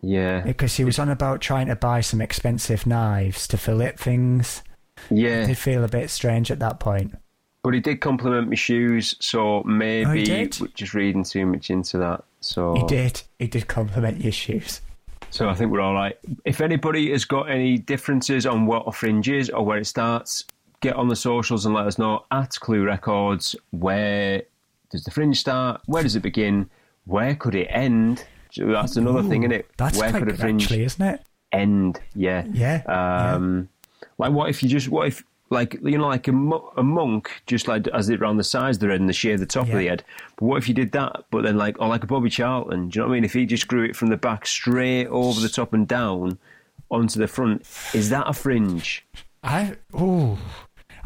yeah, 0.00 0.40
because 0.40 0.76
he 0.76 0.84
was 0.84 0.98
on 0.98 1.08
about 1.08 1.40
trying 1.40 1.68
to 1.68 1.76
buy 1.76 2.00
some 2.00 2.20
expensive 2.20 2.86
knives 2.86 3.46
to 3.48 3.56
fillet 3.58 3.92
things. 3.96 4.62
yeah. 5.10 5.42
It 5.44 5.46
did 5.48 5.58
feel 5.58 5.84
a 5.84 5.88
bit 5.88 6.10
strange 6.10 6.50
at 6.50 6.58
that 6.58 6.80
point. 6.80 7.16
But 7.62 7.74
he 7.74 7.80
did 7.80 8.00
compliment 8.00 8.48
my 8.48 8.54
shoes, 8.54 9.14
so 9.20 9.40
oh, 9.58 9.62
maybe 9.64 10.22
Oh, 10.22 10.24
did? 10.24 10.58
we're 10.60 10.68
just 10.68 10.94
reading 10.94 11.24
too 11.24 11.44
much 11.46 11.70
into 11.70 11.98
that. 11.98 12.24
So 12.40 12.74
He 12.74 12.86
did. 12.86 13.22
He 13.38 13.46
did 13.48 13.66
compliment 13.68 14.20
your 14.22 14.32
shoes. 14.32 14.80
So 15.30 15.48
I 15.48 15.54
think 15.54 15.70
we're 15.70 15.80
all 15.80 15.94
right. 15.94 16.16
If 16.44 16.60
anybody 16.60 17.10
has 17.12 17.24
got 17.24 17.50
any 17.50 17.78
differences 17.78 18.46
on 18.46 18.66
what 18.66 18.84
a 18.86 18.92
fringe 18.92 19.28
is 19.28 19.50
or 19.50 19.64
where 19.64 19.78
it 19.78 19.84
starts, 19.84 20.44
get 20.80 20.96
on 20.96 21.08
the 21.08 21.16
socials 21.16 21.66
and 21.66 21.74
let 21.74 21.86
us 21.86 21.98
know 21.98 22.24
at 22.30 22.50
Clue 22.60 22.84
Records. 22.84 23.54
Where 23.70 24.42
does 24.90 25.04
the 25.04 25.10
fringe 25.10 25.38
start? 25.38 25.82
Where 25.86 26.02
does 26.02 26.16
it 26.16 26.22
begin? 26.22 26.68
Where 27.04 27.34
could 27.34 27.54
it 27.54 27.68
end? 27.70 28.24
So 28.50 28.66
That's 28.66 28.96
another 28.96 29.22
thing, 29.22 29.42
Ooh, 29.42 29.48
isn't 29.48 29.52
it? 29.60 29.70
That's 29.76 29.98
where 29.98 30.12
could 30.12 30.28
a 30.30 30.36
fringe 30.36 30.64
actually, 30.64 30.84
isn't 30.84 31.06
it? 31.06 31.20
end? 31.52 32.00
Yeah. 32.14 32.44
Yeah, 32.52 32.82
Um, 32.86 33.68
Like, 34.18 34.32
what 34.32 34.50
if 34.50 34.62
you 34.62 34.68
just, 34.68 34.88
what 34.88 35.08
if, 35.08 35.22
like, 35.50 35.78
you 35.82 35.98
know, 35.98 36.08
like 36.08 36.28
a, 36.28 36.32
mo- 36.32 36.72
a 36.76 36.82
monk 36.82 37.30
just 37.46 37.68
like 37.68 37.88
as 37.88 38.08
it 38.08 38.20
around 38.20 38.36
the 38.36 38.44
sides 38.44 38.76
of 38.76 38.80
the 38.82 38.88
head 38.88 39.00
and 39.00 39.08
they 39.08 39.12
shave 39.12 39.40
the 39.40 39.46
top 39.46 39.68
of 39.68 39.76
the 39.78 39.86
head. 39.86 40.04
But 40.36 40.44
what 40.44 40.58
if 40.58 40.68
you 40.68 40.74
did 40.74 40.92
that, 40.92 41.24
but 41.30 41.42
then 41.42 41.56
like, 41.56 41.80
or 41.80 41.88
like 41.88 42.04
a 42.04 42.06
Bobby 42.06 42.30
Charlton? 42.30 42.88
Do 42.88 42.98
you 42.98 43.02
know 43.02 43.08
what 43.08 43.12
I 43.12 43.16
mean? 43.16 43.24
If 43.24 43.32
he 43.32 43.46
just 43.46 43.68
grew 43.68 43.84
it 43.84 43.96
from 43.96 44.08
the 44.08 44.16
back 44.16 44.46
straight 44.46 45.06
over 45.06 45.40
the 45.40 45.48
top 45.48 45.72
and 45.72 45.88
down 45.88 46.38
onto 46.90 47.18
the 47.18 47.28
front, 47.28 47.62
is 47.94 48.10
that 48.10 48.28
a 48.28 48.32
fringe? 48.32 49.06
I 49.42 49.76
oh. 49.94 50.38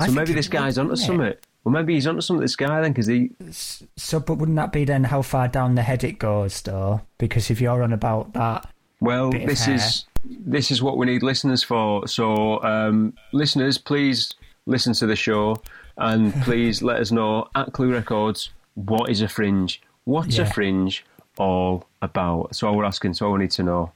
So 0.04 0.10
maybe 0.12 0.32
this 0.32 0.48
guy's 0.48 0.78
would, 0.78 0.84
onto 0.84 0.96
something. 0.96 1.34
Well, 1.64 1.72
maybe 1.72 1.94
he's 1.94 2.06
onto 2.06 2.22
something. 2.22 2.40
This 2.40 2.56
guy 2.56 2.80
then, 2.80 2.92
because 2.92 3.06
he, 3.06 3.30
So, 3.50 4.18
but 4.18 4.38
wouldn't 4.38 4.56
that 4.56 4.72
be 4.72 4.84
then 4.84 5.04
how 5.04 5.22
far 5.22 5.46
down 5.46 5.76
the 5.76 5.82
head 5.82 6.02
it 6.02 6.18
goes, 6.18 6.60
though? 6.62 7.02
Because 7.18 7.50
if 7.50 7.60
you're 7.60 7.82
on 7.82 7.92
about 7.92 8.32
that, 8.32 8.71
Well, 9.02 9.32
this 9.32 9.64
hair. 9.64 9.74
is 9.74 10.04
this 10.24 10.70
is 10.70 10.80
what 10.80 10.96
we 10.96 11.06
need 11.06 11.24
listeners 11.24 11.64
for. 11.64 12.06
So, 12.06 12.62
um, 12.62 13.14
listeners, 13.32 13.76
please 13.76 14.32
listen 14.66 14.92
to 14.94 15.06
the 15.06 15.16
show 15.16 15.60
and 15.96 16.32
please 16.44 16.82
let 16.82 17.00
us 17.00 17.10
know 17.10 17.48
at 17.56 17.72
Clue 17.72 17.90
Records 17.92 18.50
what 18.74 19.10
is 19.10 19.20
a 19.20 19.28
fringe. 19.28 19.82
What's 20.04 20.38
a 20.38 20.46
fringe 20.46 21.04
all 21.36 21.84
about? 22.00 22.54
So 22.54 22.72
we're 22.72 22.84
asking. 22.84 23.14
So 23.14 23.30
we 23.32 23.40
need 23.40 23.50
to 23.52 23.64
know. 23.64 23.92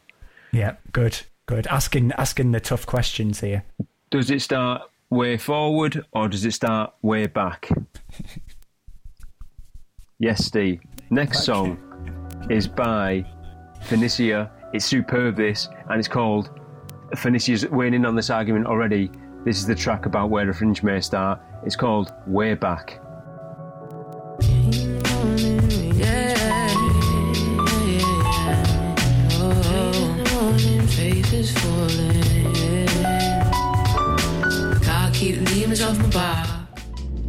yeah, 0.50 0.74
good, 0.92 1.20
good. 1.46 1.68
Asking 1.68 2.10
asking 2.18 2.50
the 2.50 2.60
tough 2.60 2.84
questions 2.84 3.40
here. 3.40 3.62
Does 4.10 4.28
it 4.30 4.42
start 4.42 4.82
way 5.10 5.36
forward 5.36 6.04
or 6.12 6.28
does 6.28 6.44
it 6.44 6.52
start 6.52 6.92
way 7.02 7.28
back? 7.28 7.68
yes, 10.18 10.44
Steve. 10.44 10.80
Next 11.10 11.44
song 11.44 11.78
is 12.50 12.66
by 12.66 13.24
Phoenicia. 13.82 14.50
It's 14.76 14.84
superb, 14.84 15.36
this, 15.36 15.70
and 15.88 15.98
it's 15.98 16.06
called 16.06 16.50
Phoenicia's 17.16 17.66
weighing 17.70 17.94
in 17.94 18.04
on 18.04 18.14
this 18.14 18.28
argument 18.28 18.66
already. 18.66 19.10
This 19.42 19.56
is 19.56 19.66
the 19.66 19.74
track 19.74 20.04
about 20.04 20.28
where 20.28 20.50
a 20.50 20.52
fringe 20.52 20.82
may 20.82 21.00
start. 21.00 21.40
It's 21.64 21.76
called 21.76 22.12
Way 22.26 22.52
Back. 22.52 23.00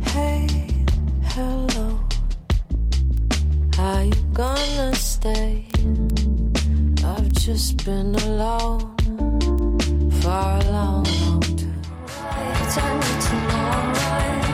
Hey, 0.07 0.47
hello. 1.23 1.97
How 3.73 4.01
you 4.01 4.11
gonna 4.33 4.93
stay? 4.95 5.66
Just 7.47 7.85
been 7.85 8.13
alone 8.13 8.79
for 10.19 10.27
a 10.27 10.59
long, 10.69 11.05
long 11.05 11.39
time. 11.39 11.81
I 12.35 12.91
need 12.99 13.21
to 13.23 13.35
know 13.47 13.71
right. 13.95 14.47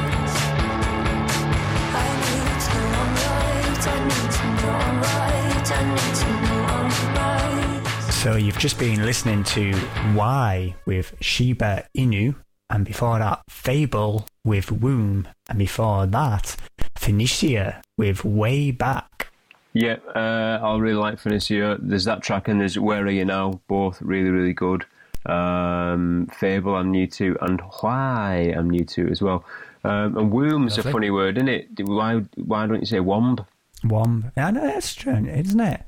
So 8.12 8.36
you've 8.36 8.60
just 8.60 8.78
been 8.78 9.04
listening 9.04 9.44
to 9.46 9.74
Why 10.14 10.76
with 10.86 11.16
Shiba 11.20 11.88
Inu, 11.98 12.36
and 12.70 12.86
before 12.86 13.18
that, 13.18 13.42
Fable 13.50 14.28
with 14.46 14.72
Womb, 14.72 15.28
and 15.50 15.58
before 15.58 16.06
that, 16.06 16.56
Phoenicia 16.96 17.82
with 17.98 18.24
Way 18.24 18.70
Back. 18.70 19.33
Yeah, 19.74 19.98
uh, 20.16 20.60
I 20.62 20.78
really 20.78 20.96
like 20.96 21.20
Phoenicia. 21.20 21.78
There's 21.82 22.06
that 22.06 22.22
track 22.22 22.48
and 22.48 22.62
there's 22.62 22.78
Where 22.78 23.04
Are 23.04 23.10
You 23.10 23.26
Now? 23.26 23.60
Both 23.68 24.02
really, 24.02 24.30
really 24.30 24.54
good. 24.54 24.86
Um, 25.26 26.28
Fable 26.32 26.76
I'm 26.76 26.92
new 26.92 27.08
to, 27.08 27.38
and 27.42 27.60
Why 27.80 28.54
I'm 28.56 28.70
new 28.70 28.86
to 28.86 29.10
as 29.10 29.22
well. 29.22 29.44
Um, 29.84 30.16
and 30.18 30.32
womb's 30.32 30.78
a 30.78 30.84
funny 30.84 31.10
word, 31.10 31.38
isn't 31.38 31.50
it? 31.50 31.68
Why, 31.80 32.22
why 32.36 32.68
don't 32.68 32.80
you 32.82 32.86
say 32.86 33.00
womb? 33.00 33.38
Womb. 33.84 34.32
I 34.38 34.52
know 34.52 34.62
that's 34.62 34.94
true, 34.94 35.26
isn't 35.26 35.60
it? 35.60 35.82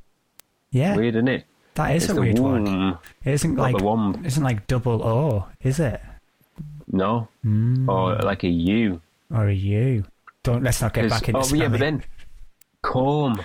Yeah, 0.71 0.95
Weird, 0.95 1.15
isn't 1.15 1.27
it? 1.27 1.45
that 1.75 1.95
is 1.95 2.03
It's 2.05 2.13
a 2.13 2.19
weird 2.19 2.39
one. 2.39 2.97
It 3.23 3.31
isn't 3.33 3.55
like 3.55 3.77
the 3.77 3.83
womb. 3.83 4.21
isn't 4.25 4.43
like 4.43 4.67
double 4.67 5.03
O, 5.03 5.47
is 5.61 5.79
it? 5.79 6.01
No, 6.91 7.27
Hmm. 7.43 7.89
or 7.89 8.15
like 8.17 8.43
a 8.43 8.49
U. 8.49 9.01
Or 9.33 9.47
a 9.47 9.53
U? 9.53 10.05
Don't 10.43 10.63
let's 10.63 10.81
not 10.81 10.93
get 10.93 11.09
back 11.09 11.27
into 11.29 11.39
oh, 11.39 11.55
yeah, 11.55 11.67
but 11.67 11.79
then 11.79 12.03
comb, 12.81 13.41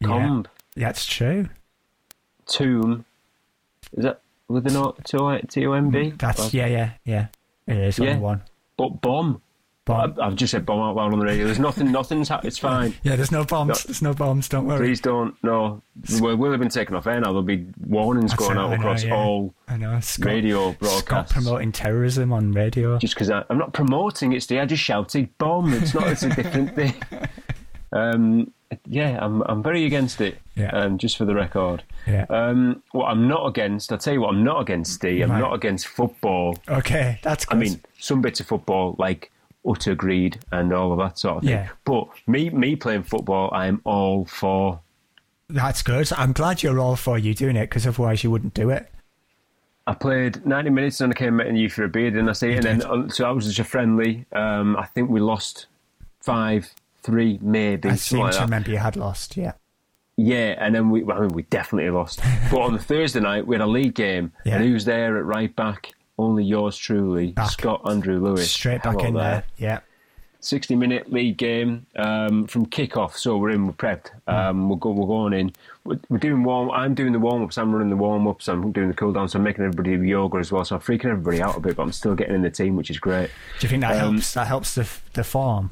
Yeah, 0.00 0.08
comb, 0.08 0.46
that's 0.76 1.06
true. 1.06 1.48
tomb. 2.46 3.04
Is 3.96 4.04
that 4.04 4.20
with 4.48 4.66
an 4.66 4.76
O 4.76 4.94
T 5.04 5.66
O 5.66 5.72
M 5.72 5.90
B? 5.90 6.12
That's 6.18 6.52
yeah, 6.52 6.66
yeah, 6.66 6.90
yeah. 7.04 7.26
It 7.66 7.76
is 7.78 7.98
Yeah. 7.98 8.18
one. 8.18 8.42
But 8.76 9.00
bomb. 9.00 9.40
Bomb. 9.86 10.16
I've 10.20 10.34
just 10.34 10.50
said 10.50 10.66
bomb 10.66 10.80
out 10.80 10.96
loud 10.96 11.12
on 11.12 11.20
the 11.20 11.24
radio. 11.24 11.44
There's 11.46 11.60
nothing. 11.60 11.92
Nothing's. 11.92 12.28
Ha- 12.28 12.40
it's 12.42 12.58
fine. 12.58 12.92
Yeah, 13.04 13.14
there's 13.16 13.30
no 13.30 13.44
bombs. 13.44 13.68
No. 13.68 13.74
There's 13.86 14.02
no 14.02 14.14
bombs. 14.14 14.48
Don't 14.48 14.66
worry. 14.66 14.78
Please 14.88 15.00
don't. 15.00 15.34
No, 15.44 15.80
we 16.20 16.34
will 16.34 16.50
have 16.50 16.58
been 16.60 16.68
taken 16.68 16.96
off 16.96 17.06
air 17.06 17.20
now. 17.20 17.28
There'll 17.28 17.42
be 17.42 17.66
warnings 17.86 18.32
That's 18.32 18.40
going 18.40 18.58
it, 18.58 18.60
out 18.60 18.70
know, 18.70 18.76
across 18.76 19.04
yeah. 19.04 19.14
all 19.14 19.54
I 19.68 19.76
know. 19.76 19.98
Scott, 20.00 20.26
radio 20.26 20.72
Scott 20.72 20.78
broadcasts. 20.80 21.32
promoting 21.32 21.70
terrorism 21.72 22.32
on 22.32 22.50
radio. 22.52 22.98
Just 22.98 23.14
because 23.14 23.30
I'm 23.30 23.58
not 23.58 23.72
promoting 23.72 24.32
it, 24.32 24.42
Steve. 24.42 24.58
I 24.60 24.66
just 24.66 24.82
shouted 24.82 25.28
bomb. 25.38 25.72
It's 25.72 25.94
not. 25.94 26.08
It's 26.08 26.24
a 26.24 26.28
different 26.30 26.74
thing. 26.74 26.94
Um, 27.92 28.52
yeah, 28.86 29.18
I'm. 29.24 29.42
I'm 29.42 29.62
very 29.62 29.84
against 29.86 30.20
it. 30.20 30.38
Yeah. 30.54 30.70
Um, 30.70 30.98
just 30.98 31.16
for 31.16 31.24
the 31.24 31.34
record. 31.34 31.82
Yeah. 32.06 32.26
Um, 32.28 32.82
what 32.92 33.06
I'm 33.06 33.28
not 33.28 33.46
against. 33.46 33.92
I'll 33.92 33.98
tell 33.98 34.14
you 34.14 34.20
what 34.20 34.30
I'm 34.30 34.44
not 34.44 34.60
against, 34.60 34.94
Steve. 34.94 35.22
I'm 35.22 35.30
Right. 35.30 35.40
not 35.40 35.54
against 35.54 35.86
football. 35.86 36.58
Okay, 36.68 37.18
that's 37.22 37.44
good. 37.44 37.56
I 37.56 37.58
mean, 37.60 37.80
some 37.98 38.20
bits 38.22 38.40
of 38.40 38.46
football, 38.46 38.96
like 38.98 39.30
utter 39.68 39.94
greed 39.94 40.38
and 40.52 40.72
all 40.72 40.92
of 40.92 40.98
that 40.98 41.18
sort 41.18 41.38
of 41.38 41.42
thing. 41.42 41.50
Yeah. 41.50 41.68
But 41.84 42.08
me, 42.26 42.50
me 42.50 42.76
playing 42.76 43.02
football, 43.02 43.50
I'm 43.52 43.80
all 43.84 44.24
for. 44.26 44.80
that's 45.48 45.82
good. 45.82 46.10
I'm 46.12 46.32
glad 46.32 46.62
you're 46.62 46.78
all 46.78 46.96
for 46.96 47.18
you 47.18 47.34
doing 47.34 47.56
it 47.56 47.68
because 47.68 47.86
otherwise 47.86 48.22
you 48.24 48.30
wouldn't 48.30 48.54
do 48.54 48.70
it. 48.70 48.90
I 49.88 49.94
played 49.94 50.44
90 50.44 50.70
minutes 50.70 51.00
and 51.00 51.12
I 51.12 51.16
came 51.16 51.36
meeting 51.36 51.54
you 51.54 51.68
for 51.70 51.84
a 51.84 51.88
beer, 51.88 52.10
didn't 52.10 52.28
I 52.28 52.32
say? 52.32 52.50
You 52.50 52.56
and 52.56 52.64
then, 52.64 52.78
did. 52.80 52.86
uh, 52.88 53.08
so 53.08 53.24
I 53.24 53.30
was 53.30 53.46
just 53.46 53.58
a 53.60 53.64
friendly. 53.64 54.24
Um, 54.32 54.76
I 54.76 54.84
think 54.86 55.10
we 55.10 55.20
lost 55.20 55.66
5 56.22 56.68
3, 57.06 57.38
maybe. 57.40 57.88
I 57.88 57.94
seem 57.96 58.18
like 58.20 58.32
to 58.32 58.38
that. 58.38 58.44
remember 58.44 58.70
you 58.70 58.78
had 58.78 58.96
lost. 58.96 59.36
Yeah. 59.36 59.52
Yeah, 60.18 60.54
and 60.58 60.74
then 60.74 60.90
we, 60.90 61.02
well, 61.02 61.18
I 61.18 61.20
mean, 61.22 61.30
we 61.30 61.42
definitely 61.42 61.90
lost. 61.90 62.20
but 62.50 62.60
on 62.60 62.72
the 62.72 62.78
Thursday 62.78 63.20
night, 63.20 63.46
we 63.46 63.54
had 63.54 63.62
a 63.62 63.66
league 63.66 63.94
game, 63.94 64.32
Yeah. 64.44 64.56
and 64.56 64.64
who's 64.64 64.84
there 64.84 65.16
at 65.18 65.24
right 65.24 65.54
back? 65.54 65.92
Only 66.18 66.44
yours 66.44 66.76
truly, 66.78 67.32
Back. 67.32 67.50
Scott 67.50 67.82
Andrew 67.88 68.18
Lewis. 68.18 68.50
Straight 68.50 68.82
back 68.82 69.02
in 69.04 69.14
that? 69.14 69.44
there. 69.58 69.68
Yeah. 69.70 69.80
60 70.40 70.76
minute 70.76 71.12
league 71.12 71.36
game 71.36 71.86
um, 71.96 72.46
from 72.46 72.64
kick-off. 72.66 73.18
So 73.18 73.36
we're 73.36 73.50
in, 73.50 73.66
we're 73.66 73.72
prepped. 73.72 74.10
Hmm. 74.28 74.34
Um, 74.34 74.68
we're, 74.70 74.76
go, 74.76 74.92
we're 74.92 75.06
going 75.06 75.32
in. 75.34 75.52
We're, 75.84 75.98
we're 76.08 76.18
doing 76.18 76.42
warm. 76.44 76.70
I'm 76.70 76.94
doing 76.94 77.12
the 77.12 77.18
warm 77.18 77.42
ups. 77.42 77.58
I'm 77.58 77.72
running 77.72 77.90
the 77.90 77.96
warm 77.96 78.26
ups. 78.28 78.46
I'm 78.48 78.70
doing 78.72 78.88
the 78.88 78.94
cool 78.94 79.12
down. 79.12 79.28
So 79.28 79.38
I'm 79.38 79.42
making 79.42 79.64
everybody 79.64 79.96
do 79.96 80.02
yoga 80.04 80.38
as 80.38 80.52
well. 80.52 80.64
So 80.64 80.76
I'm 80.76 80.82
freaking 80.82 81.06
everybody 81.06 81.42
out 81.42 81.56
a 81.56 81.60
bit, 81.60 81.76
but 81.76 81.82
I'm 81.82 81.92
still 81.92 82.14
getting 82.14 82.34
in 82.36 82.42
the 82.42 82.50
team, 82.50 82.76
which 82.76 82.90
is 82.90 82.98
great. 82.98 83.28
Do 83.58 83.66
you 83.66 83.68
think 83.68 83.80
that 83.82 83.92
Um, 84.02 84.14
helps? 84.14 84.32
That 84.34 84.46
helps 84.46 84.74
the 84.76 84.88
the 85.14 85.24
form. 85.24 85.70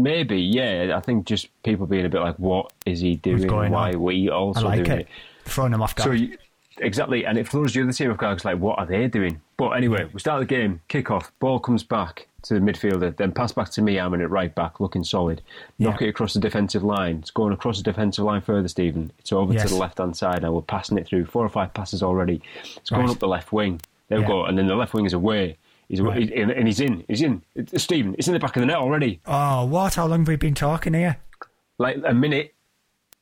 Maybe, 0.00 0.40
yeah. 0.40 0.94
I 0.96 1.00
think 1.00 1.26
just 1.26 1.48
people 1.62 1.86
being 1.86 2.06
a 2.06 2.08
bit 2.08 2.20
like, 2.20 2.36
what 2.36 2.72
is 2.86 3.00
he 3.00 3.16
doing? 3.16 3.46
Why 3.52 3.66
on? 3.90 3.94
are 3.94 3.98
we 3.98 4.30
also 4.30 4.64
like 4.66 4.84
doing 4.84 5.00
it. 5.00 5.08
Throwing 5.44 5.72
them 5.72 5.82
off 5.82 5.94
guard. 5.94 6.08
So 6.08 6.12
you, 6.12 6.38
exactly, 6.78 7.26
and 7.26 7.36
it 7.36 7.48
throws 7.48 7.74
the 7.74 7.82
other 7.82 7.92
team 7.92 8.10
off 8.10 8.16
guard. 8.18 8.36
It's 8.38 8.44
like, 8.44 8.58
what 8.58 8.78
are 8.78 8.86
they 8.86 9.08
doing? 9.08 9.40
But 9.56 9.70
anyway, 9.70 10.08
we 10.12 10.20
start 10.20 10.40
the 10.40 10.46
game, 10.46 10.80
kick 10.88 11.10
off, 11.10 11.30
ball 11.38 11.58
comes 11.60 11.82
back 11.82 12.26
to 12.42 12.54
the 12.54 12.60
midfielder, 12.60 13.14
then 13.14 13.32
pass 13.32 13.52
back 13.52 13.68
to 13.70 13.82
me. 13.82 13.98
I'm 14.00 14.14
in 14.14 14.22
it 14.22 14.30
right 14.30 14.54
back, 14.54 14.80
looking 14.80 15.04
solid. 15.04 15.42
Knock 15.78 16.00
Yeah. 16.00 16.06
it 16.06 16.10
across 16.10 16.32
the 16.32 16.40
defensive 16.40 16.82
line. 16.82 17.16
It's 17.18 17.30
going 17.30 17.52
across 17.52 17.76
the 17.76 17.82
defensive 17.82 18.24
line 18.24 18.40
further, 18.40 18.68
Stephen. 18.68 19.12
It's 19.18 19.32
over 19.32 19.52
Yes. 19.52 19.64
to 19.64 19.68
the 19.74 19.80
left 19.80 19.98
hand 19.98 20.16
side. 20.16 20.40
Now 20.40 20.52
we're 20.52 20.62
passing 20.62 20.96
it 20.96 21.06
through 21.06 21.26
four 21.26 21.44
or 21.44 21.50
five 21.50 21.74
passes 21.74 22.02
already. 22.02 22.40
It's 22.76 22.88
going 22.88 23.02
Right. 23.02 23.10
up 23.10 23.18
the 23.18 23.28
left 23.28 23.52
wing. 23.52 23.82
There 24.08 24.18
we 24.18 24.22
Yeah. 24.22 24.28
go, 24.28 24.44
and 24.46 24.56
then 24.56 24.66
the 24.66 24.74
left 24.76 24.94
wing 24.94 25.04
is 25.04 25.12
away. 25.12 25.58
He's 25.90 26.00
Right. 26.00 26.18
he's 26.20 26.30
in, 26.30 26.50
and 26.52 26.66
he's 26.68 26.78
in. 26.80 27.04
He's 27.08 27.20
in. 27.20 27.42
It's, 27.56 27.82
Stephen, 27.82 28.14
it's 28.16 28.28
in 28.28 28.34
the 28.34 28.38
back 28.40 28.54
of 28.56 28.60
the 28.60 28.66
net 28.66 28.76
already. 28.76 29.20
oh, 29.26 29.64
what? 29.66 29.96
How 29.96 30.06
long 30.06 30.20
have 30.20 30.28
we 30.28 30.36
been 30.36 30.54
talking 30.54 30.94
here? 30.94 31.16
Like 31.78 31.98
a 32.06 32.14
minute 32.14 32.54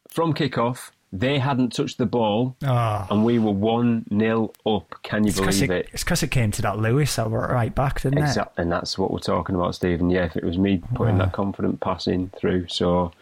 from 0.09 0.35
kickoff. 0.35 0.91
They 1.11 1.39
hadn't 1.39 1.73
touched 1.73 1.97
the 1.97 2.05
ball, 2.05 2.55
Oh. 2.63 3.07
and 3.11 3.25
we 3.25 3.39
were 3.39 3.53
one 3.53 4.05
0 4.13 4.53
up. 4.67 4.95
Can 5.03 5.25
you 5.25 5.29
It's 5.31 5.41
because 5.41 5.57
believe 5.57 5.71
it, 5.71 5.87
it? 5.87 5.91
it's 5.95 6.05
'cause 6.05 6.23
it 6.23 6.31
came 6.31 6.51
to 6.51 6.61
that 6.61 6.79
Lewis 6.79 7.17
that 7.17 7.31
were 7.31 7.49
right 7.49 7.75
back, 7.75 8.03
didn't 8.03 8.19
it? 8.19 8.23
Exactly, 8.25 8.63
and 8.63 8.71
that's 8.71 8.99
what 8.99 9.11
we're 9.11 9.19
talking 9.21 9.55
about, 9.55 9.75
Stephen. 9.75 10.11
Yeah, 10.11 10.25
if 10.27 10.37
it 10.37 10.45
was 10.45 10.59
me 10.59 10.83
putting 10.95 11.17
Wow. 11.17 11.25
that 11.25 11.33
confident 11.33 11.81
passing 11.81 12.31
through, 12.39 12.69
so 12.69 13.13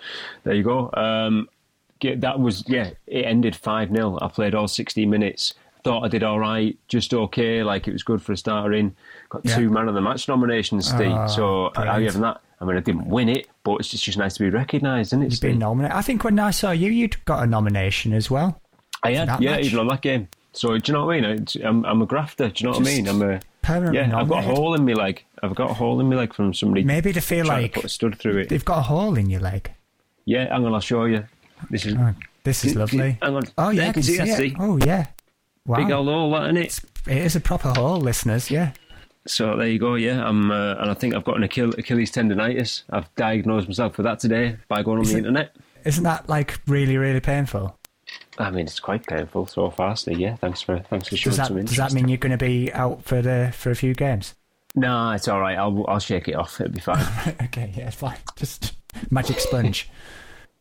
there 0.43 0.55
you 0.55 0.65
go. 0.65 0.91
Um, 0.95 1.49
that 2.03 2.41
was 2.41 2.65
yeah. 2.69 2.91
It 3.07 3.25
ended 3.25 3.55
five 3.55 3.91
0 3.91 4.19
I 4.21 4.27
played 4.29 4.57
all 4.57 4.67
sixty 4.67 5.07
minutes. 5.07 5.55
Thought 5.87 6.05
I 6.05 6.09
did 6.09 6.25
all 6.25 6.41
right, 6.41 6.77
just 6.89 7.15
okay. 7.15 7.63
Like 7.63 7.87
it 7.87 7.93
was 7.93 8.03
good 8.03 8.21
for 8.21 8.33
a 8.33 8.37
starter 8.37 8.73
in. 8.73 8.95
Got 9.29 9.45
Yeah. 9.45 9.57
two 9.57 9.71
man 9.71 9.87
of 9.89 9.95
the 9.95 10.01
match 10.01 10.27
nominations, 10.29 10.89
Steve. 10.89 11.13
Oh, 11.13 11.15
ah, 11.15 11.27
so 11.27 11.71
how 11.77 11.83
you 11.83 11.87
brilliant. 11.87 12.05
having 12.07 12.23
that? 12.23 12.41
I 12.61 12.65
mean, 12.65 12.77
I 12.77 12.81
didn't 12.81 13.07
win 13.07 13.29
it, 13.29 13.47
but 13.63 13.77
it's 13.77 13.89
just, 13.91 14.03
just 14.03 14.19
nice 14.19 14.35
to 14.35 14.43
be 14.43 14.51
recognised, 14.51 15.11
isn't 15.11 15.23
it? 15.23 15.31
You've 15.31 15.41
been 15.41 15.59
nominated. 15.61 15.97
I 15.97 16.03
think 16.03 16.25
when 16.25 16.39
I 16.41 16.51
saw 16.51 16.71
you, 16.73 16.91
you'd 16.91 17.25
got 17.25 17.43
a 17.43 17.47
nomination 17.47 18.13
as 18.13 18.31
well. 18.31 18.61
I 19.05 19.13
had, 19.13 19.29
yeah, 19.41 19.53
match. 19.53 19.65
even 19.67 19.79
on 19.79 19.87
that 19.89 20.01
game. 20.01 20.27
So 20.55 20.77
do 20.77 20.91
you 20.91 20.99
know 20.99 21.07
what 21.07 21.15
I 21.17 21.21
mean? 21.21 21.47
I'm, 21.65 21.85
I'm 21.85 22.03
a 22.03 22.07
grafter. 22.07 22.49
Do 22.49 22.55
you 22.65 22.65
know 22.71 22.79
what 22.79 22.89
I 22.89 22.91
mean? 22.91 23.07
I'm 23.09 23.23
a 23.23 23.41
permanently 23.63 24.01
yeah. 24.01 24.19
I've 24.19 24.29
got 24.29 24.39
a 24.43 24.47
hole 24.47 24.75
in 24.75 24.85
my 24.87 24.95
leg. 24.95 25.23
I've 25.43 25.55
got 25.55 25.71
a 25.71 25.75
hole 25.75 26.01
in 26.01 26.09
my 26.09 26.17
leg 26.17 26.35
from 26.35 26.53
somebody. 26.53 26.83
Maybe 26.83 27.13
to 27.13 27.21
feel 27.21 27.47
like 27.47 27.75
to 27.75 27.81
put 27.81 27.85
a 27.85 27.89
stud 27.91 28.19
through 28.19 28.39
it. 28.39 28.49
they've 28.49 28.65
got 28.65 28.79
a 28.79 28.83
hole 28.83 29.17
in 29.17 29.29
your 29.31 29.41
leg. 29.41 29.71
Yeah, 30.25 30.53
hang 30.53 30.65
on, 30.65 30.75
I'll 30.75 30.81
show 30.81 31.05
you. 31.05 31.27
This 31.71 31.87
is 31.87 31.95
Oh, 31.95 32.15
this 32.43 32.65
is 32.65 32.75
lovely. 32.75 33.19
hang 33.23 33.37
on. 33.37 33.45
Oh 33.57 33.69
yeah, 33.71 33.91
I 33.91 33.93
can 33.93 34.03
see, 34.03 34.17
that, 34.17 34.29
it. 34.29 34.37
see? 34.37 34.57
Oh 34.59 34.79
yeah. 34.79 35.07
Wow. 35.67 35.79
big 35.79 35.91
old 35.91 36.09
hole, 36.09 36.31
that, 36.33 36.45
isn't 36.45 36.57
it? 36.57 36.81
It 37.09 37.19
is 37.19 37.37
a 37.37 37.41
proper 37.41 37.71
hole, 37.71 37.99
listeners. 37.99 38.51
Yeah. 38.51 38.73
So 39.27 39.57
there 39.57 39.67
you 39.67 39.79
go. 39.79 39.97
Yeah, 39.97 40.27
I'm, 40.27 40.51
uh, 40.51 40.75
and 40.75 40.91
I 40.91 40.95
think 40.95 41.15
I've 41.15 41.25
got 41.25 41.37
an 41.37 41.43
Achille, 41.43 41.73
Achilles 41.77 42.13
tendonitis. 42.13 42.85
I've 42.91 43.13
diagnosed 43.17 43.67
myself 43.67 43.97
with 43.97 44.05
that 44.05 44.21
today 44.21 44.57
by 44.69 44.83
going 44.83 44.99
on 44.99 45.05
Is 45.05 45.13
the 45.13 45.19
internet. 45.19 45.57
Isn't 45.85 46.05
that 46.05 46.29
like 46.29 46.61
really, 46.67 46.97
really 46.97 47.21
painful? 47.21 47.77
I 48.39 48.51
mean, 48.51 48.67
it's 48.67 48.79
quite 48.79 49.07
painful 49.07 49.47
so 49.47 49.71
far. 49.71 49.97
Yeah, 50.07 50.37
thanks 50.37 50.63
for 50.63 50.79
thanks 50.91 51.09
for 51.09 51.17
showing 51.17 51.31
Does 51.33 51.37
that 51.39 51.47
some 51.49 51.65
does 51.65 51.77
that 51.77 51.93
mean 51.93 52.09
you're 52.09 52.19
going 52.19 52.37
to 52.37 52.39
be 52.39 52.73
out 52.73 53.03
for 53.03 53.21
the 53.21 53.53
for 53.57 53.71
a 53.71 53.77
few 53.77 53.95
games? 53.95 54.35
No, 54.75 55.11
it's 55.11 55.27
all 55.27 55.41
right. 55.41 55.57
I'll 55.57 55.85
I'll 55.89 55.99
shake 55.99 56.29
it 56.29 56.35
off. 56.35 56.61
It'll 56.61 56.73
be 56.73 56.81
fine. 56.81 57.05
okay, 57.45 57.73
yeah, 57.77 57.89
it's 57.89 57.97
fine. 57.97 58.19
Just 58.37 58.75
magic 59.11 59.41
sponge. 59.41 59.89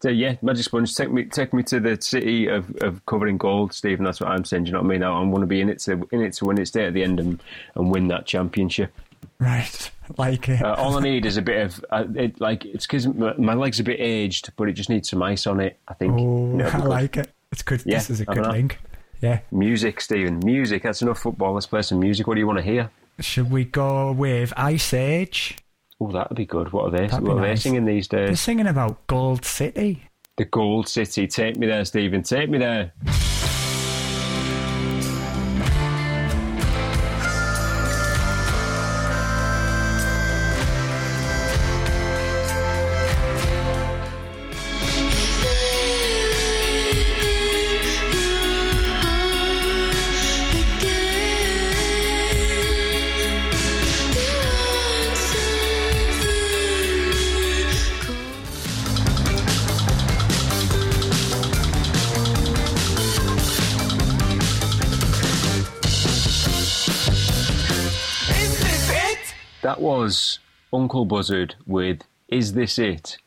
So 0.06 0.12
yeah, 0.12 0.36
Magic 0.44 0.66
Sponge, 0.66 0.96
take 0.96 1.12
me 1.12 1.26
take 1.26 1.52
me 1.52 1.64
to 1.64 1.80
the 1.80 2.00
city 2.00 2.46
of, 2.46 2.70
of 2.84 3.04
covering 3.08 3.40
gold, 3.40 3.74
Stephen. 3.74 4.06
That's 4.06 4.22
what 4.22 4.30
I'm 4.30 4.46
saying. 4.46 4.66
Do 4.66 4.68
you 4.68 4.74
know 4.74 4.82
what 4.82 4.86
I 4.86 4.90
mean? 4.90 5.02
I, 5.02 5.10
I 5.10 5.24
want 5.24 5.42
to 5.42 5.48
be 5.48 5.62
in 5.62 5.68
it 5.68 5.80
to 5.80 6.08
in 6.12 6.22
it 6.22 6.34
to 6.34 6.46
win 6.46 6.60
it, 6.60 6.68
stay 6.68 6.86
at 6.86 6.94
the 6.94 7.04
end, 7.04 7.20
and, 7.20 7.42
and 7.74 7.90
win 7.90 8.08
that 8.10 8.28
championship. 8.28 8.94
right. 9.40 9.92
Like 10.20 10.50
it. 10.50 10.62
Uh, 10.62 10.76
all 10.76 10.96
I 10.96 11.02
need 11.02 11.26
is 11.26 11.38
a 11.38 11.42
bit 11.42 11.66
of 11.66 11.84
uh, 11.90 12.06
it, 12.14 12.40
like 12.40 12.64
it's 12.64 12.86
because 12.86 13.08
my, 13.08 13.34
my 13.38 13.56
leg's 13.56 13.80
a 13.80 13.84
bit 13.84 14.00
aged, 14.00 14.52
but 14.56 14.70
it 14.70 14.74
just 14.74 14.88
needs 14.88 15.10
some 15.10 15.24
ice 15.24 15.48
on 15.48 15.60
it. 15.60 15.80
I 15.88 15.96
think. 15.96 16.14
oh, 16.14 16.52
You 16.52 16.58
know, 16.58 16.70
I 16.72 16.78
like 16.78 17.18
it. 17.18 17.32
It's 17.52 17.64
good. 17.64 17.82
Yeah, 17.88 17.98
this 17.98 18.12
is 18.12 18.22
a 18.22 18.26
good 18.26 18.46
link. 18.46 18.78
Yeah. 19.22 19.40
Music, 19.52 20.00
Stephen. 20.00 20.38
Music. 20.46 20.84
That's 20.84 21.02
enough 21.02 21.18
football. 21.18 21.54
Let's 21.54 21.66
play 21.66 21.82
some 21.82 22.00
music. 22.00 22.28
What 22.28 22.36
do 22.36 22.40
you 22.40 22.46
want 22.46 22.60
to 22.60 22.64
hear? 22.64 22.92
Should 23.20 23.50
we 23.50 23.66
go 23.66 24.12
with 24.12 24.54
Iceage? 24.56 25.58
Oh, 26.00 26.12
that'd 26.12 26.36
be 26.36 26.46
good. 26.46 26.74
What 26.74 26.86
are 26.86 26.92
they? 26.92 27.08
That'd 27.08 27.28
what 27.28 27.38
are 27.38 27.48
they 27.48 27.56
singing 27.56 27.86
these 27.86 28.08
days? 28.08 28.28
They're 28.28 28.36
singing 28.36 28.68
about 28.68 29.08
Gold 29.08 29.46
City. 29.46 30.10
The 30.38 30.46
Gold 30.46 30.90
City. 30.90 31.28
Take 31.28 31.58
me 31.58 31.68
there, 31.68 31.86
Stephen. 31.86 32.24
Take 32.24 32.50
me 32.50 32.58
there. 32.58 32.94
Uncle 70.96 71.18
Buzzard 71.18 71.56
with 71.68 72.04
Is 72.30 72.54
This 72.54 72.80
It? 72.80 73.18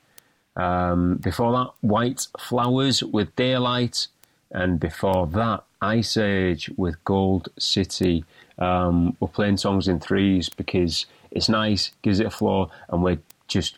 Um, 0.57 1.17
before 1.17 1.53
that, 1.53 1.73
White 1.83 2.27
Flowers 2.41 3.03
with 3.03 3.37
Daylight. 3.37 4.07
And 4.51 4.81
before 4.81 5.27
that, 5.27 5.65
Iceage 5.83 6.71
with 6.79 7.05
Gold 7.05 7.51
City. 7.59 8.25
Um, 8.59 9.19
we're 9.21 9.29
playing 9.29 9.59
songs 9.59 9.87
in 9.87 10.01
threes 10.01 10.49
because 10.49 11.05
it's 11.31 11.51
nice, 11.51 11.91
gives 12.01 12.21
it 12.21 12.27
a 12.29 12.31
flow, 12.31 12.71
and 12.89 13.03
we're 13.03 13.19
just 13.49 13.77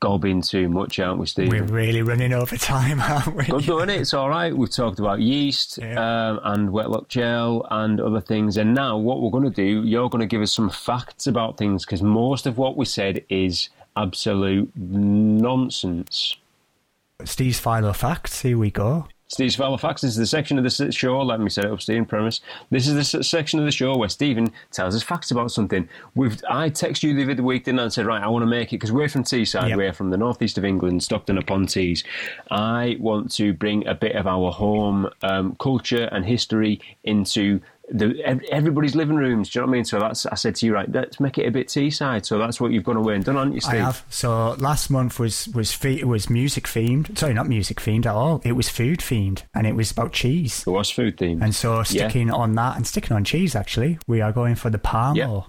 gobbing 0.00 0.40
too 0.42 0.68
much, 0.68 0.98
aren't 0.98 1.20
we, 1.20 1.26
Steve? 1.26 1.48
We're 1.48 1.62
really 1.64 2.02
running 2.02 2.32
over 2.32 2.56
time, 2.56 3.00
aren't 3.00 3.36
we? 3.36 3.44
Good 3.44 3.64
doing 3.64 3.90
it. 3.90 4.00
It's 4.00 4.14
all 4.14 4.28
right. 4.28 4.56
We've 4.56 4.70
talked 4.70 4.98
about 4.98 5.20
yeast 5.20 5.78
Yeah. 5.78 6.30
um, 6.30 6.40
and 6.42 6.68
wetlock 6.70 7.08
gel 7.08 7.66
and 7.70 8.00
other 8.00 8.20
things. 8.20 8.56
And 8.56 8.74
now, 8.74 8.96
what 8.96 9.20
we're 9.20 9.30
going 9.30 9.44
to 9.44 9.50
do, 9.50 9.84
you're 9.84 10.08
going 10.10 10.20
to 10.20 10.26
give 10.26 10.42
us 10.42 10.52
some 10.52 10.70
facts 10.70 11.26
about 11.26 11.56
things 11.58 11.84
because 11.84 12.02
most 12.02 12.46
of 12.46 12.58
what 12.58 12.76
we 12.76 12.84
said 12.86 13.24
is 13.28 13.68
absolute 13.96 14.70
nonsense. 14.76 16.36
Steve's 17.24 17.60
final 17.60 17.92
Facts. 17.92 18.40
Here 18.42 18.56
we 18.56 18.70
go. 18.70 19.06
Steve's 19.30 19.54
File 19.54 19.78
Facts 19.78 20.02
this 20.02 20.10
is 20.10 20.16
the 20.16 20.26
section 20.26 20.58
of 20.58 20.64
the 20.64 20.90
show. 20.92 21.20
Let 21.22 21.38
me 21.38 21.48
set 21.50 21.64
it 21.64 21.70
up, 21.70 21.80
Stephen. 21.80 22.04
Premise. 22.04 22.40
This 22.70 22.88
is 22.88 23.12
the 23.12 23.22
section 23.22 23.60
of 23.60 23.64
the 23.64 23.70
show 23.70 23.96
where 23.96 24.08
Stephen 24.08 24.50
tells 24.72 24.96
us 24.96 25.04
facts 25.04 25.30
about 25.30 25.52
something. 25.52 25.88
We've 26.16 26.42
I 26.50 26.68
texted 26.68 27.04
you 27.04 27.14
the 27.14 27.30
other 27.32 27.42
week, 27.44 27.64
didn't 27.64 27.78
I, 27.78 27.84
and 27.84 27.92
said, 27.92 28.06
right, 28.06 28.20
I 28.20 28.26
want 28.26 28.42
to 28.42 28.46
make 28.46 28.72
it 28.72 28.76
because 28.78 28.90
we're 28.90 29.08
from 29.08 29.22
Teesside, 29.22 29.68
Yep. 29.68 29.76
we're 29.78 29.92
from 29.92 30.10
the 30.10 30.16
northeast 30.16 30.58
of 30.58 30.64
England, 30.64 31.04
Stockton 31.04 31.38
upon 31.38 31.66
Tees. 31.66 32.02
I 32.50 32.96
want 32.98 33.30
to 33.36 33.52
bring 33.52 33.86
a 33.86 33.94
bit 33.94 34.16
of 34.16 34.26
our 34.26 34.50
home 34.50 35.08
um, 35.22 35.54
culture 35.60 36.08
and 36.10 36.24
history 36.24 36.80
into 37.04 37.60
the 37.92 38.22
everybody's 38.50 38.94
living 38.94 39.16
rooms. 39.16 39.50
Do 39.50 39.58
you 39.58 39.60
know 39.62 39.66
what 39.66 39.72
I 39.72 39.78
mean? 39.78 39.84
So 39.84 39.98
that's 39.98 40.26
I 40.26 40.34
said 40.34 40.54
to 40.56 40.66
you, 40.66 40.74
right, 40.74 40.90
let's 40.90 41.20
make 41.20 41.38
it 41.38 41.46
a 41.46 41.50
bit 41.50 41.68
Teesside. 41.68 42.24
So 42.24 42.38
that's 42.38 42.60
what 42.60 42.72
you've 42.72 42.84
gone 42.84 42.96
away 42.96 43.14
and 43.14 43.24
done, 43.24 43.36
haven't 43.36 43.54
you, 43.54 43.60
Steve? 43.60 43.74
I 43.74 43.84
have. 43.84 44.04
So 44.08 44.52
last 44.58 44.90
month 44.90 45.18
was 45.18 45.48
was 45.48 45.72
fe- 45.72 46.04
was 46.04 46.30
music 46.30 46.64
themed. 46.64 47.16
Sorry, 47.18 47.34
not 47.34 47.48
music 47.48 47.78
themed 47.78 48.06
at 48.06 48.14
all. 48.14 48.40
It 48.44 48.52
was 48.52 48.68
food 48.68 49.00
themed, 49.00 49.42
and 49.54 49.66
it 49.66 49.74
was 49.74 49.90
about 49.90 50.12
cheese. 50.12 50.64
It 50.66 50.70
was 50.70 50.90
food 50.90 51.16
themed. 51.16 51.42
And 51.42 51.54
so 51.54 51.82
sticking 51.82 52.30
on 52.30 52.54
that 52.54 52.76
and 52.76 52.86
sticking 52.86 53.16
on 53.16 53.24
cheese, 53.24 53.54
actually, 53.54 53.98
we 54.06 54.20
are 54.20 54.32
going 54.32 54.54
for 54.54 54.70
the 54.70 54.78
Parmo. 54.78 55.16
Yeah. 55.16 55.40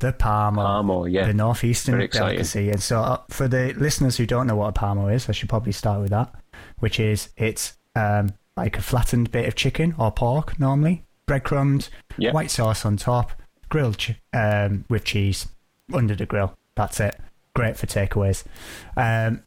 The. 0.00 0.12
Parmo, 0.12 1.10
yeah. 1.10 1.26
The 1.26 1.34
northeastern 1.34 1.98
delicacy. 2.08 2.70
And 2.70 2.80
so, 2.80 3.00
uh, 3.00 3.20
for 3.30 3.48
the 3.48 3.72
listeners 3.74 4.16
who 4.16 4.26
don't 4.26 4.46
know 4.46 4.54
what 4.54 4.68
a 4.68 4.72
Parmo 4.72 5.12
is, 5.12 5.28
I 5.28 5.32
should 5.32 5.48
probably 5.48 5.72
start 5.72 6.00
with 6.00 6.10
that, 6.10 6.32
which 6.78 7.00
is 7.00 7.30
it's 7.36 7.76
um, 7.96 8.32
like 8.56 8.78
a 8.78 8.82
flattened 8.82 9.32
bit 9.32 9.46
of 9.46 9.56
chicken 9.56 9.96
or 9.98 10.12
pork 10.12 10.58
normally, 10.60 11.04
breadcrumbs, 11.28 11.90
Yeah. 12.16 12.32
white 12.32 12.50
sauce 12.50 12.84
on 12.84 12.96
top, 12.96 13.30
grilled 13.68 13.98
ch- 13.98 14.14
um, 14.34 14.84
with 14.88 15.04
cheese 15.04 15.46
under 15.94 16.16
the 16.16 16.26
grill. 16.26 16.54
That's 16.74 16.98
it. 16.98 17.16
Great 17.54 17.76
for 17.76 17.86
takeaways. 17.86 18.42
Um, 18.96 19.42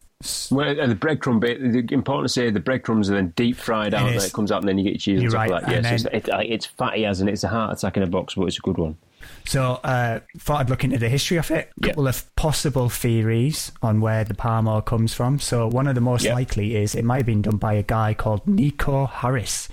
Well, 0.52 0.80
and 0.80 0.92
the 0.92 0.96
breadcrumb 0.96 1.40
bit, 1.40 1.60
the, 1.60 1.84
important 1.96 2.28
to 2.28 2.34
say 2.34 2.52
the 2.52 2.60
breadcrumbs 2.60 3.10
are 3.10 3.16
then 3.16 3.34
deep 3.36 3.56
fried 3.58 3.94
out, 3.96 4.04
It 4.06 4.12
and 4.12 4.20
then 4.20 4.26
it 4.28 4.34
comes 4.34 4.52
out, 4.52 4.60
and 4.62 4.70
then 4.70 4.78
you 4.78 4.84
get 4.84 4.92
your 4.92 5.00
cheese 5.00 5.22
You're 5.24 5.36
on 5.36 5.48
top 5.48 5.52
right, 5.52 5.64
of 5.64 5.70
that. 5.70 5.76
and 5.78 5.86
Yeah, 5.86 5.98
so 5.98 6.04
then- 6.04 6.14
it's, 6.14 6.28
it, 6.28 6.52
it's 6.54 6.66
fatty 6.68 7.06
as, 7.06 7.22
and 7.22 7.30
it's 7.30 7.44
a 7.44 7.48
heart 7.48 7.76
attack 7.76 7.98
in 7.98 8.04
a 8.04 8.08
box, 8.08 8.36
but 8.36 8.46
it's 8.46 8.60
a 8.60 8.62
good 8.62 8.78
one. 8.78 8.98
So, 9.46 9.80
uh, 9.84 10.20
thought 10.38 10.62
I'd 10.62 10.70
look 10.70 10.84
into 10.84 11.00
the 11.00 11.10
history 11.10 11.38
of 11.38 11.50
it. 11.50 11.72
A 11.82 11.88
couple 11.88 12.08
of 12.08 12.36
possible 12.36 12.90
theories 12.90 13.72
on 13.82 14.00
where 14.02 14.24
the 14.24 14.34
Parmo 14.36 14.84
comes 14.86 15.14
from. 15.14 15.40
So, 15.40 15.68
one 15.68 15.88
of 15.88 15.96
the 15.96 16.02
most 16.02 16.24
Yeah. 16.26 16.36
likely 16.36 16.76
is 16.76 16.94
it 16.94 17.04
might 17.06 17.18
have 17.18 17.26
been 17.26 17.42
done 17.42 17.58
by 17.58 17.74
a 17.74 17.84
guy 17.84 18.14
called 18.14 18.48
Nico 18.48 19.08
Harris. 19.08 19.70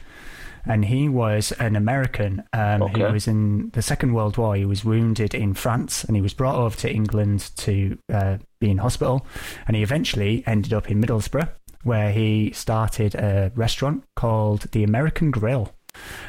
And 0.68 0.84
he 0.84 1.08
was 1.08 1.50
an 1.52 1.74
American 1.74 2.44
um, 2.52 2.82
who 2.82 3.02
was 3.12 3.26
in 3.26 3.70
the 3.70 3.82
Second 3.82 4.12
World 4.14 4.36
War. 4.36 4.54
He 4.54 4.64
was 4.64 4.84
wounded 4.84 5.34
in 5.34 5.54
France, 5.54 6.04
and 6.04 6.14
he 6.14 6.22
was 6.22 6.34
brought 6.34 6.54
over 6.56 6.76
to 6.76 6.88
England 6.92 7.50
to 7.56 7.98
uh, 8.12 8.36
be 8.60 8.70
in 8.70 8.78
hospital, 8.78 9.26
and 9.66 9.76
he 9.76 9.82
eventually 9.82 10.44
ended 10.46 10.72
up 10.72 10.88
in 10.90 11.00
Middlesbrough, 11.02 11.48
where 11.82 12.12
he 12.12 12.52
started 12.52 13.14
a 13.16 13.50
restaurant 13.56 14.04
called 14.14 14.70
the 14.72 14.84
American 14.84 15.30
Grill, 15.32 15.72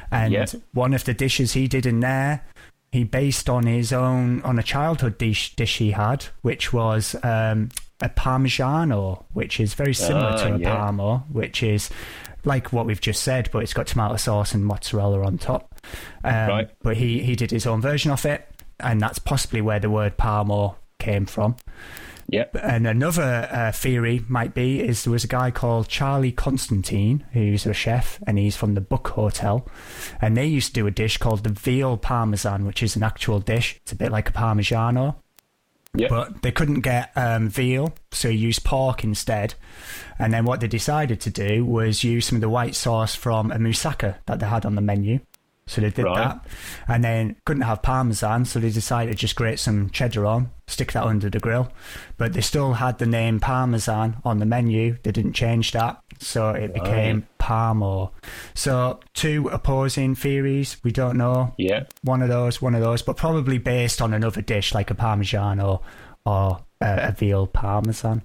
and 0.09 0.33
Yeah. 0.33 0.45
one 0.73 0.93
of 0.95 1.03
the 1.03 1.13
dishes 1.13 1.53
he 1.53 1.67
did 1.67 1.85
in 1.85 1.99
there. 1.99 2.41
He 2.91 3.03
based 3.03 3.49
on 3.51 3.67
his 3.67 3.93
own 3.93 4.41
on 4.41 4.57
a 4.57 4.63
childhood 4.63 5.19
dish 5.19 5.55
dish 5.55 5.77
he 5.77 5.91
had, 5.91 6.25
which 6.41 6.73
was 6.73 7.13
um, 7.21 7.69
a 8.01 8.09
parmigiano, 8.09 9.25
which 9.33 9.59
is 9.59 9.75
very 9.75 9.93
similar 9.93 10.31
Ah, 10.33 10.37
to 10.37 10.55
a 10.55 10.57
yeah. 10.57 10.75
parmo, 10.75 11.23
which 11.31 11.61
is 11.61 11.89
like 12.45 12.71
what 12.71 12.85
we've 12.85 13.01
just 13.01 13.23
said, 13.23 13.49
but 13.51 13.59
it's 13.63 13.73
got 13.73 13.87
tomato 13.87 14.15
sauce 14.15 14.53
and 14.53 14.65
mozzarella 14.65 15.25
on 15.25 15.37
top. 15.37 15.75
Um, 16.23 16.33
Right. 16.33 16.69
But 16.81 16.97
he, 16.97 17.19
he 17.23 17.35
did 17.35 17.51
his 17.51 17.65
own 17.65 17.81
version 17.81 18.11
of 18.11 18.25
it, 18.25 18.47
and 18.79 18.99
that's 19.01 19.19
possibly 19.19 19.61
where 19.61 19.79
the 19.79 19.89
word 19.89 20.17
parmo 20.17 20.75
came 20.99 21.25
from. 21.25 21.55
Yep. 22.31 22.57
And 22.61 22.85
another 22.85 23.49
uh, 23.51 23.71
theory 23.71 24.23
might 24.27 24.53
be 24.53 24.81
is 24.81 25.03
there 25.03 25.11
was 25.11 25.23
a 25.23 25.27
guy 25.27 25.49
called 25.49 25.87
Charlie 25.87 26.31
Constantine 26.31 27.25
who's 27.33 27.65
a 27.65 27.73
chef 27.73 28.19
and 28.27 28.37
he's 28.37 28.55
from 28.55 28.75
the 28.75 28.81
Buck 28.81 29.07
Hotel, 29.09 29.67
and 30.21 30.37
they 30.37 30.45
used 30.45 30.67
to 30.67 30.73
do 30.81 30.87
a 30.87 30.91
dish 30.91 31.17
called 31.17 31.43
the 31.43 31.49
veal 31.49 31.97
parmesan, 31.97 32.65
which 32.65 32.83
is 32.83 32.95
an 32.95 33.01
actual 33.01 33.39
dish. 33.39 33.77
It's 33.77 33.93
a 33.93 33.95
bit 33.95 34.11
like 34.11 34.29
a 34.29 34.33
parmigiano, 34.33 35.15
Yep. 35.95 36.09
but 36.09 36.41
they 36.43 36.51
couldn't 36.51 36.81
get 36.81 37.11
um, 37.15 37.49
veal, 37.49 37.95
so 38.11 38.27
used 38.27 38.63
pork 38.63 39.03
instead. 39.03 39.55
And 40.19 40.31
then 40.31 40.45
what 40.45 40.59
they 40.59 40.67
decided 40.67 41.19
to 41.21 41.29
do 41.31 41.65
was 41.65 42.03
use 42.03 42.27
some 42.27 42.35
of 42.35 42.41
the 42.41 42.49
white 42.49 42.75
sauce 42.75 43.15
from 43.15 43.51
a 43.51 43.57
moussaka 43.57 44.17
that 44.27 44.39
they 44.39 44.45
had 44.45 44.65
on 44.65 44.75
the 44.75 44.81
menu. 44.81 45.19
So 45.69 45.81
they 45.81 45.91
did 45.91 46.05
Right. 46.05 46.15
that, 46.17 46.45
and 46.87 47.03
then 47.03 47.35
couldn't 47.45 47.61
have 47.61 47.83
parmesan, 47.83 48.45
so 48.45 48.59
they 48.59 48.71
decided 48.71 49.11
to 49.11 49.17
just 49.17 49.35
grate 49.35 49.59
some 49.59 49.91
cheddar 49.91 50.25
on, 50.25 50.49
stick 50.65 50.91
that 50.93 51.03
under 51.03 51.29
the 51.29 51.39
grill. 51.39 51.71
But 52.17 52.33
they 52.33 52.41
still 52.41 52.73
had 52.73 52.97
the 52.97 53.05
name 53.05 53.39
parmesan 53.39 54.17
on 54.25 54.39
the 54.39 54.47
menu. 54.47 54.97
They 55.03 55.11
didn't 55.11 55.33
change 55.33 55.71
that, 55.73 55.99
so 56.17 56.49
it 56.49 56.73
became 56.73 57.27
parmo. 57.39 58.09
So 58.55 58.99
two 59.13 59.47
opposing 59.49 60.15
theories. 60.15 60.77
We 60.83 60.91
don't 60.91 61.17
know 61.17 61.53
Yeah. 61.59 61.83
one 62.03 62.23
of 62.23 62.29
those, 62.29 62.59
one 62.63 62.73
of 62.73 62.81
those, 62.81 63.03
but 63.03 63.15
probably 63.15 63.59
based 63.59 64.01
on 64.01 64.11
another 64.11 64.41
dish 64.41 64.73
like 64.73 64.89
a 64.89 64.95
parmesan 64.95 65.59
or 65.59 65.81
or 66.25 66.59
uh, 66.81 66.97
a 66.99 67.11
veal 67.11 67.45
parmesan. 67.47 68.23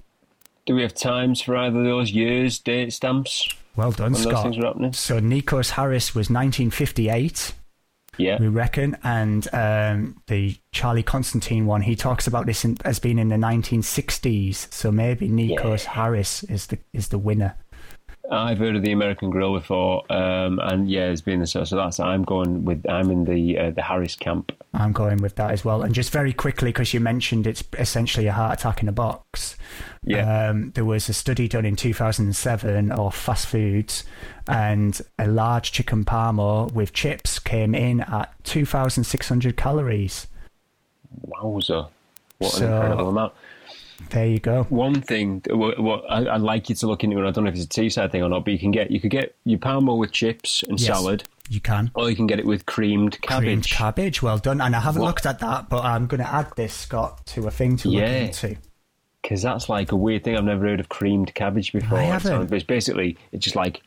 Do 0.67 0.75
we 0.75 0.83
have 0.83 0.95
times 0.95 1.43
for 1.43 1.57
either 1.57 1.79
of 1.81 1.85
those 1.85 2.11
years, 2.11 2.59
date 2.59 2.93
stamps? 2.95 3.47
Well 3.77 3.93
done, 3.93 4.15
Scott. 4.15 4.45
So 4.93 5.21
Nikos 5.21 5.71
Harris 5.71 6.15
was 6.15 6.31
1958, 6.31 7.53
Yeah. 8.19 8.37
we 8.41 8.47
reckon, 8.49 8.97
and 9.03 9.49
um, 9.53 10.23
the 10.29 10.57
Charlie 10.73 11.03
Constantine 11.03 11.67
one, 11.67 11.83
he 11.83 11.97
talks 11.97 12.27
about 12.27 12.47
this 12.47 12.65
in, 12.65 12.77
as 12.85 12.99
being 12.99 13.19
in 13.19 13.29
the 13.29 13.37
1960s. 13.37 14.73
So 14.73 14.93
maybe 14.93 15.29
Nikos 15.29 15.85
Harris 15.85 16.45
is 16.45 16.67
the 16.69 16.79
is 16.93 17.09
the 17.09 17.19
winner. 17.19 17.57
I've 18.31 18.59
heard 18.59 18.75
of 18.75 18.83
the 18.83 18.93
American 18.93 19.29
Grill 19.29 19.53
before, 19.53 20.11
um, 20.11 20.59
and 20.59 20.89
yeah, 20.91 21.07
it's 21.11 21.21
been 21.21 21.41
the 21.41 21.47
so. 21.47 21.65
So 21.65 21.77
that's 21.77 22.01
I'm 22.01 22.23
going 22.25 22.65
with. 22.65 22.85
I'm 22.89 23.11
in 23.11 23.25
the 23.25 23.59
uh, 23.59 23.71
the 23.71 23.83
Harris 23.83 24.17
camp. 24.17 24.51
I'm 24.73 24.93
going 24.93 25.19
with 25.19 25.37
that 25.37 25.51
as 25.51 25.65
well. 25.65 25.83
And 25.83 25.95
just 25.95 26.11
very 26.11 26.33
quickly, 26.33 26.71
because 26.71 26.95
you 26.95 27.01
mentioned 27.01 27.47
it's 27.47 27.63
essentially 27.79 28.27
a 28.27 28.33
heart 28.33 28.59
attack 28.59 28.83
in 28.83 28.89
a 28.89 28.93
box. 28.93 29.57
Yeah. 30.05 30.49
Um, 30.49 30.71
there 30.71 30.85
was 30.87 31.09
a 31.09 31.13
study 31.13 31.49
done 31.49 31.65
in 31.67 31.77
2007 31.77 32.93
of 32.93 33.15
fast 33.15 33.47
foods, 33.47 34.05
and 34.49 34.99
a 35.19 35.29
large 35.29 35.73
chicken 35.73 36.05
parmo 36.05 36.73
with 36.73 36.93
chips 36.95 37.39
came 37.39 37.75
in 37.75 38.01
at 38.01 38.33
2,600 38.45 39.57
calories. 39.57 40.27
Wowza! 41.29 41.89
What 42.39 42.55
an 42.55 42.59
So- 42.59 42.75
incredible 42.75 43.09
amount. 43.11 43.33
There 44.11 44.27
you 44.27 44.39
go. 44.41 44.65
One 44.65 45.01
thing, 45.01 45.43
what, 45.51 45.79
what 45.79 46.05
I, 46.11 46.35
I'd 46.35 46.41
like 46.41 46.69
you 46.69 46.75
to 46.77 46.87
look 46.87 47.05
into, 47.05 47.17
and 47.19 47.27
I 47.27 47.31
don't 47.31 47.45
know 47.45 47.51
if 47.51 47.57
it's 47.57 47.65
a 47.65 47.69
Teesside 47.69 48.11
thing 48.13 48.23
or 48.23 48.29
not, 48.29 48.45
but 48.45 48.53
you 48.53 48.59
can 48.59 48.71
get 48.71 48.91
you 48.91 49.01
could 49.01 49.11
get 49.11 49.35
your 49.45 49.59
parmo 49.59 49.97
with 49.99 50.13
chips 50.13 50.63
and 50.65 50.79
Yes, 50.81 50.87
salad, 50.89 51.25
You 51.49 51.61
can. 51.61 51.91
or 51.95 52.11
you 52.11 52.17
can 52.17 52.27
get 52.27 52.39
it 52.39 52.47
with 52.47 52.67
creamed 52.67 53.21
cabbage. 53.23 53.45
Creamed 53.45 53.67
cabbage, 53.69 54.23
well 54.23 54.39
done. 54.39 54.61
And 54.61 54.75
I 54.77 54.81
haven't 54.81 55.03
What? 55.03 55.09
looked 55.09 55.27
at 55.27 55.39
that, 55.41 55.69
but 55.69 55.85
I'm 55.85 56.07
going 56.07 56.21
to 56.21 56.29
add 56.33 56.53
this, 56.57 56.75
Scott, 56.75 57.25
to 57.27 57.47
a 57.47 57.51
thing 57.51 57.77
to 57.79 57.89
look 57.89 58.03
into. 58.03 58.57
Because 59.23 59.41
that's 59.43 59.69
like 59.69 59.91
a 59.93 59.97
weird 59.97 60.23
thing. 60.25 60.37
I've 60.37 60.45
never 60.45 60.67
heard 60.67 60.81
of 60.81 60.89
creamed 60.91 61.33
cabbage 61.35 61.73
before. 61.73 61.99
I 61.99 62.03
haven't. 62.03 62.47
But 62.49 62.57
it's 62.57 62.65
basically 62.65 63.17
it's 63.33 63.43
just 63.45 63.57
like 63.57 63.81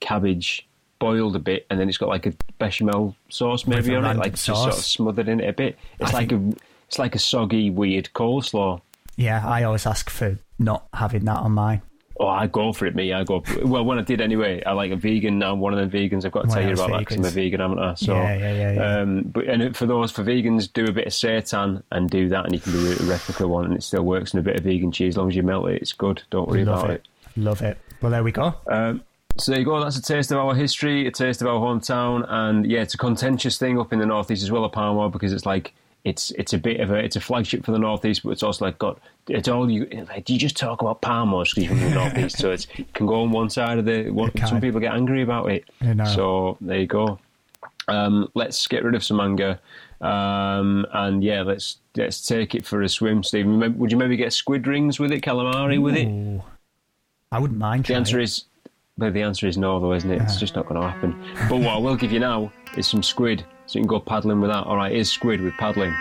cabbage 0.00 0.66
boiled 0.98 1.34
a 1.34 1.38
bit, 1.40 1.66
and 1.70 1.80
then 1.80 1.88
it's 1.88 1.98
got 1.98 2.08
like 2.08 2.26
a 2.26 2.32
bechamel 2.58 3.16
sauce 3.30 3.66
maybe 3.66 3.94
on 3.94 4.04
it, 4.04 4.16
like 4.16 4.32
just 4.32 4.44
sort 4.44 4.68
of 4.68 4.74
smothered 4.74 5.28
in 5.28 5.40
it 5.40 5.48
a 5.48 5.52
bit. 5.52 5.78
It's 5.98 6.12
I 6.14 6.18
like 6.18 6.32
a 6.32 6.52
it's 6.86 6.98
like 6.98 7.14
a 7.14 7.18
soggy 7.18 7.70
weird 7.70 8.10
coleslaw. 8.14 8.80
Yeah, 9.20 9.46
I 9.46 9.64
always 9.64 9.86
ask 9.86 10.08
for 10.08 10.38
not 10.58 10.86
having 10.94 11.26
that 11.26 11.38
on 11.38 11.52
mine. 11.52 11.82
Oh, 12.18 12.26
I 12.26 12.46
go 12.46 12.72
for 12.72 12.86
it, 12.86 12.94
me. 12.94 13.12
I 13.12 13.24
go. 13.24 13.40
For, 13.40 13.66
well, 13.66 13.84
when 13.84 13.98
I 13.98 14.02
did 14.02 14.20
anyway, 14.20 14.62
I 14.64 14.72
like 14.72 14.92
a 14.92 14.96
vegan 14.96 15.38
now. 15.38 15.54
One 15.54 15.72
of 15.72 15.90
the 15.90 15.98
vegans. 15.98 16.24
I've 16.24 16.32
got 16.32 16.44
to 16.44 16.50
tell 16.50 16.62
you 16.62 16.72
about 16.72 16.90
that 16.90 17.06
'cause 17.06 17.16
I'm 17.16 17.24
a 17.24 17.30
vegan, 17.30 17.60
haven't 17.60 17.78
I? 17.78 17.94
So, 17.94 18.14
Yeah, 18.14 18.34
yeah, 18.36 18.52
yeah, 18.52 18.72
yeah. 18.72 19.00
Um, 19.00 19.22
but 19.22 19.44
and 19.46 19.76
for 19.76 19.86
those 19.86 20.10
for 20.10 20.22
vegans, 20.22 20.70
do 20.72 20.84
a 20.84 20.92
bit 20.92 21.06
of 21.06 21.12
seitan 21.12 21.82
and 21.92 22.10
do 22.10 22.28
that, 22.30 22.44
and 22.44 22.54
you 22.54 22.60
can 22.60 22.72
do 22.72 22.92
a 22.92 23.04
replica 23.04 23.46
one, 23.46 23.66
and 23.66 23.74
it 23.74 23.82
still 23.82 24.02
works. 24.02 24.32
And 24.32 24.40
a 24.40 24.42
bit 24.42 24.56
of 24.56 24.64
vegan 24.64 24.92
cheese, 24.92 25.14
as 25.14 25.16
long 25.18 25.28
as 25.28 25.36
you 25.36 25.42
melt 25.42 25.68
it, 25.68 25.80
it's 25.80 25.92
good. 25.92 26.22
Don't 26.30 26.48
worry 26.48 26.64
Love 26.64 26.84
about 26.84 26.90
it. 26.90 27.08
Love 27.36 27.62
it. 27.62 27.78
Well, 28.02 28.10
there 28.10 28.24
we 28.24 28.32
go. 28.32 28.54
Um, 28.70 29.02
so 29.38 29.52
there 29.52 29.60
you 29.60 29.64
go. 29.66 29.80
That's 29.82 29.96
a 29.96 30.02
taste 30.02 30.30
of 30.30 30.38
our 30.38 30.54
history, 30.54 31.06
a 31.06 31.10
taste 31.10 31.40
of 31.42 31.48
our 31.48 31.58
hometown, 31.58 32.26
and 32.28 32.66
yeah, 32.70 32.80
it's 32.80 32.94
a 32.94 32.98
contentious 32.98 33.58
thing 33.58 33.78
up 33.78 33.92
in 33.92 33.98
the 33.98 34.06
northeast 34.06 34.42
as 34.42 34.50
well, 34.50 34.64
of 34.64 34.72
Palmwell, 34.72 35.10
because 35.12 35.32
it's 35.32 35.46
like 35.46 35.72
it's 36.04 36.30
it's 36.32 36.52
a 36.52 36.58
bit 36.58 36.80
of 36.80 36.90
a 36.90 36.94
it's 36.94 37.16
a 37.16 37.20
flagship 37.20 37.64
for 37.64 37.72
the 37.72 37.78
northeast, 37.78 38.22
but 38.22 38.30
it's 38.30 38.42
also 38.42 38.64
like 38.64 38.78
got 38.78 38.98
it's 39.28 39.48
all 39.48 39.70
you 39.70 39.86
like. 40.08 40.24
Do 40.24 40.32
you 40.32 40.38
just 40.38 40.56
talk 40.56 40.80
about 40.80 41.02
Palmwell 41.02 41.44
because 41.44 41.64
you're 41.64 41.68
from 41.76 41.80
the 41.80 41.90
northeast? 41.94 42.38
So 42.38 42.50
it's, 42.50 42.66
it 42.76 42.92
can 42.94 43.06
go 43.06 43.22
on 43.22 43.30
one 43.30 43.50
side 43.50 43.78
of 43.78 43.84
the. 43.84 44.10
One, 44.10 44.30
some 44.46 44.60
people 44.60 44.80
get 44.80 44.94
angry 44.94 45.22
about 45.22 45.50
it. 45.50 45.64
I 45.80 45.92
know. 45.92 46.04
So 46.04 46.56
there 46.60 46.78
you 46.78 46.86
go. 46.86 47.18
Um, 47.88 48.30
let's 48.34 48.66
get 48.66 48.84
rid 48.84 48.94
of 48.94 49.02
some 49.02 49.20
anger, 49.20 49.58
um, 50.00 50.86
and 50.92 51.22
yeah, 51.24 51.42
let's 51.42 51.78
let's 51.96 52.24
take 52.24 52.54
it 52.54 52.64
for 52.64 52.82
a 52.82 52.88
swim, 52.88 53.22
Stephen. 53.22 53.78
Would 53.78 53.90
you 53.90 53.98
maybe 53.98 54.16
get 54.16 54.32
squid 54.32 54.66
rings 54.66 54.98
with 54.98 55.12
it, 55.12 55.22
calamari 55.22 55.80
with 55.80 55.96
it? 55.96 56.42
I 57.32 57.38
wouldn't 57.38 57.58
mind. 57.58 57.86
The 57.86 57.94
answer 57.94 58.20
it. 58.20 58.24
is, 58.24 58.44
but 58.96 59.12
the 59.12 59.22
answer 59.22 59.46
is 59.46 59.58
no, 59.58 59.80
though, 59.80 59.92
isn't 59.92 60.10
it? 60.10 60.22
It's 60.22 60.38
just 60.38 60.54
not 60.54 60.66
going 60.66 60.80
to 60.80 60.88
happen. 60.88 61.20
But 61.48 61.58
what 61.58 61.68
I 61.68 61.78
will 61.78 61.96
give 61.96 62.12
you 62.12 62.20
now 62.20 62.52
is 62.76 62.86
some 62.86 63.02
squid, 63.02 63.44
so 63.70 63.78
you 63.78 63.84
can 63.84 63.88
go 63.88 64.00
paddling 64.00 64.40
with 64.40 64.50
that. 64.50 64.66
All 64.66 64.76
right, 64.76 64.90
here's 64.90 65.12
squid 65.12 65.40
with 65.40 65.54
paddling. 65.54 65.94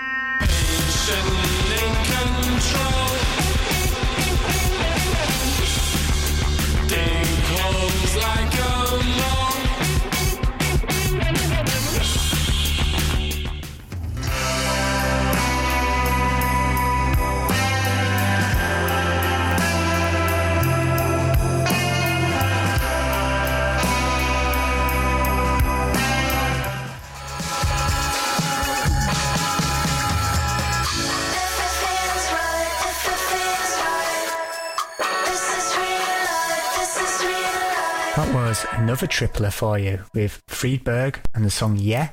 Another 38.90 39.06
tripler 39.06 39.54
for 39.54 39.78
you 39.78 40.00
with 40.16 40.42
Friedberg 40.48 41.20
and 41.36 41.46
the 41.46 41.52
song 41.52 41.78
Yeah. 41.78 42.10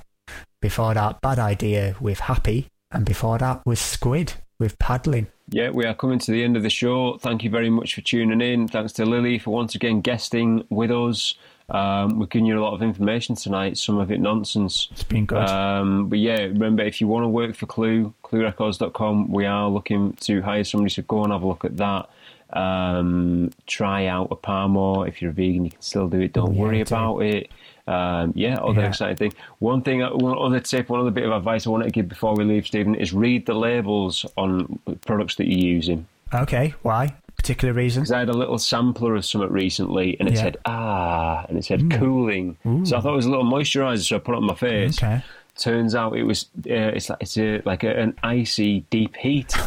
Before 0.60 0.92
that, 0.92 1.22
Bad 1.22 1.38
Idea 1.38 1.96
with 2.02 2.20
Happy. 2.20 2.66
And 2.90 3.06
before 3.06 3.38
that 3.38 3.64
was 3.64 3.80
Squid 3.80 4.34
with 4.58 4.78
Paddling. 4.78 5.28
Yeah, 5.48 5.70
we 5.70 5.86
are 5.86 5.94
coming 5.94 6.18
to 6.18 6.30
the 6.30 6.44
end 6.44 6.54
of 6.54 6.62
the 6.62 6.68
show. 6.68 7.16
Thank 7.16 7.42
you 7.44 7.48
very 7.48 7.70
much 7.70 7.94
for 7.94 8.02
tuning 8.02 8.42
in. 8.42 8.68
Thanks 8.68 8.92
to 8.94 9.06
Lily 9.06 9.38
for 9.38 9.52
once 9.52 9.74
again 9.74 10.02
guesting 10.02 10.66
with 10.68 10.90
us. 10.90 11.36
Um, 11.70 12.18
we're 12.18 12.26
giving 12.26 12.44
you 12.44 12.60
a 12.60 12.62
lot 12.62 12.74
of 12.74 12.82
information 12.82 13.36
tonight, 13.36 13.78
some 13.78 13.96
of 13.96 14.10
it 14.12 14.20
nonsense. 14.20 14.88
It's 14.92 15.02
been 15.02 15.24
good. 15.24 15.48
Um, 15.48 16.10
but 16.10 16.18
yeah, 16.18 16.42
remember 16.42 16.82
if 16.82 17.00
you 17.00 17.08
want 17.08 17.24
to 17.24 17.28
work 17.28 17.56
for 17.56 17.64
Clue, 17.64 18.12
cluerecords.com, 18.22 19.32
we 19.32 19.46
are 19.46 19.70
looking 19.70 20.12
to 20.20 20.42
hire 20.42 20.62
somebody, 20.62 20.90
so 20.90 21.00
go 21.00 21.24
and 21.24 21.32
have 21.32 21.42
a 21.42 21.48
look 21.48 21.64
at 21.64 21.78
that. 21.78 22.10
Um, 22.52 23.50
try 23.66 24.06
out 24.06 24.28
a 24.30 24.36
Parmo. 24.36 25.06
If 25.06 25.20
you're 25.20 25.30
a 25.30 25.34
vegan, 25.34 25.64
you 25.66 25.70
can 25.72 25.82
still 25.82 26.08
do 26.08 26.20
it. 26.20 26.32
Don't 26.32 26.54
Yeah, 26.54 26.60
worry 26.60 26.80
about 26.80 27.18
it. 27.18 27.50
Um, 27.88 28.32
yeah, 28.34 28.56
other 28.56 28.80
Yeah. 28.80 28.88
exciting 28.88 29.16
thing. 29.16 29.32
One 29.60 29.82
thing, 29.82 30.00
one 30.00 30.36
other 30.38 30.60
tip, 30.60 30.88
one 30.88 31.00
other 31.00 31.10
bit 31.12 31.24
of 31.24 31.32
advice 31.32 31.66
I 31.66 31.70
want 31.70 31.84
to 31.84 31.90
give 31.90 32.08
before 32.08 32.34
we 32.34 32.44
leave, 32.44 32.66
Stephen, 32.66 32.94
is 32.96 33.12
read 33.12 33.46
the 33.46 33.54
labels 33.54 34.26
on 34.36 34.78
products 35.04 35.36
that 35.36 35.46
you're 35.48 35.58
using. 35.74 36.06
Okay, 36.34 36.74
why? 36.82 37.14
particular 37.36 37.74
reason? 37.74 38.00
because 38.02 38.12
I 38.12 38.18
had 38.20 38.30
a 38.30 38.32
little 38.32 38.58
sampler 38.58 39.14
of 39.14 39.24
something 39.24 39.52
recently, 39.52 40.16
and 40.18 40.26
it 40.28 40.34
Yeah. 40.34 40.40
said 40.42 40.56
ah, 40.64 41.44
and 41.48 41.58
it 41.58 41.64
said 41.66 41.90
cooling. 41.90 42.56
So 42.84 42.96
I 42.96 43.00
thought 43.00 43.12
it 43.12 43.16
was 43.16 43.26
a 43.26 43.30
little 43.30 43.44
moisturizer, 43.44 44.02
so 44.08 44.16
I 44.16 44.18
put 44.20 44.32
it 44.32 44.38
on 44.38 44.46
my 44.46 44.54
face. 44.54 45.00
Okay. 45.00 45.20
Turns 45.58 45.94
out 45.94 46.16
it 46.16 46.22
was 46.24 46.46
uh, 46.68 46.92
it's 46.94 47.08
like 47.08 47.18
it's 47.22 47.38
a, 47.38 47.62
like 47.64 47.82
a, 47.82 47.98
an 47.98 48.14
icy 48.22 48.80
deep 48.90 49.16
heat. 49.16 49.54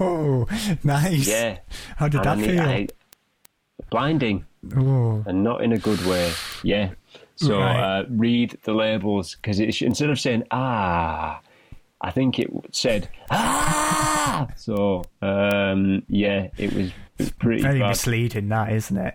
Oh, 0.00 0.46
nice. 0.84 1.26
yeah. 1.28 1.58
How 1.96 2.08
did 2.08 2.24
And 2.24 2.24
that 2.26 2.38
I 2.38 2.42
feel? 2.46 2.60
I- 2.60 2.88
blinding 3.90 4.44
Oh, 4.76 5.22
and 5.26 5.42
not 5.42 5.62
in 5.64 5.72
a 5.72 5.78
good 5.78 6.00
way. 6.06 6.32
Yeah. 6.62 6.90
So 7.36 7.58
Right. 7.58 7.80
uh, 8.00 8.04
read 8.08 8.56
the 8.62 8.72
labels 8.72 9.34
because 9.34 9.58
instead 9.58 10.08
of 10.10 10.20
saying 10.20 10.44
ah, 10.52 11.40
I 12.00 12.10
think 12.12 12.38
it 12.38 12.48
said 12.70 13.08
ah. 13.30 14.46
So 14.56 15.04
um, 15.20 16.04
yeah, 16.08 16.48
it 16.56 16.72
was 16.72 16.92
pretty 17.40 17.62
very 17.62 17.80
bad. 17.80 17.88
misleading, 17.88 18.48
that 18.50 18.72
isn't 18.72 18.96
it? 18.96 19.14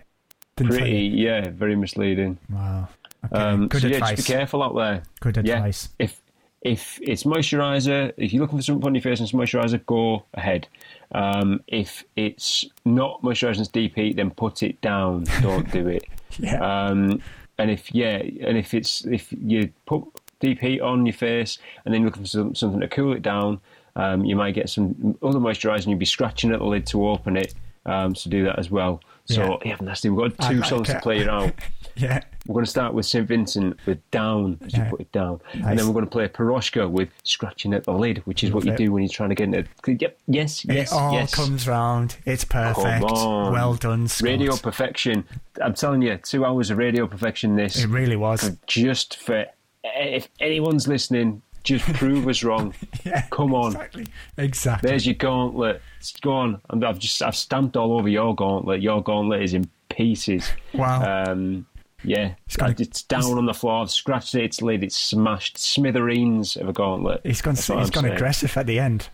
Didn't 0.56 0.72
pretty 0.76 0.98
yeah, 1.06 1.48
very 1.50 1.76
misleading. 1.76 2.38
Wow. 2.50 2.88
Okay. 3.24 3.36
Um, 3.36 3.68
Good 3.68 3.82
so 3.82 3.88
yeah, 3.88 3.98
just 4.00 4.16
be 4.28 4.34
careful 4.34 4.62
out 4.62 4.74
there. 4.74 5.02
Good 5.20 5.38
advice. 5.38 5.48
Yeah, 5.48 5.56
advice. 5.56 5.88
if 5.98 6.22
if 6.62 6.98
it's 7.02 7.22
moisturizer, 7.22 8.12
if 8.16 8.32
you're 8.32 8.42
looking 8.42 8.58
for 8.58 8.62
something 8.62 8.86
on 8.86 8.94
your 8.94 9.02
face 9.02 9.20
and 9.20 9.28
it's 9.28 9.36
moisturizer, 9.36 9.84
go 9.86 10.24
ahead. 10.34 10.66
Um, 11.12 11.62
if 11.68 12.04
it's 12.16 12.64
not 12.84 13.22
moisturizer 13.22 13.52
and 13.52 13.60
it's 13.60 13.68
deep 13.68 13.94
heat, 13.94 14.16
then 14.16 14.30
put 14.30 14.62
it 14.62 14.80
down. 14.80 15.24
Don't 15.40 15.70
do 15.70 15.88
it. 15.88 16.04
Yeah. 16.40 16.86
Um, 16.86 17.20
and 17.56 17.70
if 17.70 17.92
yeah, 17.92 18.18
and 18.18 18.56
if 18.56 18.72
it's 18.72 19.04
if 19.06 19.32
you 19.32 19.72
put 19.86 20.04
deep 20.38 20.60
heat 20.60 20.80
on 20.80 21.04
your 21.04 21.14
face 21.14 21.58
and 21.84 21.92
then 21.92 22.02
you're 22.02 22.10
looking 22.10 22.22
for 22.22 22.28
some, 22.28 22.54
something 22.54 22.80
to 22.80 22.86
cool 22.86 23.12
it 23.12 23.22
down, 23.22 23.60
um, 23.96 24.24
you 24.24 24.36
might 24.36 24.54
get 24.54 24.68
some 24.68 25.18
other 25.22 25.40
moisturizer 25.40 25.78
and 25.78 25.86
you'll 25.86 25.98
be 25.98 26.04
scratching 26.04 26.52
at 26.52 26.60
the 26.60 26.64
lid 26.64 26.86
to 26.86 27.08
open 27.08 27.36
it. 27.36 27.54
Um, 27.86 28.14
so 28.14 28.30
do 28.30 28.44
that 28.44 28.58
as 28.58 28.70
well. 28.70 29.00
So 29.28 29.60
Yeah. 29.64 29.70
yeah, 29.70 29.76
nasty. 29.80 30.08
We've 30.10 30.34
got 30.36 30.48
two 30.50 30.62
songs 30.62 30.88
to 30.88 30.98
play 31.00 31.18
it 31.18 31.28
out. 31.28 31.52
yeah. 31.96 32.20
We're 32.46 32.54
going 32.54 32.64
to 32.64 32.70
start 32.70 32.94
with 32.94 33.04
St. 33.04 33.28
Vincent 33.28 33.78
with 33.84 33.98
Down, 34.10 34.56
as 34.64 34.72
Yeah. 34.72 34.84
you 34.84 34.90
put 34.90 35.00
it 35.00 35.12
down. 35.12 35.40
Nice. 35.54 35.64
And 35.66 35.78
then 35.78 35.86
we're 35.86 35.92
going 35.92 36.06
to 36.06 36.10
play 36.10 36.26
Piroshka 36.28 36.88
with 36.90 37.10
Scratching 37.24 37.74
at 37.74 37.84
the 37.84 37.92
Lid, 37.92 38.18
which 38.24 38.42
is 38.42 38.52
what 38.52 38.64
you 38.64 38.72
it. 38.72 38.78
do 38.78 38.90
when 38.92 39.02
you're 39.02 39.10
trying 39.12 39.28
to 39.28 39.34
get 39.34 39.44
into 39.52 39.64
Yep, 39.86 40.18
yes, 40.28 40.64
yes, 40.64 40.90
it 40.90 40.94
all 40.94 41.12
yes. 41.12 41.34
comes 41.34 41.68
round. 41.68 42.16
It's 42.24 42.44
perfect. 42.44 43.04
on. 43.04 43.52
Well 43.52 43.74
done, 43.74 44.08
Scott. 44.08 44.26
Radio 44.30 44.56
perfection. 44.56 45.24
I'm 45.62 45.74
telling 45.74 46.00
you, 46.00 46.16
two 46.16 46.46
hours 46.46 46.70
of 46.70 46.78
radio 46.78 47.06
perfection 47.06 47.54
this. 47.56 47.82
It 47.84 47.88
really 47.88 48.16
was. 48.16 48.50
Just 48.66 49.16
for, 49.18 49.44
if 49.84 50.28
anyone's 50.40 50.88
listening, 50.88 51.42
just 51.68 51.84
prove 51.94 52.26
us 52.28 52.42
wrong. 52.42 52.74
Yeah, 53.04 53.22
Come 53.30 53.54
on. 53.54 53.68
Exactly. 53.72 54.06
Exactly. 54.36 54.90
There's 54.90 55.06
your 55.06 55.14
gauntlet. 55.14 55.80
Go 56.20 56.32
on. 56.32 56.60
And 56.70 56.84
I've 56.84 56.98
just 56.98 57.22
I've 57.22 57.36
stamped 57.36 57.76
all 57.76 57.98
over 57.98 58.08
your 58.08 58.34
gauntlet. 58.34 58.82
Your 58.82 59.02
gauntlet 59.02 59.42
is 59.42 59.54
in 59.54 59.68
pieces. 59.88 60.50
Wow. 60.74 61.30
Um, 61.30 61.66
yeah, 62.04 62.34
it's, 62.46 62.56
gonna- 62.56 62.74
down 63.08 63.38
on 63.38 63.46
the 63.46 63.54
floor. 63.54 63.82
I've 63.82 63.90
scratched 63.90 64.34
it. 64.34 64.44
Its 64.44 64.62
lid. 64.62 64.82
It's 64.84 64.96
smashed. 64.96 65.58
Smithereens 65.58 66.56
of 66.56 66.68
a 66.68 66.72
gauntlet. 66.72 67.20
He's 67.24 67.40
gone. 67.42 67.54
That's 67.54 67.66
He's 67.66 67.90
gone 67.90 68.04
saying. 68.04 68.14
aggressive 68.14 68.56
at 68.56 68.66
the 68.66 68.78
end. 68.78 69.08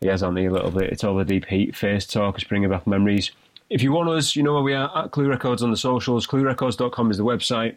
He 0.00 0.08
has 0.08 0.22
on 0.22 0.34
me 0.34 0.46
a 0.46 0.50
little 0.52 0.70
bit. 0.70 0.90
It's 0.92 1.04
all 1.04 1.16
the 1.16 1.24
deep 1.24 1.46
heat 1.46 1.74
face 1.74 2.06
talk. 2.06 2.34
It's 2.36 2.44
bringing 2.44 2.68
back 2.68 2.86
memories. 2.86 3.30
If 3.70 3.82
you 3.82 3.92
want 3.92 4.08
us, 4.10 4.36
you 4.36 4.42
know 4.42 4.54
where 4.54 4.62
we 4.62 4.74
are 4.74 5.04
at 5.04 5.10
Clue 5.10 5.28
Records 5.28 5.62
on 5.62 5.70
the 5.70 5.76
socials. 5.76 6.26
ClueRecords.com 6.26 7.10
is 7.10 7.16
the 7.16 7.24
website. 7.24 7.76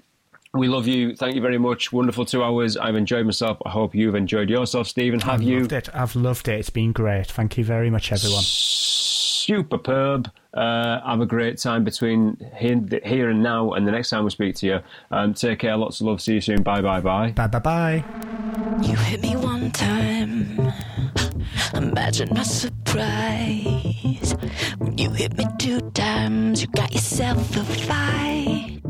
We 0.56 0.68
love 0.68 0.88
you. 0.88 1.16
Thank 1.16 1.36
you 1.36 1.41
very 1.41 1.60
much. 1.60 1.91
Wonderful 1.93 2.26
two 2.26 2.43
hours. 2.43 2.76
I've 2.76 2.95
enjoyed 2.95 3.26
myself. 3.26 3.60
I 3.66 3.70
hope 3.70 3.93
you've 3.93 4.16
enjoyed 4.16 4.50
yourself, 4.50 4.88
Stephen. 4.88 5.20
Have 5.20 5.36
I've 5.36 5.41
you? 5.43 5.60
loved 5.60 5.74
it. 5.74 5.89
I've 5.93 6.16
loved 6.16 6.47
it. 6.47 6.60
It's 6.60 6.72
been 6.72 6.91
great. 6.91 7.28
Thank 7.28 7.58
you 7.58 7.64
very 7.64 7.89
much, 7.91 8.12
everyone. 8.12 8.41
superb. 8.43 10.32
Uh, 10.52 11.00
have 11.08 11.22
a 11.22 11.26
great 11.28 11.60
time 11.60 11.84
between 11.84 12.36
here, 12.58 12.82
here 13.06 13.30
and 13.30 13.43
now 13.43 13.74
and 13.74 13.88
the 13.88 13.91
next 13.91 14.10
time 14.10 14.24
we 14.24 14.32
speak 14.32 14.56
to 14.56 14.66
you. 14.66 14.80
Um, 15.12 15.36
take 15.36 15.60
care. 15.60 15.78
Lots 15.78 16.02
of 16.02 16.08
love. 16.08 16.20
See 16.22 16.34
you 16.34 16.41
soon. 16.41 16.64
Bye, 16.64 16.82
bye, 16.82 17.00
bye. 17.00 17.32
Bye 17.32 17.45
bye 17.47 17.60
bye. 17.60 18.04
You 18.82 18.95
hit 18.95 19.22
me 19.22 19.36
one 19.36 19.70
time 19.72 20.68
imagine 22.10 22.34
my 22.34 22.41
surprise 22.41 24.34
when 24.80 24.97
you 24.97 25.12
hit 25.12 25.38
me 25.38 25.45
two 25.60 25.80
times. 25.91 26.60
You 26.60 26.68
got 26.70 26.91
yourself 26.91 27.55
a 27.55 27.64
fight. 27.64 28.82